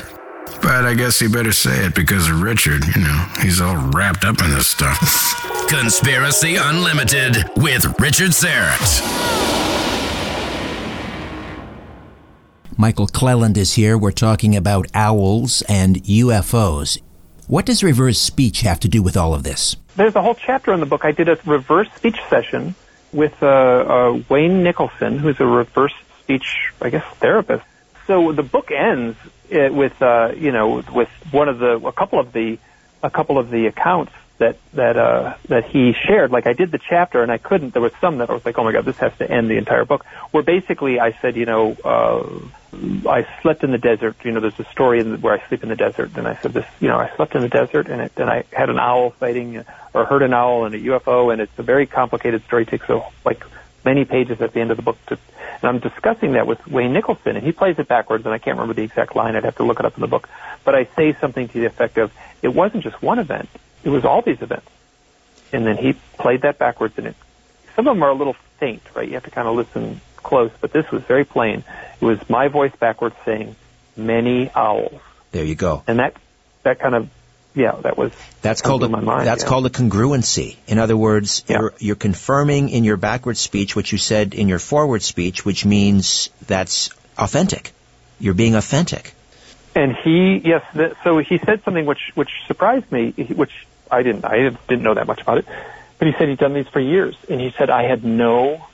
But 0.62 0.86
I 0.86 0.94
guess 0.94 1.20
you 1.20 1.28
better 1.28 1.52
say 1.52 1.88
it 1.88 1.96
because 1.96 2.30
of 2.30 2.42
Richard, 2.42 2.86
you 2.96 3.02
know, 3.02 3.26
he's 3.42 3.60
all 3.60 3.76
wrapped 3.92 4.24
up 4.24 4.42
in 4.42 4.52
this 4.52 4.70
stuff. 4.70 4.98
Conspiracy 5.70 6.56
Unlimited 6.56 7.44
with 7.58 8.00
Richard 8.00 8.32
Syrett. 8.32 9.02
Michael 12.78 13.08
Clelland 13.08 13.58
is 13.58 13.74
here. 13.74 13.98
We're 13.98 14.12
talking 14.12 14.56
about 14.56 14.88
owls 14.94 15.62
and 15.64 16.02
UFOs. 16.04 17.00
What 17.50 17.66
does 17.66 17.82
reverse 17.82 18.20
speech 18.20 18.62
have 18.62 18.80
to 18.82 18.88
do 18.88 19.02
with 19.02 19.18
all 19.18 19.34
of 19.34 19.42
this? 19.42 19.76
There's 19.96 20.16
a 20.16 20.22
whole 20.22 20.36
chapter 20.36 20.72
in 20.72 20.82
the 20.82 20.86
book. 20.86 21.04
I 21.04 21.12
did 21.12 21.28
a 21.30 21.40
reverse 21.48 21.92
speech 21.96 22.20
session 22.30 22.76
with 23.12 23.42
uh, 23.42 23.48
uh, 23.48 24.22
Wayne 24.30 24.62
Nicholson, 24.62 25.18
who's 25.18 25.40
a 25.40 25.48
reverse 25.48 25.96
speech, 26.22 26.72
I 26.80 26.92
guess, 26.92 27.04
therapist. 27.16 27.66
So 28.06 28.34
the 28.34 28.44
book 28.44 28.70
ends 28.70 29.18
uh, 29.52 29.74
with, 29.74 30.00
uh, 30.00 30.34
you 30.38 30.52
know, 30.52 30.84
with 30.94 31.10
one 31.32 31.50
of 31.50 31.58
the, 31.58 31.84
a 31.84 31.92
couple 31.92 32.20
of 32.20 32.34
the, 32.34 32.60
a 33.02 33.10
couple 33.10 33.40
of 33.40 33.50
the 33.50 33.66
accounts 33.66 34.14
that 34.38 34.58
that 34.74 34.96
uh, 34.96 35.36
that 35.48 35.66
he 35.66 35.94
shared. 35.94 36.32
Like 36.32 36.46
I 36.46 36.54
did 36.54 36.72
the 36.72 36.78
chapter 36.78 37.24
and 37.24 37.32
I 37.32 37.40
couldn't. 37.40 37.74
There 37.74 37.82
was 37.82 37.94
some 38.00 38.20
that 38.20 38.30
I 38.30 38.34
was 38.34 38.46
like, 38.46 38.60
oh 38.60 38.64
my 38.64 38.74
god, 38.74 38.86
this 38.86 38.98
has 38.98 39.12
to 39.18 39.30
end 39.30 39.50
the 39.50 39.58
entire 39.58 39.86
book. 39.86 40.06
Where 40.30 40.44
basically 40.44 41.00
I 41.00 41.14
said, 41.20 41.36
you 41.36 41.46
know, 41.48 41.76
uh, 41.84 42.30
I 42.72 43.28
slept 43.42 43.64
in 43.64 43.72
the 43.72 43.78
desert. 43.78 44.16
You 44.24 44.32
know, 44.32 44.40
there's 44.40 44.60
a 44.60 44.66
story 44.66 45.00
in 45.00 45.12
the, 45.12 45.18
where 45.18 45.34
I 45.34 45.48
sleep 45.48 45.64
in 45.64 45.70
the 45.70 45.76
desert, 45.76 46.12
and 46.16 46.28
I 46.28 46.36
said 46.36 46.54
this. 46.54 46.66
You 46.80 46.88
know, 46.88 46.98
I 46.98 47.14
slept 47.16 47.36
in 47.36 47.42
the 47.42 47.50
desert 47.50 47.88
and 47.88 48.02
it, 48.02 48.12
and 48.18 48.30
I 48.30 48.44
had 48.52 48.70
an 48.70 48.80
owl 48.80 49.14
sighting 49.20 49.64
or 49.94 50.06
heard 50.06 50.22
an 50.22 50.34
owl 50.34 50.66
and 50.66 50.76
a 50.76 50.80
UFO, 50.80 51.32
and 51.32 51.42
it's 51.42 51.58
a 51.58 51.64
very 51.64 51.88
complicated 51.88 52.44
story. 52.46 52.64
It 52.64 52.70
takes 52.70 52.90
like 53.26 53.44
many 53.84 54.06
pages 54.06 54.42
at 54.42 54.54
the 54.54 54.62
end 54.62 54.72
of 54.72 54.78
the 54.78 54.84
book 54.84 54.98
to. 55.08 55.18
And 55.62 55.70
I'm 55.70 55.80
discussing 55.80 56.34
that 56.34 56.48
with 56.48 56.66
Wayne 56.68 56.94
Nicholson, 56.94 57.36
and 57.36 57.46
he 57.46 57.52
plays 57.52 57.78
it 57.80 57.88
backwards, 57.88 58.26
and 58.26 58.34
I 58.34 58.38
can't 58.38 58.58
remember 58.58 58.74
the 58.74 58.84
exact 58.84 59.16
line. 59.16 59.36
I'd 59.36 59.44
have 59.44 59.58
to 59.58 59.64
look 59.64 59.80
it 59.80 59.86
up 59.86 59.96
in 59.96 60.02
the 60.02 60.08
book. 60.08 60.30
But 60.64 60.76
I 60.76 60.88
say 60.96 61.18
something 61.20 61.50
to 61.50 61.60
the 61.60 61.66
effect 61.66 61.98
of, 61.98 62.14
it 62.42 62.50
wasn't 62.50 62.84
just 62.84 63.02
one 63.02 63.20
event 63.20 63.50
it 63.84 63.90
was 63.90 64.06
all 64.06 64.22
these 64.22 64.42
events. 64.42 64.70
And 65.52 65.66
then 65.66 65.78
he 65.78 65.94
played 66.18 66.42
that 66.42 66.58
backwards 66.58 66.96
and 66.98 67.08
it, 67.08 67.16
some 67.76 67.88
of 67.88 67.96
them 67.96 68.04
are 68.04 68.10
a 68.10 68.16
little 68.16 68.36
faint, 68.60 68.84
right? 68.94 69.08
You 69.08 69.16
have 69.16 69.24
to 69.24 69.32
kind 69.32 69.48
of 69.48 69.56
listen 69.56 70.02
close, 70.24 70.52
but 70.62 70.72
this 70.72 70.90
was 70.92 71.04
very 71.04 71.26
plain. 71.26 71.64
It 72.00 72.06
was 72.06 72.30
my 72.30 72.48
voice 72.48 72.72
backwards 72.80 73.16
saying, 73.26 73.56
many 73.98 74.50
owls. 74.56 75.00
There 75.32 75.44
you 75.44 75.56
go. 75.56 75.84
And 75.88 76.00
that, 76.00 76.16
that 76.64 76.80
kind 76.80 76.96
of, 76.96 77.10
yeah, 77.56 77.74
that 77.82 77.98
was, 77.98 78.12
that's 78.42 78.62
called 78.62 78.84
a, 78.84 78.90
mind, 78.90 79.28
that's 79.28 79.44
yeah. 79.44 79.50
called 79.50 79.66
a 79.66 79.70
congruency. 79.70 80.56
In 80.68 80.80
other 80.80 80.96
words, 80.96 81.44
Yeah. 81.48 81.60
you're, 81.60 81.74
you're 81.80 81.96
confirming 81.96 82.70
in 82.70 82.84
your 82.84 82.98
backward 82.98 83.38
speech 83.38 83.76
what 83.76 83.92
you 83.92 83.98
said 83.98 84.34
in 84.34 84.48
your 84.48 84.60
forward 84.60 85.02
speech, 85.02 85.46
which 85.46 85.66
means 85.66 86.30
that's 86.48 86.90
authentic. 87.18 87.72
You're 88.20 88.34
being 88.34 88.56
authentic. 88.56 89.14
And 89.76 89.96
he, 89.96 90.42
yes, 90.44 90.64
th- 90.74 90.94
so 91.04 91.20
he 91.20 91.38
said 91.38 91.64
something 91.64 91.86
which, 91.86 92.12
which 92.16 92.30
surprised 92.48 92.92
me, 92.92 93.12
which 93.12 93.68
I 93.92 94.04
didn't, 94.04 94.26
I 94.26 94.50
didn't 94.68 94.84
know 94.84 94.94
that 94.94 95.08
much 95.08 95.22
about 95.22 95.40
it. 95.40 95.46
But 95.98 96.08
he 96.08 96.14
said 96.18 96.30
he'd 96.30 96.40
done 96.40 96.54
these 96.54 96.68
for 96.68 96.80
years. 96.80 97.16
And 97.30 97.42
he 97.42 97.52
said, 97.58 97.70
I 97.70 97.84
had 97.84 98.04
no, 98.06 98.66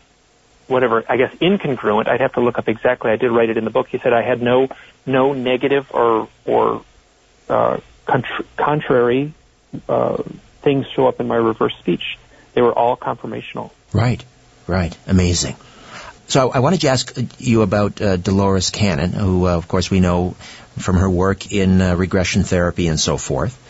whatever, 0.68 1.04
I 1.08 1.18
guess 1.18 1.34
incongruent, 1.36 2.08
I'd 2.08 2.22
have 2.22 2.34
to 2.34 2.42
look 2.42 2.58
up 2.58 2.68
exactly, 2.68 3.12
I 3.12 3.16
did 3.16 3.32
write 3.32 3.50
it 3.50 3.58
in 3.58 3.66
the 3.66 3.70
book. 3.70 3.88
He 3.88 4.00
said 4.00 4.14
I 4.14 4.22
had 4.22 4.42
no, 4.42 4.70
no 5.06 5.34
negative 5.34 5.88
or, 5.92 6.28
or, 6.46 6.84
uh, 7.50 7.80
contr- 8.08 8.46
contrary, 8.58 9.34
uh, 9.88 10.24
things 10.62 10.86
show 10.96 11.08
up 11.08 11.20
in 11.20 11.28
my 11.28 11.36
reverse 11.36 11.76
speech. 11.80 12.18
They 12.54 12.62
were 12.62 12.74
all 12.74 12.98
confirmational. 12.98 13.72
Right, 13.94 14.24
right. 14.68 14.98
Amazing. 15.08 15.56
So 16.28 16.52
I 16.52 16.60
wanted 16.60 16.82
to 16.82 16.88
ask 16.88 17.16
you 17.38 17.62
about 17.62 18.02
uh, 18.02 18.18
Dolores 18.18 18.72
Cannon, 18.72 19.12
who, 19.14 19.48
uh, 19.48 19.56
of 19.56 19.68
course, 19.68 19.92
we 19.92 20.00
know 20.00 20.36
from 20.80 20.98
her 20.98 21.10
work 21.10 21.52
in 21.52 21.82
uh, 21.82 21.96
regression 21.96 22.44
therapy 22.44 22.88
and 22.88 23.00
so 23.00 23.18
forth. 23.18 23.62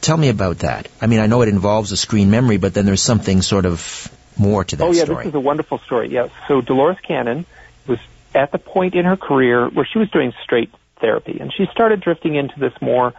Tell 0.00 0.16
me 0.16 0.28
about 0.28 0.60
that. 0.60 0.88
I 1.00 1.06
mean, 1.06 1.20
I 1.20 1.26
know 1.26 1.42
it 1.42 1.48
involves 1.48 1.92
a 1.92 1.96
screen 1.96 2.30
memory, 2.30 2.56
but 2.56 2.72
then 2.72 2.86
there's 2.86 3.02
something 3.02 3.42
sort 3.42 3.66
of 3.66 4.10
more 4.38 4.64
to 4.64 4.76
that 4.76 4.84
oh 4.84 4.92
yeah, 4.92 5.04
story. 5.04 5.24
this 5.24 5.30
is 5.30 5.34
a 5.34 5.40
wonderful 5.40 5.78
story. 5.78 6.08
Yeah. 6.08 6.28
So 6.46 6.60
Dolores 6.60 6.98
Cannon 7.02 7.46
was 7.86 7.98
at 8.34 8.52
the 8.52 8.58
point 8.58 8.94
in 8.94 9.04
her 9.04 9.16
career 9.16 9.68
where 9.68 9.86
she 9.90 9.98
was 9.98 10.10
doing 10.10 10.32
straight 10.42 10.70
therapy, 11.00 11.38
and 11.40 11.52
she 11.52 11.66
started 11.72 12.00
drifting 12.00 12.34
into 12.34 12.58
this 12.58 12.72
more 12.80 13.14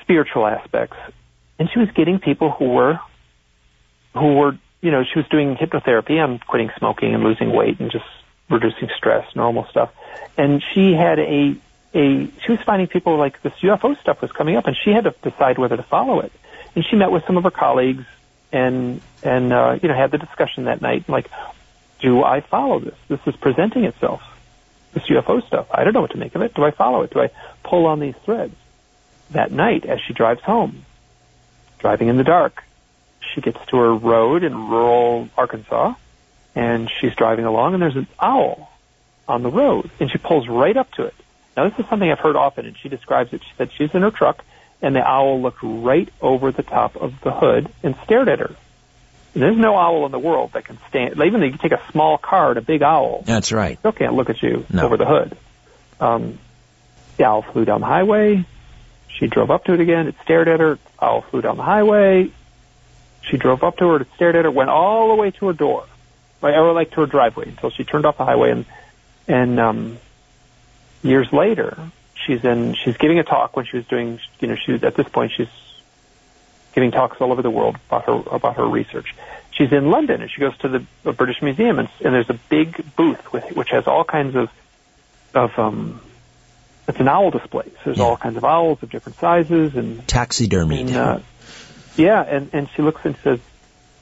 spiritual 0.00 0.46
aspects, 0.46 0.96
and 1.58 1.70
she 1.70 1.78
was 1.78 1.90
getting 1.92 2.18
people 2.18 2.50
who 2.50 2.70
were, 2.70 3.00
who 4.14 4.34
were, 4.34 4.58
you 4.80 4.90
know, 4.90 5.04
she 5.04 5.18
was 5.18 5.28
doing 5.28 5.56
hypnotherapy 5.56 6.22
on 6.22 6.38
quitting 6.38 6.70
smoking 6.78 7.14
and 7.14 7.22
losing 7.22 7.52
weight 7.52 7.80
and 7.80 7.90
just 7.90 8.06
reducing 8.48 8.88
stress, 8.96 9.26
normal 9.36 9.66
stuff, 9.70 9.90
and 10.36 10.62
she 10.74 10.92
had 10.92 11.18
a 11.18 11.56
a 11.92 12.26
she 12.44 12.52
was 12.52 12.60
finding 12.64 12.86
people 12.86 13.16
like 13.16 13.42
this 13.42 13.52
UFO 13.62 14.00
stuff 14.00 14.22
was 14.22 14.32
coming 14.32 14.56
up, 14.56 14.66
and 14.66 14.76
she 14.76 14.90
had 14.90 15.04
to 15.04 15.14
decide 15.22 15.58
whether 15.58 15.76
to 15.76 15.82
follow 15.82 16.20
it. 16.20 16.32
And 16.74 16.84
she 16.84 16.96
met 16.96 17.10
with 17.10 17.24
some 17.26 17.36
of 17.36 17.44
her 17.44 17.50
colleagues, 17.50 18.04
and 18.52 19.00
and 19.22 19.52
uh, 19.52 19.78
you 19.82 19.88
know 19.88 19.94
had 19.94 20.10
the 20.10 20.18
discussion 20.18 20.64
that 20.64 20.80
night, 20.80 21.08
like, 21.08 21.30
do 22.00 22.22
I 22.22 22.40
follow 22.40 22.80
this? 22.80 22.96
This 23.08 23.20
is 23.26 23.36
presenting 23.36 23.84
itself, 23.84 24.22
this 24.92 25.04
UFO 25.04 25.46
stuff. 25.46 25.66
I 25.70 25.84
don't 25.84 25.92
know 25.92 26.00
what 26.00 26.12
to 26.12 26.18
make 26.18 26.34
of 26.34 26.42
it. 26.42 26.54
Do 26.54 26.64
I 26.64 26.70
follow 26.70 27.02
it? 27.02 27.10
Do 27.10 27.20
I 27.20 27.30
pull 27.62 27.86
on 27.86 28.00
these 28.00 28.16
threads? 28.24 28.54
That 29.30 29.52
night, 29.52 29.84
as 29.84 30.00
she 30.00 30.12
drives 30.12 30.42
home, 30.42 30.84
driving 31.78 32.08
in 32.08 32.16
the 32.16 32.24
dark, 32.24 32.64
she 33.34 33.40
gets 33.40 33.64
to 33.66 33.76
her 33.76 33.94
road 33.94 34.42
in 34.42 34.68
rural 34.68 35.28
Arkansas, 35.36 35.94
and 36.54 36.90
she's 37.00 37.14
driving 37.14 37.44
along, 37.44 37.74
and 37.74 37.82
there's 37.82 37.96
an 37.96 38.08
owl 38.18 38.70
on 39.28 39.42
the 39.42 39.50
road, 39.50 39.90
and 40.00 40.10
she 40.10 40.18
pulls 40.18 40.48
right 40.48 40.76
up 40.76 40.90
to 40.92 41.04
it. 41.04 41.14
Now, 41.56 41.68
this 41.68 41.78
is 41.78 41.86
something 41.88 42.10
I've 42.10 42.18
heard 42.18 42.36
often, 42.36 42.66
and 42.66 42.76
she 42.76 42.88
describes 42.88 43.32
it. 43.32 43.42
She 43.42 43.52
said 43.56 43.70
she's 43.72 43.94
in 43.94 44.02
her 44.02 44.10
truck, 44.10 44.44
and 44.82 44.96
the 44.96 45.06
owl 45.06 45.40
looked 45.40 45.62
right 45.62 46.08
over 46.20 46.50
the 46.50 46.62
top 46.62 46.96
of 46.96 47.20
the 47.20 47.30
hood 47.30 47.70
and 47.82 47.94
stared 48.04 48.28
at 48.28 48.38
her. 48.38 48.56
There's 49.32 49.56
no 49.56 49.76
owl 49.76 50.06
in 50.06 50.12
the 50.12 50.18
world 50.18 50.52
that 50.54 50.64
can 50.64 50.78
stand. 50.88 51.14
Even 51.22 51.42
if 51.42 51.52
you 51.52 51.58
take 51.58 51.72
a 51.72 51.82
small 51.92 52.18
car 52.18 52.50
and 52.50 52.58
a 52.58 52.62
big 52.62 52.82
owl, 52.82 53.22
That's 53.24 53.52
right. 53.52 53.78
still 53.78 53.92
can't 53.92 54.14
look 54.14 54.28
at 54.30 54.42
you 54.42 54.66
No. 54.70 54.84
over 54.86 54.96
the 54.96 55.06
hood. 55.06 55.36
Um, 56.00 56.38
the 57.16 57.24
owl 57.24 57.42
flew 57.42 57.64
down 57.64 57.80
the 57.80 57.86
highway. 57.86 58.44
She 59.08 59.26
drove 59.26 59.50
up 59.50 59.64
to 59.64 59.74
it 59.74 59.80
again. 59.80 60.08
It 60.08 60.14
stared 60.24 60.48
at 60.48 60.60
her. 60.60 60.78
Owl 61.00 61.22
flew 61.22 61.42
down 61.42 61.56
the 61.56 61.62
highway. 61.62 62.30
She 63.22 63.36
drove 63.36 63.62
up 63.62 63.76
to 63.78 63.88
her. 63.88 64.00
It 64.00 64.08
stared 64.16 64.34
at 64.36 64.44
her. 64.46 64.50
Went 64.50 64.70
all 64.70 65.08
the 65.08 65.14
way 65.14 65.30
to 65.30 65.46
her 65.48 65.52
door, 65.52 65.84
like, 66.42 66.54
or 66.54 66.72
like 66.72 66.90
to 66.92 67.00
her 67.02 67.06
driveway 67.06 67.48
until 67.48 67.70
she 67.70 67.84
turned 67.84 68.06
off 68.06 68.16
the 68.16 68.24
highway. 68.24 68.50
And 68.52 68.64
and 69.28 69.60
um, 69.60 69.98
years 71.02 71.30
later, 71.32 71.76
she's 72.26 72.42
in. 72.44 72.74
She's 72.74 72.96
giving 72.96 73.18
a 73.18 73.24
talk 73.24 73.56
when 73.56 73.66
she 73.66 73.76
was 73.76 73.86
doing. 73.86 74.18
You 74.40 74.48
know, 74.48 74.56
she 74.56 74.72
at 74.74 74.94
this 74.94 75.08
point 75.08 75.32
she's 75.36 75.48
giving 76.74 76.90
talks 76.90 77.20
all 77.20 77.32
over 77.32 77.42
the 77.42 77.50
world 77.50 77.76
about 77.88 78.04
her 78.06 78.12
about 78.34 78.56
her 78.56 78.66
research. 78.66 79.14
She's 79.52 79.72
in 79.72 79.90
London 79.90 80.22
and 80.22 80.30
she 80.30 80.40
goes 80.40 80.56
to 80.58 80.68
the, 80.68 80.84
the 81.02 81.12
British 81.12 81.42
Museum 81.42 81.78
and, 81.78 81.88
and 82.04 82.14
there's 82.14 82.30
a 82.30 82.38
big 82.48 82.82
booth 82.96 83.32
with 83.32 83.44
which 83.56 83.70
has 83.70 83.86
all 83.86 84.04
kinds 84.04 84.36
of 84.36 84.48
of 85.34 85.58
um 85.58 86.00
it's 86.88 86.98
an 86.98 87.08
owl 87.08 87.30
display. 87.30 87.64
So 87.66 87.72
there's 87.86 87.98
Yeah. 87.98 88.04
all 88.04 88.16
kinds 88.16 88.36
of 88.36 88.44
owls 88.44 88.82
of 88.82 88.90
different 88.90 89.18
sizes 89.18 89.76
and, 89.76 90.06
Taxidermy. 90.08 90.80
and 90.82 90.96
uh, 90.96 91.18
yeah, 91.96 92.22
and 92.22 92.50
and 92.52 92.68
she 92.74 92.82
looks 92.82 93.04
and 93.04 93.16
says 93.22 93.38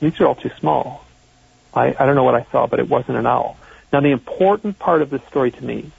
these 0.01 0.21
are 0.21 0.27
all 0.27 0.35
too 0.37 0.51
small. 0.61 1.05
I 1.75 1.89
I 1.99 2.07
don't 2.07 2.15
know 2.15 2.25
what 2.25 2.35
I 2.35 2.47
saw, 2.53 2.67
but 2.67 2.79
it 2.81 2.89
wasn't 2.89 3.19
an 3.19 3.27
owl. 3.27 3.57
Now 3.93 4.01
the 4.01 4.11
important 4.13 4.79
part 4.79 5.03
of 5.03 5.11
this 5.11 5.23
story 5.29 5.51
to 5.51 5.65
me 5.65 5.91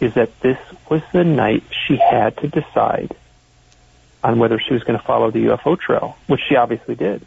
is 0.00 0.14
that 0.14 0.30
this 0.40 0.58
was 0.88 1.02
the 1.12 1.24
night 1.24 1.62
she 1.86 1.96
had 1.96 2.36
to 2.38 2.48
decide 2.48 3.14
on 4.22 4.38
whether 4.38 4.58
she 4.60 4.74
was 4.74 4.82
going 4.84 4.98
to 4.98 5.04
follow 5.04 5.30
the 5.30 5.46
UFO 5.46 5.78
trail, 5.78 6.16
which 6.26 6.40
she 6.48 6.56
obviously 6.56 6.94
did. 6.94 7.26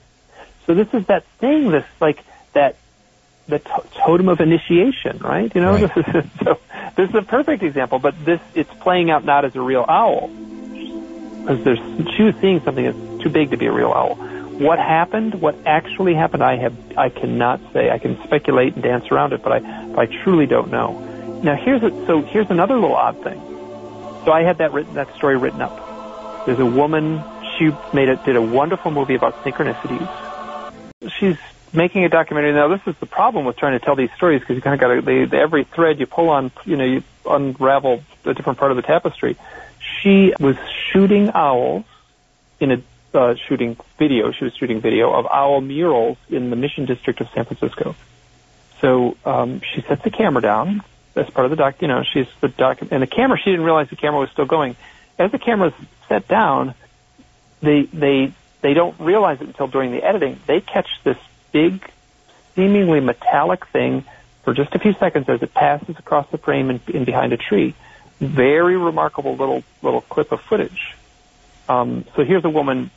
So 0.68 0.74
this 0.74 0.88
is 0.94 1.06
that 1.08 1.26
thing, 1.40 1.70
this 1.72 1.86
like 2.00 2.20
that 2.54 2.76
the 3.48 3.60
to- 3.60 3.84
totem 4.06 4.30
of 4.30 4.40
initiation, 4.40 5.18
right? 5.20 5.54
You 5.54 5.62
know, 5.62 5.74
Right. 5.74 5.94
this 5.96 6.08
is 6.16 6.26
so 6.44 6.60
this 6.96 7.10
is 7.10 7.16
a 7.16 7.22
perfect 7.24 7.64
example, 7.64 8.00
but 8.00 8.14
this 8.24 8.40
it's 8.56 8.74
playing 8.76 9.10
out 9.12 9.26
not 9.26 9.44
as 9.46 9.56
a 9.56 9.62
real 9.62 9.84
owl 9.88 10.28
because 10.28 11.64
there's 11.64 11.80
she 12.16 12.24
was 12.24 12.36
seeing 12.40 12.62
something 12.62 12.86
that's 12.86 13.24
too 13.24 13.30
big 13.30 13.52
to 13.52 13.58
be 13.58 13.66
a 13.66 13.72
real 13.72 13.92
owl. 13.92 14.16
What 14.16 14.78
happened? 14.80 15.42
What 15.42 15.56
actually 15.66 16.14
happened? 16.14 16.44
I 16.44 16.56
have 16.58 16.76
I 16.98 17.10
cannot 17.10 17.60
say. 17.74 17.90
I 17.90 17.98
can 17.98 18.22
speculate 18.24 18.76
and 18.76 18.84
dance 18.84 19.12
around 19.12 19.34
it, 19.34 19.42
but 19.44 19.52
I 19.52 19.60
but 19.88 20.00
I 20.00 20.06
truly 20.24 20.46
don't 20.46 20.70
know. 20.72 21.40
Now 21.44 21.56
here's 21.56 21.84
a, 21.84 21.90
so 22.06 22.22
here's 22.22 22.50
another 22.50 22.76
little 22.76 22.96
odd 22.96 23.22
thing. 23.24 23.42
So 24.24 24.32
I 24.32 24.44
had 24.44 24.60
that 24.60 24.72
written 24.72 24.94
that 24.94 25.14
story 25.16 25.36
written 25.36 25.62
up. 25.62 25.76
There's 26.46 26.60
a 26.60 26.66
woman. 26.66 27.24
She 27.58 27.72
made 27.94 28.10
it 28.10 28.24
did 28.26 28.36
a 28.36 28.42
wonderful 28.42 28.92
movie 28.92 29.16
about 29.16 29.44
synchronicities. 29.44 30.10
She's 31.20 31.38
making 31.74 32.06
a 32.06 32.10
documentary 32.10 32.54
now. 32.54 32.68
This 32.68 32.82
is 32.86 32.96
the 33.00 33.06
problem 33.06 33.46
with 33.46 33.58
trying 33.58 33.78
to 33.78 33.84
tell 33.84 33.96
these 33.96 34.12
stories 34.16 34.42
because 34.42 34.56
you 34.56 34.62
kind 34.62 34.74
of 34.74 34.80
got 34.80 35.06
to 35.06 35.38
every 35.38 35.64
thread 35.64 36.00
you 36.00 36.06
pull 36.06 36.30
on. 36.30 36.52
You 36.66 36.78
know, 36.78 36.86
you 36.86 37.04
unravel 37.26 38.04
a 38.26 38.34
different 38.34 38.60
part 38.60 38.72
of 38.72 38.78
the 38.78 38.84
tapestry. 38.84 39.38
She 40.02 40.34
was 40.40 40.58
shooting 40.92 41.32
owls 41.34 41.86
in 42.60 42.72
a 42.72 42.84
uh, 43.14 43.36
shooting 43.48 43.78
video. 43.98 44.32
She 44.32 44.46
was 44.46 44.56
shooting 44.56 44.82
video 44.82 45.12
of 45.12 45.28
owl 45.28 45.62
murals 45.62 46.18
in 46.30 46.50
the 46.50 46.56
Mission 46.56 46.86
District 46.86 47.22
of 47.22 47.30
San 47.34 47.46
Francisco. 47.46 47.96
So 48.82 49.18
um, 49.26 49.62
she 49.62 49.82
sets 49.82 50.04
the 50.04 50.10
camera 50.10 50.42
down 50.42 50.84
as 51.16 51.30
part 51.30 51.46
of 51.46 51.52
the 51.52 51.56
doc. 51.56 51.82
You 51.82 51.88
know, 51.88 52.04
she's 52.04 52.28
the 52.42 52.50
doc, 52.50 52.80
and 52.82 53.02
the 53.02 53.08
camera. 53.08 53.38
She 53.38 53.52
didn't 53.52 53.66
realize 53.66 53.90
the 53.90 53.96
camera 53.96 54.20
was 54.20 54.30
still 54.32 54.46
going. 54.46 54.76
As 55.20 55.32
the 55.32 55.40
camera's 55.40 55.74
set 56.14 56.28
down, 56.28 56.76
they 57.62 57.84
they 57.84 58.34
they 58.62 58.74
don't 58.74 59.00
realize 59.00 59.42
it 59.42 59.48
until 59.48 59.68
during 59.68 59.92
the 59.92 60.04
editing. 60.04 60.40
They 60.46 60.62
catch 60.62 60.88
this 61.04 61.18
big, 61.52 61.84
seemingly 62.56 63.00
metallic 63.00 63.66
thing 63.68 64.06
for 64.44 64.54
just 64.54 64.76
a 64.76 64.80
few 64.80 64.94
seconds 64.94 65.28
as 65.28 65.42
it 65.42 65.54
passes 65.54 65.98
across 65.98 66.30
the 66.30 66.38
frame 66.38 66.70
and, 66.70 66.82
and 66.94 67.06
behind 67.06 67.34
a 67.34 67.38
tree. 67.38 67.74
Very 68.20 68.78
remarkable 68.78 69.36
little 69.36 69.64
little 69.82 70.02
clip 70.02 70.32
of 70.32 70.42
footage. 70.42 70.96
Um, 71.68 72.06
so 72.16 72.24
here's 72.24 72.46
a 72.46 72.50
woman 72.50 72.92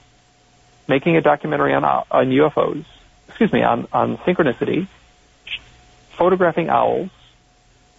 making 0.88 1.16
a 1.16 1.22
documentary 1.22 1.72
on 1.72 1.84
on 1.84 2.30
UFOs. 2.30 2.84
Excuse 3.28 3.52
me, 3.52 3.62
on 3.62 3.88
on 3.92 4.18
synchronicity, 4.18 4.88
photographing 6.10 6.68
owls, 6.68 7.10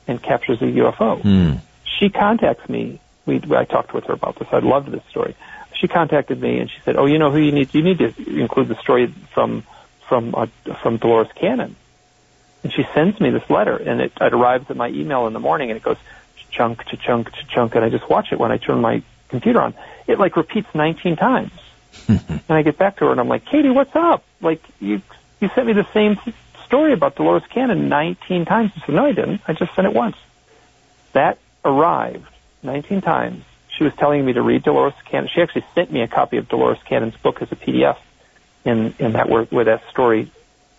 and 0.07 0.21
captures 0.21 0.61
a 0.61 0.65
UFO. 0.65 1.21
Hmm. 1.21 1.57
She 1.83 2.09
contacts 2.09 2.69
me. 2.69 2.99
We 3.27 3.41
I 3.55 3.65
talked 3.65 3.93
with 3.93 4.05
her 4.05 4.13
about 4.13 4.39
this. 4.39 4.47
I 4.51 4.59
loved 4.59 4.91
this 4.91 5.03
story. 5.09 5.35
She 5.73 5.87
contacted 5.87 6.41
me 6.41 6.57
and 6.59 6.69
she 6.71 6.77
said, 6.83 6.95
"Oh, 6.95 7.05
you 7.05 7.19
know 7.19 7.29
who 7.29 7.37
you 7.37 7.51
need? 7.51 7.75
You 7.75 7.83
need 7.83 7.99
to 7.99 8.13
include 8.39 8.69
the 8.69 8.75
story 8.77 9.13
from 9.33 9.63
from 10.07 10.33
uh, 10.33 10.47
from 10.81 10.97
Dolores 10.97 11.31
Cannon." 11.35 11.75
And 12.63 12.73
she 12.73 12.83
sends 12.95 13.19
me 13.19 13.29
this 13.29 13.47
letter, 13.49 13.75
and 13.77 14.01
it, 14.01 14.13
it 14.19 14.33
arrives 14.33 14.69
at 14.71 14.75
my 14.75 14.87
email 14.89 15.27
in 15.27 15.33
the 15.33 15.39
morning, 15.39 15.69
and 15.69 15.77
it 15.77 15.83
goes 15.83 15.97
chunk 16.49 16.83
to 16.85 16.97
chunk 16.97 17.31
to 17.31 17.45
chunk, 17.45 17.75
and 17.75 17.85
I 17.85 17.89
just 17.89 18.09
watch 18.09 18.31
it 18.31 18.39
when 18.39 18.51
I 18.51 18.57
turn 18.57 18.81
my 18.81 19.03
computer 19.29 19.61
on. 19.61 19.75
It 20.07 20.17
like 20.17 20.35
repeats 20.35 20.67
19 20.73 21.17
times. 21.17 21.51
and 22.07 22.41
I 22.49 22.61
get 22.63 22.77
back 22.77 22.97
to 22.97 23.05
her, 23.05 23.11
and 23.11 23.19
I'm 23.19 23.27
like, 23.27 23.45
Katie, 23.45 23.69
what's 23.69 23.95
up? 23.95 24.23
Like 24.41 24.63
you 24.79 25.01
you 25.39 25.49
sent 25.53 25.67
me 25.67 25.73
the 25.73 25.87
same 25.93 26.17
story 26.65 26.93
about 26.93 27.15
Dolores 27.15 27.43
Cannon 27.49 27.89
19 27.89 28.45
times. 28.45 28.71
She 28.73 28.81
said, 28.81 28.95
No, 28.95 29.05
I 29.05 29.11
didn't. 29.11 29.41
I 29.47 29.53
just 29.53 29.73
sent 29.75 29.87
it 29.87 29.93
once. 29.93 30.15
That 31.13 31.37
arrived 31.65 32.25
19 32.63 33.01
times. 33.01 33.43
She 33.77 33.83
was 33.83 33.93
telling 33.95 34.25
me 34.25 34.33
to 34.33 34.41
read 34.41 34.63
Dolores 34.63 34.93
Cannon. 35.05 35.29
She 35.33 35.41
actually 35.41 35.65
sent 35.75 35.91
me 35.91 36.01
a 36.01 36.07
copy 36.07 36.37
of 36.37 36.49
Dolores 36.49 36.79
Cannon's 36.85 37.15
book 37.17 37.41
as 37.41 37.51
a 37.51 37.55
PDF 37.55 37.97
in, 38.65 38.95
in 38.99 39.13
that 39.13 39.29
where, 39.29 39.43
where 39.45 39.65
that 39.65 39.87
story 39.89 40.31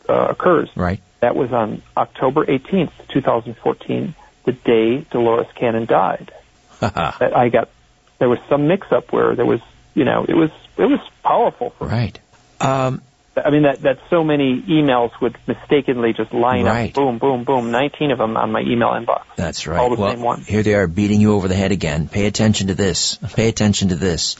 uh, 0.08 0.28
occurs. 0.30 0.68
Right. 0.74 1.00
That 1.20 1.36
was 1.36 1.52
on 1.52 1.82
October 1.96 2.44
18th, 2.44 2.92
2014, 3.08 4.14
the 4.44 4.52
day 4.52 4.98
Dolores 5.10 5.46
Cannon 5.54 5.86
died. 5.86 6.32
that 6.80 7.36
I 7.36 7.48
got, 7.48 7.70
there 8.18 8.28
was 8.28 8.38
some 8.48 8.68
mix-up 8.68 9.12
where 9.12 9.34
there 9.34 9.46
was, 9.46 9.60
you 9.94 10.04
know, 10.04 10.24
it 10.28 10.34
was 10.34 10.50
it 10.76 10.86
was 10.86 11.00
powerful. 11.24 11.74
Right. 11.80 12.18
Um, 12.60 13.02
I 13.44 13.50
mean 13.50 13.62
that 13.62 13.82
that 13.82 13.98
so 14.10 14.22
many 14.24 14.62
emails 14.62 15.10
would 15.20 15.36
mistakenly 15.46 16.12
just 16.12 16.32
line 16.32 16.64
Right. 16.64 16.88
up, 16.90 16.94
boom, 16.94 17.18
boom, 17.18 17.44
boom, 17.44 17.70
19 17.70 18.10
of 18.10 18.18
them 18.18 18.36
on 18.36 18.52
my 18.52 18.60
email 18.60 18.88
inbox. 18.88 19.22
That's 19.36 19.66
right. 19.66 19.78
All 19.78 19.90
the 19.94 20.00
well, 20.00 20.12
same 20.12 20.22
one. 20.22 20.40
here 20.42 20.62
they 20.62 20.74
are 20.74 20.86
beating 20.86 21.20
you 21.20 21.34
over 21.34 21.48
the 21.48 21.54
head 21.54 21.72
again. 21.72 22.08
Pay 22.08 22.26
attention 22.26 22.68
to 22.68 22.74
this. 22.74 23.16
Pay 23.34 23.48
attention 23.48 23.88
to 23.88 23.96
this. 23.96 24.36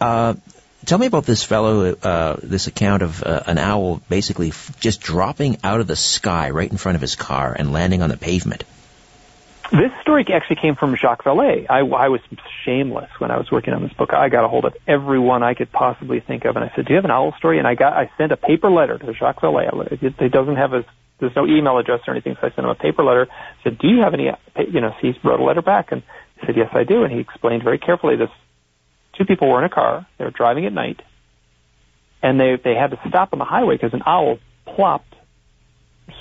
Uh, 0.00 0.34
tell 0.84 0.98
me 0.98 1.06
about 1.06 1.24
this 1.24 1.42
fellow, 1.44 1.92
uh, 1.94 2.36
this 2.42 2.66
account 2.66 3.02
of 3.02 3.22
uh, 3.22 3.42
an 3.46 3.58
owl 3.58 4.00
basically 4.08 4.48
f- 4.48 4.76
just 4.80 5.00
dropping 5.00 5.58
out 5.62 5.80
of 5.80 5.86
the 5.86 5.96
sky 5.96 6.50
right 6.50 6.70
in 6.70 6.76
front 6.76 6.96
of 6.96 7.00
his 7.02 7.14
car 7.14 7.54
and 7.56 7.72
landing 7.72 8.02
on 8.02 8.10
the 8.10 8.16
pavement. 8.16 8.64
This 9.70 9.92
story 10.02 10.26
actually 10.32 10.56
came 10.56 10.74
from 10.74 10.96
Jacques 10.96 11.24
Vallée. 11.24 11.66
I, 11.70 11.78
I 11.80 12.08
was 12.08 12.20
shameless 12.64 13.10
when 13.18 13.30
I 13.30 13.38
was 13.38 13.50
working 13.50 13.72
on 13.72 13.82
this 13.82 13.92
book. 13.94 14.12
I 14.12 14.28
got 14.28 14.44
a 14.44 14.48
hold 14.48 14.64
of 14.64 14.76
everyone 14.86 15.42
I 15.42 15.54
could 15.54 15.72
possibly 15.72 16.20
think 16.20 16.44
of, 16.44 16.56
and 16.56 16.64
I 16.64 16.72
said, 16.74 16.84
"Do 16.84 16.92
you 16.92 16.96
have 16.96 17.04
an 17.04 17.10
owl 17.10 17.32
story?" 17.38 17.58
And 17.58 17.66
I 17.66 17.74
got 17.74 17.94
I 17.94 18.10
sent 18.18 18.32
a 18.32 18.36
paper 18.36 18.70
letter 18.70 18.98
to 18.98 19.14
Jacques 19.14 19.40
Vallée. 19.40 20.02
It 20.02 20.32
doesn't 20.32 20.56
have 20.56 20.74
a 20.74 20.84
there's 21.20 21.36
no 21.36 21.46
email 21.46 21.78
address 21.78 22.00
or 22.06 22.12
anything, 22.12 22.34
so 22.34 22.48
I 22.48 22.50
sent 22.50 22.58
him 22.58 22.66
a 22.66 22.74
paper 22.74 23.04
letter. 23.04 23.28
Said, 23.62 23.78
"Do 23.78 23.88
you 23.88 24.00
have 24.00 24.12
any?" 24.12 24.30
You 24.70 24.80
know, 24.80 24.90
so 24.90 24.96
he 25.00 25.18
wrote 25.22 25.40
a 25.40 25.44
letter 25.44 25.62
back, 25.62 25.92
and 25.92 26.02
he 26.40 26.46
said, 26.46 26.56
"Yes, 26.56 26.70
I 26.72 26.84
do." 26.84 27.04
And 27.04 27.12
he 27.12 27.20
explained 27.20 27.62
very 27.62 27.78
carefully 27.78 28.16
this: 28.16 28.30
two 29.14 29.24
people 29.24 29.48
were 29.48 29.58
in 29.58 29.64
a 29.64 29.70
car, 29.70 30.06
they 30.18 30.24
were 30.24 30.30
driving 30.30 30.66
at 30.66 30.72
night, 30.72 31.00
and 32.22 32.38
they 32.38 32.56
they 32.56 32.74
had 32.74 32.90
to 32.90 33.00
stop 33.08 33.32
on 33.32 33.38
the 33.38 33.44
highway 33.44 33.76
because 33.76 33.94
an 33.94 34.02
owl 34.04 34.38
plopped 34.66 35.11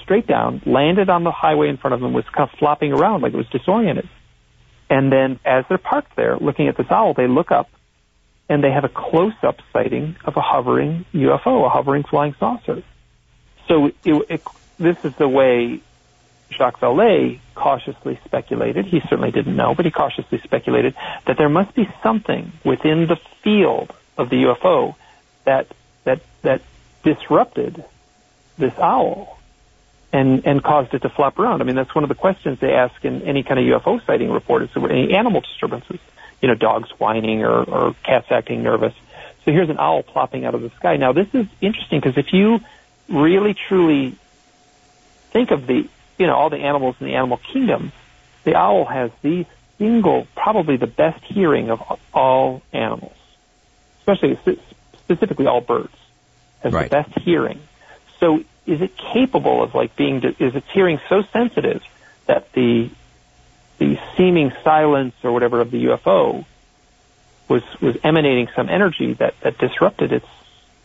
straight 0.01 0.27
down, 0.27 0.61
landed 0.65 1.09
on 1.09 1.23
the 1.23 1.31
highway 1.31 1.69
in 1.69 1.77
front 1.77 1.93
of 1.93 2.01
them, 2.01 2.13
was 2.13 2.25
kind 2.25 2.49
of 2.49 2.57
flopping 2.57 2.93
around 2.93 3.21
like 3.21 3.33
it 3.33 3.37
was 3.37 3.49
disoriented. 3.49 4.07
And 4.89 5.11
then 5.11 5.39
as 5.45 5.65
they're 5.69 5.77
parked 5.77 6.15
there 6.15 6.37
looking 6.37 6.67
at 6.67 6.77
this 6.77 6.91
owl, 6.91 7.13
they 7.13 7.27
look 7.27 7.51
up 7.51 7.69
and 8.49 8.61
they 8.61 8.71
have 8.71 8.83
a 8.83 8.89
close-up 8.89 9.59
sighting 9.71 10.17
of 10.25 10.35
a 10.35 10.41
hovering 10.41 11.05
UFO, 11.13 11.65
a 11.65 11.69
hovering 11.69 12.03
flying 12.03 12.35
saucer. 12.37 12.83
So 13.67 13.85
it, 13.85 13.95
it, 14.03 14.41
this 14.77 15.05
is 15.05 15.15
the 15.15 15.29
way 15.29 15.81
Jacques 16.49 16.79
Vallée 16.81 17.39
cautiously 17.55 18.19
speculated. 18.25 18.85
He 18.85 18.99
certainly 19.01 19.31
didn't 19.31 19.55
know, 19.55 19.73
but 19.73 19.85
he 19.85 19.91
cautiously 19.91 20.39
speculated 20.43 20.95
that 21.25 21.37
there 21.37 21.49
must 21.49 21.73
be 21.73 21.87
something 22.03 22.51
within 22.65 23.07
the 23.07 23.17
field 23.43 23.93
of 24.17 24.29
the 24.29 24.43
UFO 24.43 24.95
that 25.45 25.67
that 26.03 26.21
that 26.41 26.61
disrupted 27.03 27.83
this 28.57 28.77
owl 28.77 29.39
and 30.13 30.45
and 30.45 30.63
caused 30.63 30.93
it 30.93 31.01
to 31.03 31.09
flop 31.09 31.39
around. 31.39 31.61
I 31.61 31.65
mean, 31.65 31.75
that's 31.75 31.93
one 31.95 32.03
of 32.03 32.09
the 32.09 32.15
questions 32.15 32.59
they 32.59 32.73
ask 32.73 33.03
in 33.05 33.21
any 33.23 33.43
kind 33.43 33.59
of 33.59 33.81
UFO 33.81 34.05
sighting 34.05 34.31
report: 34.31 34.63
is 34.63 34.69
there 34.73 34.89
any 34.91 35.13
animal 35.15 35.41
disturbances? 35.41 35.99
You 36.41 36.47
know, 36.47 36.55
dogs 36.55 36.89
whining 36.97 37.43
or, 37.43 37.63
or 37.63 37.95
cats 38.03 38.27
acting 38.31 38.63
nervous. 38.63 38.93
So 39.45 39.51
here's 39.51 39.69
an 39.69 39.77
owl 39.79 40.03
plopping 40.03 40.45
out 40.45 40.55
of 40.55 40.61
the 40.61 40.69
sky. 40.71 40.97
Now, 40.97 41.13
this 41.13 41.27
is 41.33 41.47
interesting 41.61 41.99
because 41.99 42.17
if 42.17 42.33
you 42.33 42.59
really 43.09 43.55
truly 43.67 44.15
think 45.31 45.51
of 45.51 45.67
the 45.67 45.87
you 46.17 46.27
know 46.27 46.35
all 46.35 46.49
the 46.49 46.57
animals 46.57 46.95
in 46.99 47.07
the 47.07 47.15
animal 47.15 47.39
kingdom, 47.53 47.91
the 48.43 48.55
owl 48.55 48.85
has 48.85 49.11
the 49.21 49.45
single, 49.77 50.27
probably 50.35 50.77
the 50.77 50.87
best 50.87 51.23
hearing 51.23 51.69
of 51.71 51.81
all 52.13 52.61
animals, 52.71 53.15
especially 53.99 54.37
specifically 54.97 55.47
all 55.47 55.61
birds, 55.61 55.95
has 56.61 56.71
Right. 56.73 56.89
the 56.89 57.03
best 57.03 57.17
hearing. 57.19 57.59
So 58.19 58.43
is 58.65 58.81
it 58.81 58.95
capable 58.95 59.63
of 59.63 59.73
like 59.73 59.95
being, 59.95 60.23
is 60.39 60.55
its 60.55 60.67
hearing 60.71 60.99
so 61.09 61.23
sensitive 61.33 61.81
that 62.27 62.51
the, 62.53 62.89
the 63.79 63.99
seeming 64.15 64.51
silence 64.63 65.15
or 65.23 65.31
whatever 65.31 65.61
of 65.61 65.71
the 65.71 65.85
UFO 65.85 66.45
was, 67.47 67.63
was 67.81 67.97
emanating 68.03 68.47
some 68.55 68.69
energy 68.69 69.13
that, 69.13 69.39
that 69.41 69.57
disrupted 69.57 70.11
its, 70.11 70.27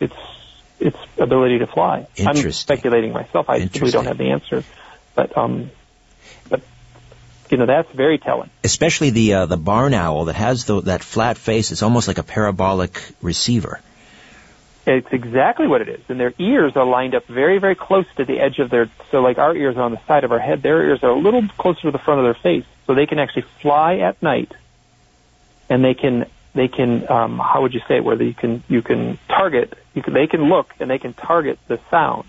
its, 0.00 0.16
its 0.80 0.98
ability 1.18 1.58
to 1.58 1.66
fly? 1.66 2.06
I'm 2.18 2.50
speculating 2.52 3.12
myself. 3.12 3.48
I 3.48 3.60
simply 3.60 3.90
don't 3.90 4.06
have 4.06 4.18
the 4.18 4.30
answer. 4.30 4.64
But, 5.14 5.36
um, 5.36 5.70
but 6.48 6.62
you 7.50 7.56
know 7.56 7.66
that's 7.66 7.90
very 7.92 8.18
telling. 8.18 8.50
Especially 8.64 9.10
the 9.10 9.34
uh, 9.34 9.46
the 9.46 9.56
barn 9.56 9.94
owl 9.94 10.26
that 10.26 10.36
has 10.36 10.64
the, 10.64 10.80
that 10.82 11.02
flat 11.02 11.38
face. 11.38 11.72
It's 11.72 11.82
almost 11.82 12.08
like 12.08 12.18
a 12.18 12.22
parabolic 12.22 13.00
receiver. 13.22 13.80
It's 14.86 15.12
exactly 15.12 15.66
what 15.66 15.80
it 15.80 15.88
is, 15.88 16.00
and 16.08 16.20
their 16.20 16.32
ears 16.38 16.76
are 16.76 16.84
lined 16.84 17.16
up 17.16 17.26
very, 17.26 17.58
very 17.58 17.74
close 17.74 18.06
to 18.18 18.24
the 18.24 18.38
edge 18.38 18.60
of 18.60 18.70
their. 18.70 18.88
So, 19.10 19.20
like 19.20 19.36
our 19.36 19.54
ears 19.54 19.76
are 19.76 19.82
on 19.82 19.90
the 19.90 20.00
side 20.06 20.22
of 20.22 20.30
our 20.30 20.38
head, 20.38 20.62
their 20.62 20.80
ears 20.84 21.02
are 21.02 21.10
a 21.10 21.18
little 21.18 21.46
closer 21.58 21.82
to 21.82 21.90
the 21.90 21.98
front 21.98 22.20
of 22.20 22.24
their 22.24 22.40
face, 22.40 22.64
so 22.86 22.94
they 22.94 23.06
can 23.06 23.18
actually 23.18 23.46
fly 23.60 23.96
at 23.96 24.22
night, 24.22 24.52
and 25.68 25.84
they 25.84 25.94
can 25.94 26.26
they 26.54 26.68
can 26.68 27.10
um, 27.10 27.38
how 27.38 27.62
would 27.62 27.74
you 27.74 27.80
say 27.88 27.96
it? 27.96 28.04
Where 28.04 28.20
you 28.20 28.32
can 28.32 28.62
you 28.68 28.80
can 28.80 29.18
target, 29.28 29.76
you 29.94 30.02
can 30.02 30.14
they 30.14 30.28
can 30.28 30.44
look 30.44 30.72
and 30.78 30.88
they 30.88 30.98
can 30.98 31.14
target 31.14 31.58
the 31.66 31.80
sound. 31.90 32.28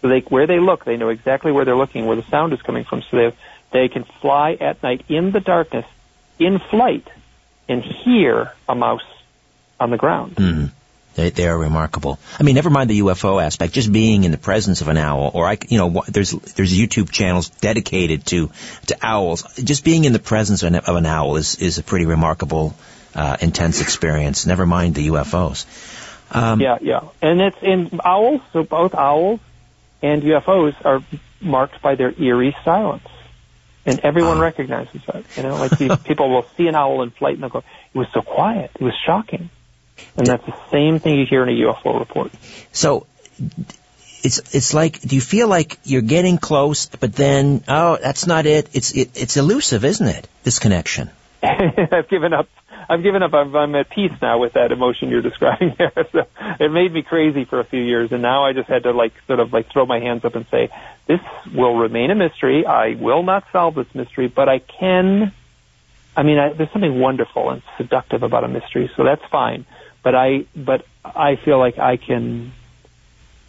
So 0.00 0.08
they 0.08 0.20
where 0.20 0.48
they 0.48 0.58
look, 0.58 0.84
they 0.84 0.96
know 0.96 1.08
exactly 1.08 1.52
where 1.52 1.64
they're 1.64 1.76
looking, 1.76 2.06
where 2.06 2.16
the 2.16 2.24
sound 2.24 2.52
is 2.52 2.60
coming 2.62 2.82
from. 2.82 3.02
So 3.02 3.16
they 3.16 3.24
have 3.24 3.36
they 3.72 3.88
can 3.88 4.04
fly 4.04 4.52
at 4.60 4.82
night 4.82 5.04
in 5.08 5.30
the 5.30 5.40
darkness, 5.40 5.86
in 6.38 6.58
flight, 6.58 7.08
and 7.68 7.82
hear 7.82 8.52
a 8.68 8.74
mouse 8.74 9.06
on 9.80 9.90
the 9.90 9.96
ground. 9.96 10.36
Mm-hmm. 10.36 10.66
They, 11.14 11.30
they 11.30 11.46
are 11.46 11.58
remarkable. 11.58 12.18
I 12.38 12.42
mean, 12.42 12.54
never 12.54 12.70
mind 12.70 12.88
the 12.88 13.00
UFO 13.00 13.42
aspect. 13.42 13.72
Just 13.72 13.92
being 13.92 14.24
in 14.24 14.30
the 14.30 14.38
presence 14.38 14.80
of 14.80 14.88
an 14.88 14.96
owl, 14.96 15.30
or 15.34 15.46
I, 15.46 15.58
you 15.68 15.78
know, 15.78 16.04
there's 16.08 16.30
there's 16.30 16.76
YouTube 16.76 17.10
channels 17.10 17.50
dedicated 17.50 18.26
to 18.26 18.50
to 18.86 18.96
owls. 19.02 19.44
Just 19.62 19.84
being 19.84 20.04
in 20.04 20.12
the 20.12 20.18
presence 20.18 20.62
of 20.62 20.68
an, 20.68 20.76
of 20.76 20.96
an 20.96 21.06
owl 21.06 21.36
is 21.36 21.56
is 21.56 21.78
a 21.78 21.82
pretty 21.82 22.06
remarkable, 22.06 22.74
uh, 23.14 23.36
intense 23.40 23.80
experience. 23.80 24.46
Never 24.46 24.66
mind 24.66 24.94
the 24.94 25.08
UFOs. 25.08 25.66
Um, 26.30 26.60
yeah, 26.60 26.78
yeah, 26.80 27.00
and 27.20 27.40
it's 27.40 27.58
in 27.62 28.00
owls. 28.04 28.40
So 28.52 28.62
both 28.62 28.94
owls 28.94 29.40
and 30.02 30.22
UFOs 30.22 30.74
are 30.84 31.02
marked 31.40 31.82
by 31.82 31.94
their 31.94 32.12
eerie 32.18 32.56
silence 32.64 33.06
and 33.84 34.00
everyone 34.00 34.38
uh, 34.38 34.40
recognizes 34.40 35.00
that. 35.06 35.24
You 35.36 35.42
know, 35.42 35.56
like 35.56 35.78
people 36.04 36.30
will 36.30 36.46
see 36.56 36.68
an 36.68 36.74
owl 36.74 37.02
in 37.02 37.10
flight 37.10 37.34
and 37.34 37.42
they'll 37.42 37.50
go, 37.50 37.58
"It 37.94 37.98
was 37.98 38.08
so 38.12 38.22
quiet. 38.22 38.70
It 38.74 38.82
was 38.82 38.94
shocking." 39.04 39.50
And 40.16 40.26
that's 40.26 40.44
the 40.44 40.56
same 40.70 40.98
thing 40.98 41.18
you 41.18 41.26
hear 41.26 41.42
in 41.42 41.48
a 41.48 41.60
UFO 41.66 41.98
report. 41.98 42.32
So, 42.72 43.06
it's 44.22 44.54
it's 44.54 44.72
like, 44.72 45.00
do 45.00 45.14
you 45.14 45.20
feel 45.20 45.48
like 45.48 45.78
you're 45.84 46.02
getting 46.02 46.38
close, 46.38 46.86
but 46.86 47.12
then, 47.14 47.64
oh, 47.66 47.98
that's 48.00 48.26
not 48.26 48.46
it. 48.46 48.68
It's 48.72 48.92
it, 48.92 49.10
it's 49.14 49.36
elusive, 49.36 49.84
isn't 49.84 50.06
it? 50.06 50.28
This 50.44 50.58
connection. 50.58 51.10
I've 51.42 52.08
given 52.08 52.32
up 52.32 52.48
I've 52.88 53.02
given 53.02 53.22
up. 53.22 53.32
I'm, 53.32 53.54
I'm 53.54 53.74
at 53.74 53.90
peace 53.90 54.12
now 54.20 54.38
with 54.38 54.54
that 54.54 54.72
emotion 54.72 55.08
you're 55.08 55.22
describing 55.22 55.74
there. 55.78 55.92
So 56.12 56.26
it 56.60 56.70
made 56.70 56.92
me 56.92 57.02
crazy 57.02 57.44
for 57.44 57.60
a 57.60 57.64
few 57.64 57.80
years, 57.80 58.12
and 58.12 58.22
now 58.22 58.44
I 58.44 58.52
just 58.52 58.68
had 58.68 58.84
to 58.84 58.92
like 58.92 59.12
sort 59.26 59.40
of 59.40 59.52
like 59.52 59.70
throw 59.72 59.86
my 59.86 60.00
hands 60.00 60.24
up 60.24 60.34
and 60.34 60.46
say, 60.50 60.68
this 61.06 61.20
will 61.54 61.76
remain 61.76 62.10
a 62.10 62.14
mystery. 62.14 62.66
I 62.66 62.94
will 62.94 63.22
not 63.22 63.44
solve 63.52 63.74
this 63.74 63.92
mystery, 63.94 64.28
but 64.28 64.48
I 64.48 64.58
can. 64.58 65.32
I 66.14 66.22
mean, 66.22 66.38
I, 66.38 66.52
there's 66.52 66.70
something 66.72 67.00
wonderful 67.00 67.50
and 67.50 67.62
seductive 67.78 68.22
about 68.22 68.44
a 68.44 68.48
mystery, 68.48 68.90
so 68.96 69.04
that's 69.04 69.24
fine. 69.30 69.64
But 70.02 70.14
I, 70.14 70.46
but 70.56 70.84
I 71.04 71.36
feel 71.36 71.58
like 71.58 71.78
I 71.78 71.96
can, 71.96 72.52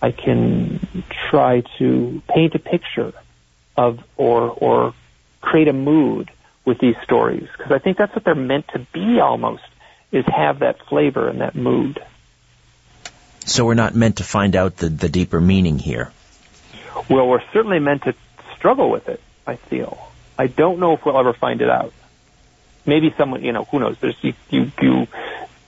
I 0.01 0.11
can 0.11 1.03
try 1.29 1.63
to 1.79 2.21
paint 2.27 2.55
a 2.55 2.59
picture 2.59 3.13
of 3.75 4.03
or 4.17 4.51
or 4.51 4.93
create 5.41 5.67
a 5.67 5.73
mood 5.73 6.31
with 6.65 6.79
these 6.79 6.95
stories 7.03 7.47
because 7.57 7.71
I 7.71 7.79
think 7.79 7.97
that's 7.97 8.13
what 8.15 8.23
they're 8.23 8.35
meant 8.35 8.67
to 8.69 8.79
be 8.93 9.19
almost 9.19 9.63
is 10.11 10.25
have 10.27 10.59
that 10.59 10.79
flavor 10.87 11.27
and 11.27 11.41
that 11.41 11.55
mood. 11.55 11.99
So 13.45 13.65
we're 13.65 13.73
not 13.73 13.93
meant 13.93 14.17
to 14.17 14.23
find 14.23 14.55
out 14.55 14.77
the, 14.77 14.89
the 14.89 15.09
deeper 15.09 15.41
meaning 15.41 15.79
here. 15.79 16.11
Well, 17.09 17.27
we're 17.27 17.43
certainly 17.51 17.79
meant 17.79 18.03
to 18.03 18.15
struggle 18.55 18.89
with 18.89 19.09
it, 19.09 19.19
I 19.45 19.55
feel. 19.55 20.11
I 20.37 20.47
don't 20.47 20.79
know 20.79 20.93
if 20.93 21.05
we'll 21.05 21.19
ever 21.19 21.33
find 21.33 21.61
it 21.61 21.69
out. 21.69 21.93
Maybe 22.85 23.13
someone, 23.17 23.43
you 23.43 23.51
know, 23.51 23.65
who 23.65 23.79
knows? 23.79 23.97
There's 23.99 24.15
you, 24.21 24.33
you, 24.49 24.71
you 24.81 25.07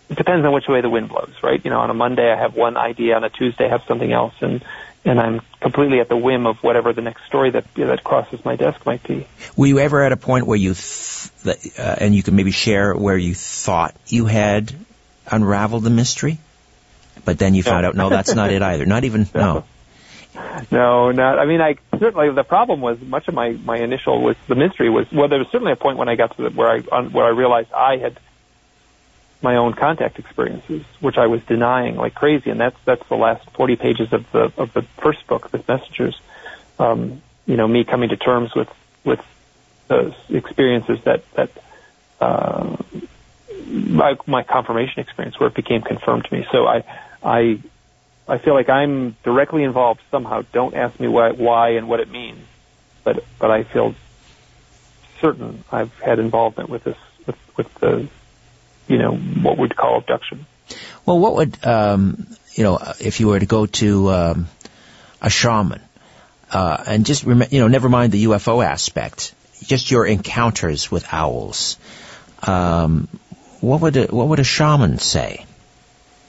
it 0.10 0.18
depends 0.18 0.46
on 0.46 0.54
which 0.54 0.68
way 0.68 0.82
the 0.82 0.90
wind 0.90 1.10
blows, 1.10 1.34
right? 1.42 1.64
You 1.64 1.72
know, 1.72 1.80
on 1.80 1.90
a 1.90 1.94
Monday 1.94 2.32
I 2.32 2.40
have 2.40 2.56
one 2.56 2.78
idea, 2.78 3.16
on 3.16 3.24
a 3.24 3.30
Tuesday 3.30 3.66
I 3.66 3.70
have 3.70 3.84
something 3.88 4.12
else, 4.12 4.34
and 4.42 4.64
and 5.04 5.20
I'm 5.20 5.42
completely 5.62 6.00
at 6.00 6.10
the 6.10 6.18
whim 6.18 6.48
of 6.48 6.64
whatever 6.64 6.92
the 6.92 7.02
next 7.02 7.26
story 7.26 7.52
that 7.52 7.74
that 7.76 8.04
crosses 8.04 8.44
my 8.44 8.56
desk 8.56 8.86
might 8.86 9.04
be. 9.04 9.28
Were 9.56 9.68
you 9.68 9.80
ever 9.80 10.04
at 10.04 10.12
a 10.12 10.18
point 10.18 10.48
where 10.48 10.58
you, 10.58 10.74
th- 10.74 11.80
uh, 11.80 11.96
and 12.00 12.16
you 12.16 12.24
can 12.24 12.36
maybe 12.36 12.52
share 12.52 12.96
where 12.96 13.18
you 13.18 13.36
thought 13.36 13.96
you 14.08 14.26
had 14.26 14.74
unraveled 15.32 15.84
the 15.84 15.90
mystery, 15.90 16.40
but 17.24 17.38
then 17.38 17.56
you 17.56 17.64
no. 17.64 17.72
found 17.72 17.86
out 17.86 17.96
no, 17.96 18.10
that's 18.10 18.34
not 18.34 18.52
it 18.52 18.62
either. 18.62 18.86
Not 18.86 19.04
even 19.04 19.28
no. 19.34 19.54
no. 19.54 19.64
No, 20.70 21.12
not. 21.12 21.40
I 21.40 21.46
mean, 21.46 21.62
I 21.62 21.76
certainly 21.98 22.30
the 22.32 22.44
problem 22.44 22.82
was 22.82 23.00
much 23.00 23.28
of 23.28 23.34
my 23.34 23.52
my 23.52 23.78
initial 23.78 24.22
was 24.22 24.36
the 24.48 24.56
mystery 24.56 24.90
was 24.90 25.10
well. 25.12 25.30
There 25.30 25.40
was 25.40 25.48
certainly 25.50 25.72
a 25.72 25.78
point 25.78 25.98
when 25.98 26.10
I 26.10 26.16
got 26.16 26.36
to 26.36 26.44
the, 26.44 26.50
where 26.50 26.70
I 26.70 26.84
on, 26.92 27.14
where 27.14 27.26
I 27.26 27.30
realized 27.30 27.72
I 27.72 27.98
had 27.98 28.20
my 29.46 29.58
own 29.58 29.74
contact 29.74 30.18
experiences, 30.18 30.84
which 31.00 31.18
I 31.18 31.28
was 31.28 31.42
denying 31.44 31.96
like 31.96 32.16
crazy, 32.16 32.50
and 32.50 32.60
that's 32.60 32.78
that's 32.84 33.08
the 33.08 33.16
last 33.16 33.48
40 33.52 33.76
pages 33.76 34.12
of 34.12 34.26
the 34.32 34.52
of 34.58 34.74
the 34.74 34.82
first 35.04 35.26
book, 35.28 35.52
The 35.52 35.64
Messengers. 35.68 36.20
Um, 36.80 37.22
you 37.46 37.56
know, 37.56 37.68
me 37.68 37.84
coming 37.84 38.10
to 38.10 38.18
terms 38.18 38.56
with 38.56 38.68
with 39.04 39.22
those 39.88 40.16
experiences 40.30 40.98
that 41.06 41.24
that 41.36 41.52
uh, 42.20 42.76
my, 43.68 44.18
my 44.26 44.42
confirmation 44.42 45.00
experience, 45.00 45.40
where 45.40 45.48
it 45.48 45.56
became 45.56 45.84
confirmed 45.84 46.26
to 46.26 46.36
me. 46.36 46.48
So 46.52 46.66
I 46.66 46.84
I 47.24 47.60
I 48.28 48.40
feel 48.40 48.56
like 48.56 48.70
I'm 48.70 49.16
directly 49.24 49.64
involved 49.64 50.02
somehow. 50.10 50.42
Don't 50.54 50.74
ask 50.74 51.00
me 51.00 51.08
why, 51.08 51.32
why 51.32 51.70
and 51.78 51.88
what 51.88 52.00
it 52.00 52.10
means, 52.10 52.42
but 53.04 53.24
but 53.38 53.52
I 53.52 53.64
feel 53.64 53.94
certain 55.22 55.64
I've 55.72 55.94
had 56.00 56.18
involvement 56.18 56.68
with 56.70 56.84
this 56.84 56.98
with 57.28 57.38
with 57.58 57.72
the 57.76 58.10
you 58.88 58.98
know, 58.98 59.16
what 59.16 59.58
we'd 59.58 59.76
call 59.76 59.98
abduction. 59.98 60.46
Well, 61.06 61.20
what 61.20 61.36
would, 61.36 61.66
um, 61.66 62.28
you 62.54 62.64
know, 62.64 62.80
if 63.00 63.20
you 63.20 63.28
were 63.28 63.40
to 63.40 63.46
go 63.46 63.66
to 63.66 64.10
um, 64.10 64.48
a 65.22 65.30
shaman, 65.30 65.82
uh, 66.52 66.84
and 66.88 67.06
just, 67.06 67.24
rem- 67.24 67.44
you 67.52 67.60
know, 67.60 67.68
never 67.68 67.90
mind 67.90 68.12
the 68.12 68.26
UFO 68.26 68.64
aspect, 68.66 69.34
just 69.64 69.92
your 69.92 70.06
encounters 70.06 70.92
with 70.92 71.06
owls, 71.12 71.78
um, 72.44 73.08
what 73.62 73.82
would 73.82 73.98
a, 73.98 74.06
what 74.08 74.28
would 74.28 74.40
a 74.40 74.44
shaman 74.44 75.00
say? 75.00 75.46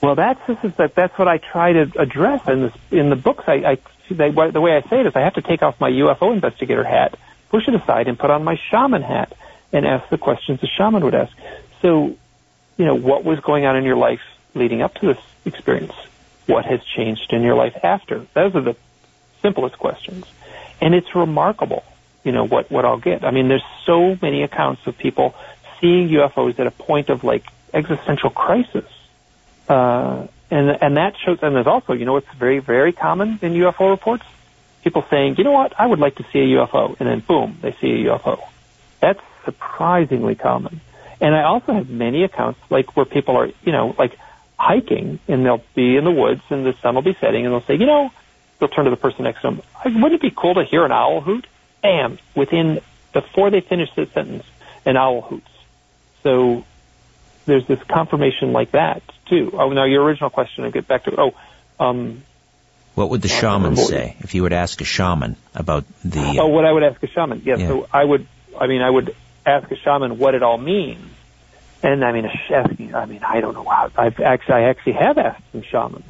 Well, 0.01 0.15
that's 0.15 0.39
this 0.47 0.57
is 0.63 0.75
that 0.77 0.95
that's 0.95 1.17
what 1.17 1.27
I 1.27 1.37
try 1.37 1.73
to 1.73 1.91
address 1.97 2.47
in 2.47 2.61
this 2.61 2.73
in 2.91 3.09
the 3.09 3.15
books. 3.15 3.43
I, 3.47 3.53
I 3.53 3.77
they, 4.09 4.31
the 4.31 4.61
way 4.61 4.75
I 4.75 4.87
say 4.89 5.01
it 5.01 5.07
is 5.07 5.13
I 5.15 5.21
have 5.21 5.33
to 5.35 5.41
take 5.41 5.63
off 5.63 5.79
my 5.79 5.89
UFO 5.89 6.33
investigator 6.33 6.83
hat, 6.83 7.17
push 7.49 7.67
it 7.67 7.75
aside, 7.75 8.07
and 8.07 8.17
put 8.17 8.29
on 8.29 8.43
my 8.43 8.57
shaman 8.69 9.01
hat, 9.01 9.33
and 9.73 9.85
ask 9.85 10.09
the 10.09 10.17
questions 10.17 10.61
the 10.61 10.67
shaman 10.67 11.03
would 11.03 11.15
ask. 11.15 11.35
So 11.81 12.15
you 12.77 12.85
know, 12.85 12.95
what 12.95 13.23
was 13.23 13.39
going 13.39 13.65
on 13.65 13.75
in 13.75 13.83
your 13.83 13.95
life 13.95 14.21
leading 14.53 14.81
up 14.81 14.95
to 14.95 15.07
this 15.07 15.17
experience? 15.45 15.93
What 16.45 16.65
has 16.65 16.83
changed 16.83 17.33
in 17.33 17.43
your 17.43 17.55
life 17.55 17.77
after? 17.83 18.25
Those 18.33 18.55
are 18.55 18.61
the 18.61 18.75
simplest 19.41 19.77
questions. 19.77 20.25
And 20.79 20.93
it's 20.93 21.13
remarkable, 21.15 21.83
you 22.23 22.31
know, 22.31 22.45
what, 22.45 22.71
what 22.71 22.85
I'll 22.85 22.99
get. 22.99 23.23
I 23.23 23.31
mean, 23.31 23.47
there's 23.47 23.65
so 23.85 24.17
many 24.21 24.43
accounts 24.43 24.85
of 24.87 24.97
people 24.97 25.35
seeing 25.81 26.09
UFOs 26.09 26.59
at 26.59 26.67
a 26.67 26.71
point 26.71 27.09
of 27.09 27.23
like 27.23 27.45
existential 27.73 28.29
crisis. 28.29 28.85
Uh, 29.67 30.27
and, 30.49 30.69
and 30.81 30.97
that 30.97 31.15
shows, 31.17 31.39
and 31.41 31.55
there's 31.55 31.67
also, 31.67 31.93
you 31.93 32.05
know, 32.05 32.17
it's 32.17 32.31
very, 32.37 32.59
very 32.59 32.93
common 32.93 33.39
in 33.41 33.53
UFO 33.53 33.89
reports. 33.89 34.23
People 34.83 35.03
saying, 35.09 35.35
you 35.37 35.43
know 35.43 35.51
what, 35.51 35.73
I 35.77 35.85
would 35.85 35.99
like 35.99 36.15
to 36.15 36.25
see 36.31 36.39
a 36.39 36.57
UFO. 36.57 36.97
And 36.99 37.09
then 37.09 37.19
boom, 37.19 37.57
they 37.61 37.73
see 37.81 38.05
a 38.05 38.17
UFO. 38.17 38.39
That's 39.01 39.19
surprisingly 39.43 40.35
common. 40.35 40.79
And 41.19 41.35
I 41.35 41.43
also 41.43 41.73
have 41.73 41.89
many 41.89 42.23
accounts 42.23 42.59
like 42.69 42.95
where 42.95 43.05
people 43.05 43.37
are, 43.37 43.47
you 43.63 43.71
know, 43.71 43.95
like 43.97 44.17
hiking 44.57 45.19
and 45.27 45.45
they'll 45.45 45.63
be 45.75 45.97
in 45.97 46.03
the 46.03 46.11
woods 46.11 46.41
and 46.49 46.65
the 46.65 46.73
sun 46.81 46.95
will 46.95 47.01
be 47.01 47.15
setting 47.19 47.45
and 47.45 47.53
they'll 47.53 47.61
say, 47.61 47.75
you 47.75 47.85
know, 47.85 48.11
they'll 48.59 48.69
turn 48.69 48.85
to 48.85 48.91
the 48.91 48.97
person 48.97 49.23
next 49.23 49.41
to 49.41 49.47
them, 49.49 49.61
wouldn't 49.85 50.13
it 50.13 50.21
be 50.21 50.33
cool 50.35 50.55
to 50.55 50.63
hear 50.63 50.85
an 50.85 50.91
owl 50.91 51.21
hoot? 51.21 51.47
Bam! 51.81 52.17
Within, 52.35 52.81
before 53.13 53.49
they 53.49 53.61
finish 53.61 53.89
the 53.95 54.07
sentence, 54.07 54.45
an 54.85 54.97
owl 54.97 55.21
hoots. 55.21 55.49
So 56.23 56.65
there's 57.45 57.65
this 57.67 57.81
confirmation 57.83 58.51
like 58.51 58.71
that 58.71 59.03
too. 59.27 59.51
Oh, 59.53 59.69
now 59.69 59.85
your 59.85 60.03
original 60.03 60.29
question, 60.29 60.65
I 60.65 60.71
get 60.71 60.87
back 60.87 61.03
to, 61.05 61.19
oh, 61.19 61.33
um, 61.79 62.23
what 62.95 63.11
would 63.11 63.21
the 63.21 63.27
shaman 63.27 63.75
say 63.75 64.17
if 64.21 64.33
you 64.33 64.41
would 64.41 64.53
ask 64.53 64.81
a 64.81 64.83
shaman 64.83 65.35
about 65.53 65.85
the? 66.03 66.19
Uh, 66.19 66.33
oh, 66.39 66.47
what 66.47 66.65
I 66.65 66.71
would 66.71 66.81
ask 66.81 67.01
a 67.03 67.07
shaman? 67.07 67.43
Yes, 67.45 67.59
yeah. 67.59 67.67
so 67.67 67.87
I 67.93 68.03
would. 68.03 68.25
I 68.59 68.65
mean, 68.65 68.81
I 68.81 68.89
would 68.89 69.15
ask 69.47 69.71
a 69.71 69.75
shaman 69.77 70.17
what 70.17 70.35
it 70.35 70.43
all 70.43 70.57
means. 70.57 71.09
And 71.81 72.03
I 72.03 72.11
mean, 72.11 72.29
I 72.29 73.05
mean, 73.05 73.23
I 73.23 73.39
don't 73.39 73.53
know 73.53 73.63
how. 73.63 73.91
I've 73.95 74.19
actually, 74.19 74.55
I 74.55 74.61
actually 74.63 74.93
have 74.93 75.17
asked 75.17 75.43
some 75.51 75.61
shamans, 75.61 76.05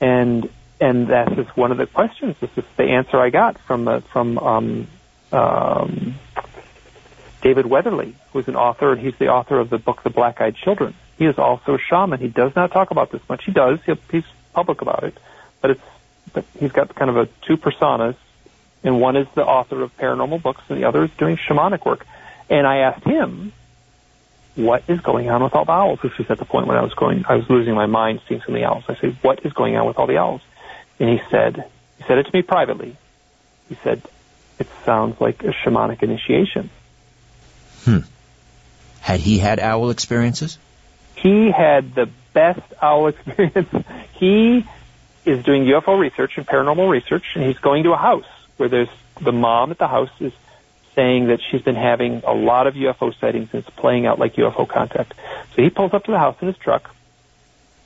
and 0.00 0.48
and 0.80 1.08
that's 1.08 1.34
just 1.34 1.56
one 1.56 1.72
of 1.72 1.78
the 1.78 1.86
questions. 1.86 2.36
This 2.40 2.50
is 2.56 2.64
the 2.76 2.84
answer 2.84 3.18
I 3.18 3.30
got 3.30 3.58
from 3.58 3.88
uh, 3.88 4.00
from 4.00 4.38
um, 4.38 4.86
um, 5.32 6.14
David 7.42 7.66
Weatherly, 7.66 8.14
who's 8.32 8.46
an 8.46 8.56
author, 8.56 8.92
and 8.92 9.00
he's 9.00 9.16
the 9.16 9.28
author 9.28 9.58
of 9.58 9.70
the 9.70 9.78
book 9.78 10.02
The 10.04 10.10
Black 10.10 10.40
Eyed 10.40 10.54
Children. 10.54 10.94
He 11.18 11.26
is 11.26 11.38
also 11.38 11.74
a 11.74 11.78
shaman. 11.78 12.20
He 12.20 12.28
does 12.28 12.54
not 12.54 12.70
talk 12.70 12.90
about 12.90 13.10
this 13.10 13.22
much. 13.28 13.44
He 13.44 13.52
does. 13.52 13.80
He's 14.10 14.24
public 14.52 14.82
about 14.82 15.02
it, 15.02 15.18
but 15.60 15.72
it's 15.72 15.82
but 16.32 16.44
he's 16.58 16.72
got 16.72 16.94
kind 16.94 17.10
of 17.10 17.16
a 17.16 17.26
two 17.42 17.56
personas, 17.56 18.14
and 18.84 19.00
one 19.00 19.16
is 19.16 19.26
the 19.34 19.44
author 19.44 19.82
of 19.82 19.96
paranormal 19.96 20.42
books, 20.42 20.62
and 20.68 20.80
the 20.80 20.86
other 20.86 21.04
is 21.04 21.10
doing 21.18 21.36
shamanic 21.36 21.84
work. 21.84 22.06
And 22.48 22.66
I 22.66 22.78
asked 22.78 23.04
him, 23.04 23.52
"What 24.54 24.84
is 24.88 25.00
going 25.00 25.28
on 25.28 25.42
with 25.42 25.54
all 25.54 25.64
the 25.64 25.72
owls?" 25.72 25.98
This 26.02 26.16
was 26.18 26.30
at 26.30 26.38
the 26.38 26.44
point 26.44 26.66
when 26.66 26.76
I 26.76 26.82
was 26.82 26.94
going, 26.94 27.24
I 27.28 27.36
was 27.36 27.48
losing 27.50 27.74
my 27.74 27.86
mind 27.86 28.20
seeing 28.28 28.40
some 28.40 28.54
of 28.54 28.60
the 28.60 28.66
owls. 28.66 28.84
I 28.88 28.96
said, 28.96 29.16
"What 29.22 29.44
is 29.44 29.52
going 29.52 29.76
on 29.76 29.86
with 29.86 29.98
all 29.98 30.06
the 30.06 30.18
owls?" 30.18 30.42
And 30.98 31.10
he 31.10 31.20
said, 31.30 31.64
he 31.98 32.04
said 32.04 32.18
it 32.18 32.26
to 32.26 32.30
me 32.32 32.42
privately. 32.42 32.96
He 33.68 33.76
said, 33.82 34.02
"It 34.58 34.68
sounds 34.84 35.20
like 35.20 35.42
a 35.42 35.52
shamanic 35.52 36.02
initiation." 36.02 36.70
Hmm. 37.84 38.00
Had 39.00 39.20
he 39.20 39.38
had 39.38 39.60
owl 39.60 39.90
experiences? 39.90 40.58
He 41.14 41.50
had 41.50 41.94
the 41.94 42.08
best 42.32 42.74
owl 42.82 43.08
experience. 43.08 43.68
he 44.14 44.66
is 45.24 45.44
doing 45.44 45.64
UFO 45.64 45.98
research 45.98 46.36
and 46.36 46.46
paranormal 46.46 46.88
research, 46.88 47.24
and 47.34 47.44
he's 47.44 47.58
going 47.58 47.84
to 47.84 47.92
a 47.92 47.96
house 47.96 48.26
where 48.56 48.68
there's 48.68 48.88
the 49.20 49.32
mom 49.32 49.70
at 49.70 49.78
the 49.78 49.88
house 49.88 50.10
is 50.20 50.32
saying 50.96 51.28
that 51.28 51.40
she's 51.48 51.62
been 51.62 51.76
having 51.76 52.22
a 52.26 52.32
lot 52.32 52.66
of 52.66 52.74
UFO 52.74 53.16
sightings 53.20 53.50
and 53.52 53.62
it's 53.62 53.70
playing 53.76 54.06
out 54.06 54.18
like 54.18 54.34
UFO 54.34 54.66
contact. 54.66 55.14
So 55.54 55.62
he 55.62 55.70
pulls 55.70 55.94
up 55.94 56.04
to 56.04 56.10
the 56.10 56.18
house 56.18 56.36
in 56.40 56.48
his 56.48 56.56
truck. 56.56 56.92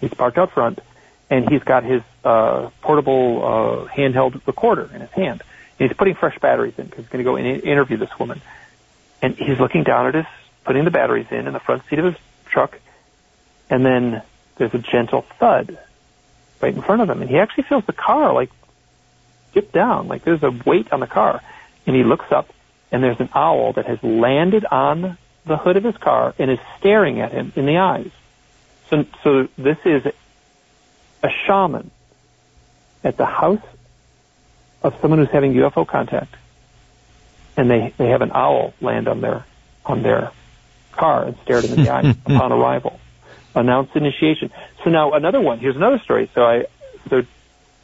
He's 0.01 0.15
parked 0.15 0.39
out 0.39 0.53
front, 0.53 0.79
and 1.29 1.47
he's 1.51 1.63
got 1.63 1.85
his 1.85 2.03
uh, 2.25 2.71
portable 2.81 3.43
uh, 3.45 3.89
handheld 3.93 4.41
recorder 4.47 4.89
in 4.95 5.03
his 5.03 5.11
hand. 5.11 5.43
And 5.79 5.89
he's 5.89 5.97
putting 5.97 6.15
fresh 6.15 6.39
batteries 6.39 6.75
in 6.79 6.87
because 6.87 7.05
he's 7.05 7.13
going 7.13 7.23
to 7.23 7.31
go 7.31 7.37
and 7.37 7.63
interview 7.63 7.99
this 7.99 8.17
woman. 8.19 8.41
And 9.21 9.37
he's 9.37 9.59
looking 9.61 9.83
down 9.83 10.07
at 10.07 10.15
his, 10.15 10.27
putting 10.65 10.85
the 10.85 10.91
batteries 10.91 11.27
in 11.31 11.47
in 11.47 11.53
the 11.53 11.61
front 11.61 11.83
seat 11.91 11.99
of 11.99 12.07
his 12.07 12.17
truck, 12.47 12.79
and 13.69 13.85
then 13.85 14.23
there's 14.57 14.75
a 14.75 14.79
gentle 14.79 15.23
thud 15.39 15.79
right 16.61 16.75
in 16.75 16.83
front 16.83 17.03
of 17.03 17.11
him, 17.11 17.23
and 17.23 17.31
he 17.31 17.39
actually 17.39 17.65
feels 17.65 17.85
the 17.87 17.93
car 17.93 18.33
like 18.33 18.51
dip 19.53 19.73
down, 19.73 20.09
like 20.09 20.23
there's 20.23 20.43
a 20.43 20.51
weight 20.51 20.93
on 20.93 21.01
the 21.01 21.07
car, 21.07 21.43
and 21.87 21.97
he 21.97 22.05
looks 22.05 22.31
up, 22.31 22.53
and 22.93 23.03
there's 23.03 23.21
an 23.21 23.29
owl 23.35 23.73
that 23.75 23.87
has 23.87 24.03
landed 24.03 24.65
on 24.65 25.17
the 25.45 25.57
hood 25.57 25.77
of 25.77 25.85
his 25.85 25.97
car 25.97 26.35
and 26.39 26.51
is 26.51 26.59
staring 26.79 27.21
at 27.21 27.33
him 27.33 27.53
in 27.57 27.67
the 27.67 27.79
eyes. 27.79 28.11
So, 28.89 29.07
so 29.23 29.49
this 29.57 29.79
is 29.85 30.05
a 31.23 31.29
shaman 31.47 31.91
at 33.05 33.17
the 33.17 33.27
house 33.27 33.63
of 34.83 34.99
someone 35.01 35.19
who's 35.19 35.31
having 35.31 35.55
UFO 35.55 35.87
contact, 35.87 36.35
and 37.57 37.71
they 37.71 37.93
they 37.97 38.09
have 38.09 38.23
an 38.23 38.33
owl 38.33 38.75
land 38.81 39.09
on 39.09 39.21
their 39.21 39.45
on 39.85 40.03
their 40.03 40.33
car 40.93 41.25
and 41.25 41.37
stare 41.43 41.61
them 41.63 41.79
in 41.79 41.85
the 41.85 41.91
eyes 41.95 42.17
upon 42.27 42.53
arrival. 42.53 42.99
Announce 43.55 43.91
initiation. 43.95 44.51
So 44.85 44.91
now 44.91 45.13
another 45.13 45.41
one. 45.41 45.59
Here's 45.59 45.77
another 45.77 45.99
story. 45.99 46.31
So 46.35 46.43
I 46.43 46.67
so 47.09 47.23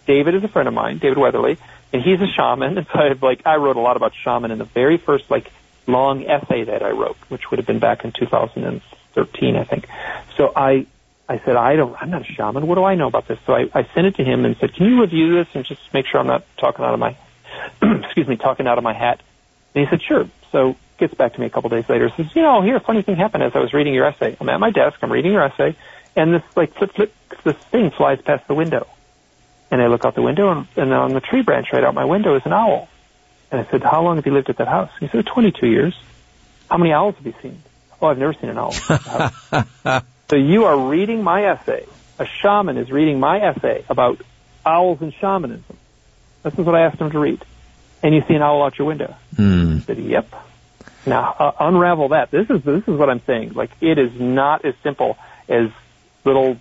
David 0.07 0.35
is 0.35 0.45
a 0.45 0.49
friend 0.49 0.69
of 0.69 0.75
mine, 0.75 0.99
David 0.99 1.19
Weatherly, 1.19 1.59
and 1.97 2.05
he's 2.05 2.21
a 2.21 2.27
shaman. 2.27 2.79
And 2.79 2.87
so 2.93 2.99
I've 3.01 3.23
like 3.23 3.43
I 3.47 3.57
wrote 3.57 3.77
a 3.77 3.81
lot 3.81 3.97
about 3.97 4.13
shaman 4.15 4.51
in 4.51 4.59
the 4.59 4.65
very 4.65 4.99
first 4.99 5.31
like 5.31 5.51
long 5.87 6.27
essay 6.27 6.65
that 6.65 6.83
I 6.83 6.91
wrote, 6.91 7.17
which 7.29 7.51
would 7.51 7.59
have 7.59 7.67
been 7.67 7.79
back 7.79 8.05
in 8.05 8.13
2013, 8.13 9.57
I 9.57 9.65
think. 9.65 9.89
So 10.37 10.53
I 10.55 10.87
I 11.29 11.41
said, 11.45 11.57
I 11.57 11.75
don't, 11.75 11.97
I'm 12.01 12.11
not 12.11 12.23
a 12.23 12.25
shaman. 12.25 12.67
What 12.69 12.77
do 12.77 12.85
I 12.85 12.95
know 12.95 13.09
about 13.09 13.27
this? 13.27 13.39
So 13.47 13.55
I, 13.55 13.69
I 13.75 13.89
sent 13.95 14.07
it 14.07 14.15
to 14.17 14.25
him 14.25 14.45
and 14.45 14.57
said, 14.59 14.75
can 14.75 14.87
you 14.87 15.01
review 15.01 15.35
this 15.35 15.49
and 15.55 15.65
just 15.65 15.81
make 15.93 16.07
sure 16.07 16.21
I'm 16.21 16.27
not 16.29 16.45
talking 16.57 16.85
out 16.85 16.95
of 16.95 17.01
my, 17.01 17.17
excuse 18.05 18.29
me, 18.29 18.37
talking 18.37 18.69
out 18.69 18.79
of 18.79 18.85
my 18.85 18.93
hat? 18.93 19.21
And 19.75 19.85
he 19.85 19.91
said, 19.91 20.03
sure. 20.03 20.29
So 20.53 20.77
gets 20.99 21.15
back 21.15 21.35
to 21.35 21.41
me 21.41 21.47
a 21.47 21.51
couple 21.51 21.69
days 21.69 21.89
later. 21.89 22.11
Says, 22.17 22.35
you 22.37 22.43
know, 22.43 22.63
here, 22.63 22.77
a 22.77 22.81
funny 22.81 23.03
thing 23.03 23.17
happened 23.17 23.43
as 23.43 23.57
I 23.57 23.59
was 23.59 23.73
reading 23.73 23.93
your 23.93 24.07
essay. 24.07 24.37
I'm 24.41 24.49
at 24.49 24.61
my 24.61 24.71
desk, 24.71 24.99
I'm 25.03 25.11
reading 25.11 25.33
your 25.33 25.43
essay, 25.43 25.77
and 26.15 26.33
this 26.33 26.43
like 26.55 26.75
flip 26.75 26.93
flip, 26.93 27.13
this 27.43 27.57
thing 27.57 27.91
flies 27.91 28.21
past 28.23 28.47
the 28.47 28.55
window. 28.55 28.87
And 29.71 29.83
I 29.83 29.89
look 29.89 30.05
out 30.05 30.15
the 30.15 30.23
window, 30.23 30.51
and, 30.51 30.67
and 30.77 30.93
on 30.93 31.13
the 31.13 31.21
tree 31.21 31.43
branch 31.43 31.69
right 31.73 31.83
out 31.83 31.95
my 31.95 32.05
window 32.05 32.37
is 32.37 32.43
an 32.45 32.53
owl. 32.53 32.89
And 33.51 33.61
I 33.61 33.71
said, 33.71 33.83
how 33.83 34.03
long 34.03 34.17
have 34.17 34.27
you 34.27 34.33
lived 34.33 34.51
at 34.51 34.59
that 34.59 34.69
house? 34.69 34.91
He 35.01 35.09
said, 35.09 35.27
22 35.27 35.67
years. 35.67 35.95
How 36.71 36.79
many 36.79 36.93
owls 36.93 37.15
have 37.17 37.27
you 37.27 37.35
seen? 37.43 37.63
Oh, 38.01 38.09
I've 38.09 38.19
never 38.19 38.35
seen 38.35 38.51
an 38.51 38.59
owl. 38.59 38.73
so 40.31 40.37
you 40.37 40.65
are 40.65 40.89
reading 40.89 41.23
my 41.23 41.45
essay. 41.45 41.87
A 42.19 42.27
shaman 42.27 42.77
is 42.77 42.91
reading 42.91 43.21
my 43.21 43.41
essay 43.41 43.85
about 43.89 44.21
owls 44.65 45.01
and 45.01 45.13
shamanism. 45.15 45.77
This 46.43 46.55
is 46.55 46.61
what 46.61 46.75
I 46.75 46.83
asked 46.83 47.01
him 47.01 47.11
to 47.11 47.19
read. 47.19 47.45
And 48.03 48.15
you 48.15 48.23
see 48.29 48.35
an 48.35 48.43
owl 48.43 48.63
out 48.63 48.79
your 48.79 48.87
window. 48.87 49.15
Mm. 49.37 49.79
I 49.79 49.81
said, 49.81 49.99
yep. 49.99 50.33
Now, 51.07 51.35
uh, 51.39 51.53
unravel 51.61 52.09
that. 52.09 52.31
This 52.31 52.51
is 52.51 52.63
this 52.63 52.83
is 52.83 52.99
what 52.99 53.09
I'm 53.09 53.23
saying. 53.27 53.53
Like, 53.55 53.71
it 53.81 53.99
is 53.99 54.19
not 54.19 54.65
as 54.65 54.75
simple 54.83 55.17
as 55.49 55.71
little 56.25 56.61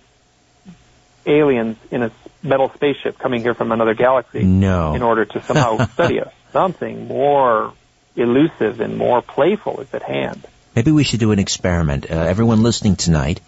aliens 1.26 1.76
in 1.90 2.02
a 2.02 2.10
metal 2.42 2.70
spaceship 2.74 3.18
coming 3.18 3.42
here 3.42 3.54
from 3.54 3.72
another 3.72 3.94
galaxy 3.94 4.42
no. 4.44 4.94
in 4.94 5.02
order 5.02 5.24
to 5.24 5.42
somehow 5.42 5.84
study 5.94 6.20
us. 6.20 6.32
Something 6.52 7.08
more 7.08 7.72
elusive 8.14 8.80
and 8.80 8.96
more 8.96 9.20
playful 9.22 9.80
is 9.80 9.92
at 9.92 10.02
hand. 10.02 10.46
Maybe 10.74 10.92
we 10.92 11.04
should 11.04 11.20
do 11.20 11.32
an 11.32 11.38
experiment. 11.38 12.10
Uh, 12.10 12.14
everyone 12.14 12.62
listening 12.62 12.96
tonight, 12.96 13.40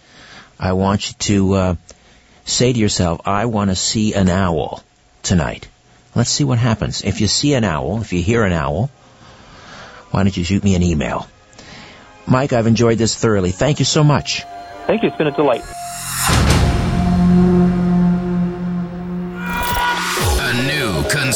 I 0.59 0.73
want 0.73 1.09
you 1.09 1.15
to 1.19 1.55
uh, 1.55 1.75
say 2.45 2.73
to 2.73 2.79
yourself, 2.79 3.23
I 3.27 3.47
want 3.47 3.71
to 3.71 3.77
see 3.77 4.15
an 4.15 4.29
owl 4.29 4.83
tonight. 5.23 5.69
Let's 6.15 6.31
see 6.31 6.45
what 6.45 6.59
happens. 6.59 7.05
If 7.05 7.21
you 7.21 7.29
see 7.29 7.55
an 7.55 7.65
owl, 7.65 8.01
if 8.01 8.13
you 8.13 8.23
hear 8.23 8.45
an 8.45 8.53
owl, 8.53 8.91
why 10.11 10.23
don't 10.23 10.37
you 10.37 10.45
shoot 10.45 10.65
me 10.65 10.75
an 10.75 10.83
email? 10.83 11.29
Mike, 12.27 12.53
I've 12.53 12.67
enjoyed 12.67 12.99
this 12.99 13.15
thoroughly. 13.15 13.53
Thank 13.53 13.79
you 13.79 13.85
so 13.85 14.03
much. 14.03 14.43
Thank 14.87 15.03
you. 15.03 15.09
It's 15.09 15.17
been 15.17 15.27
a 15.27 15.33
delight. 15.33 15.65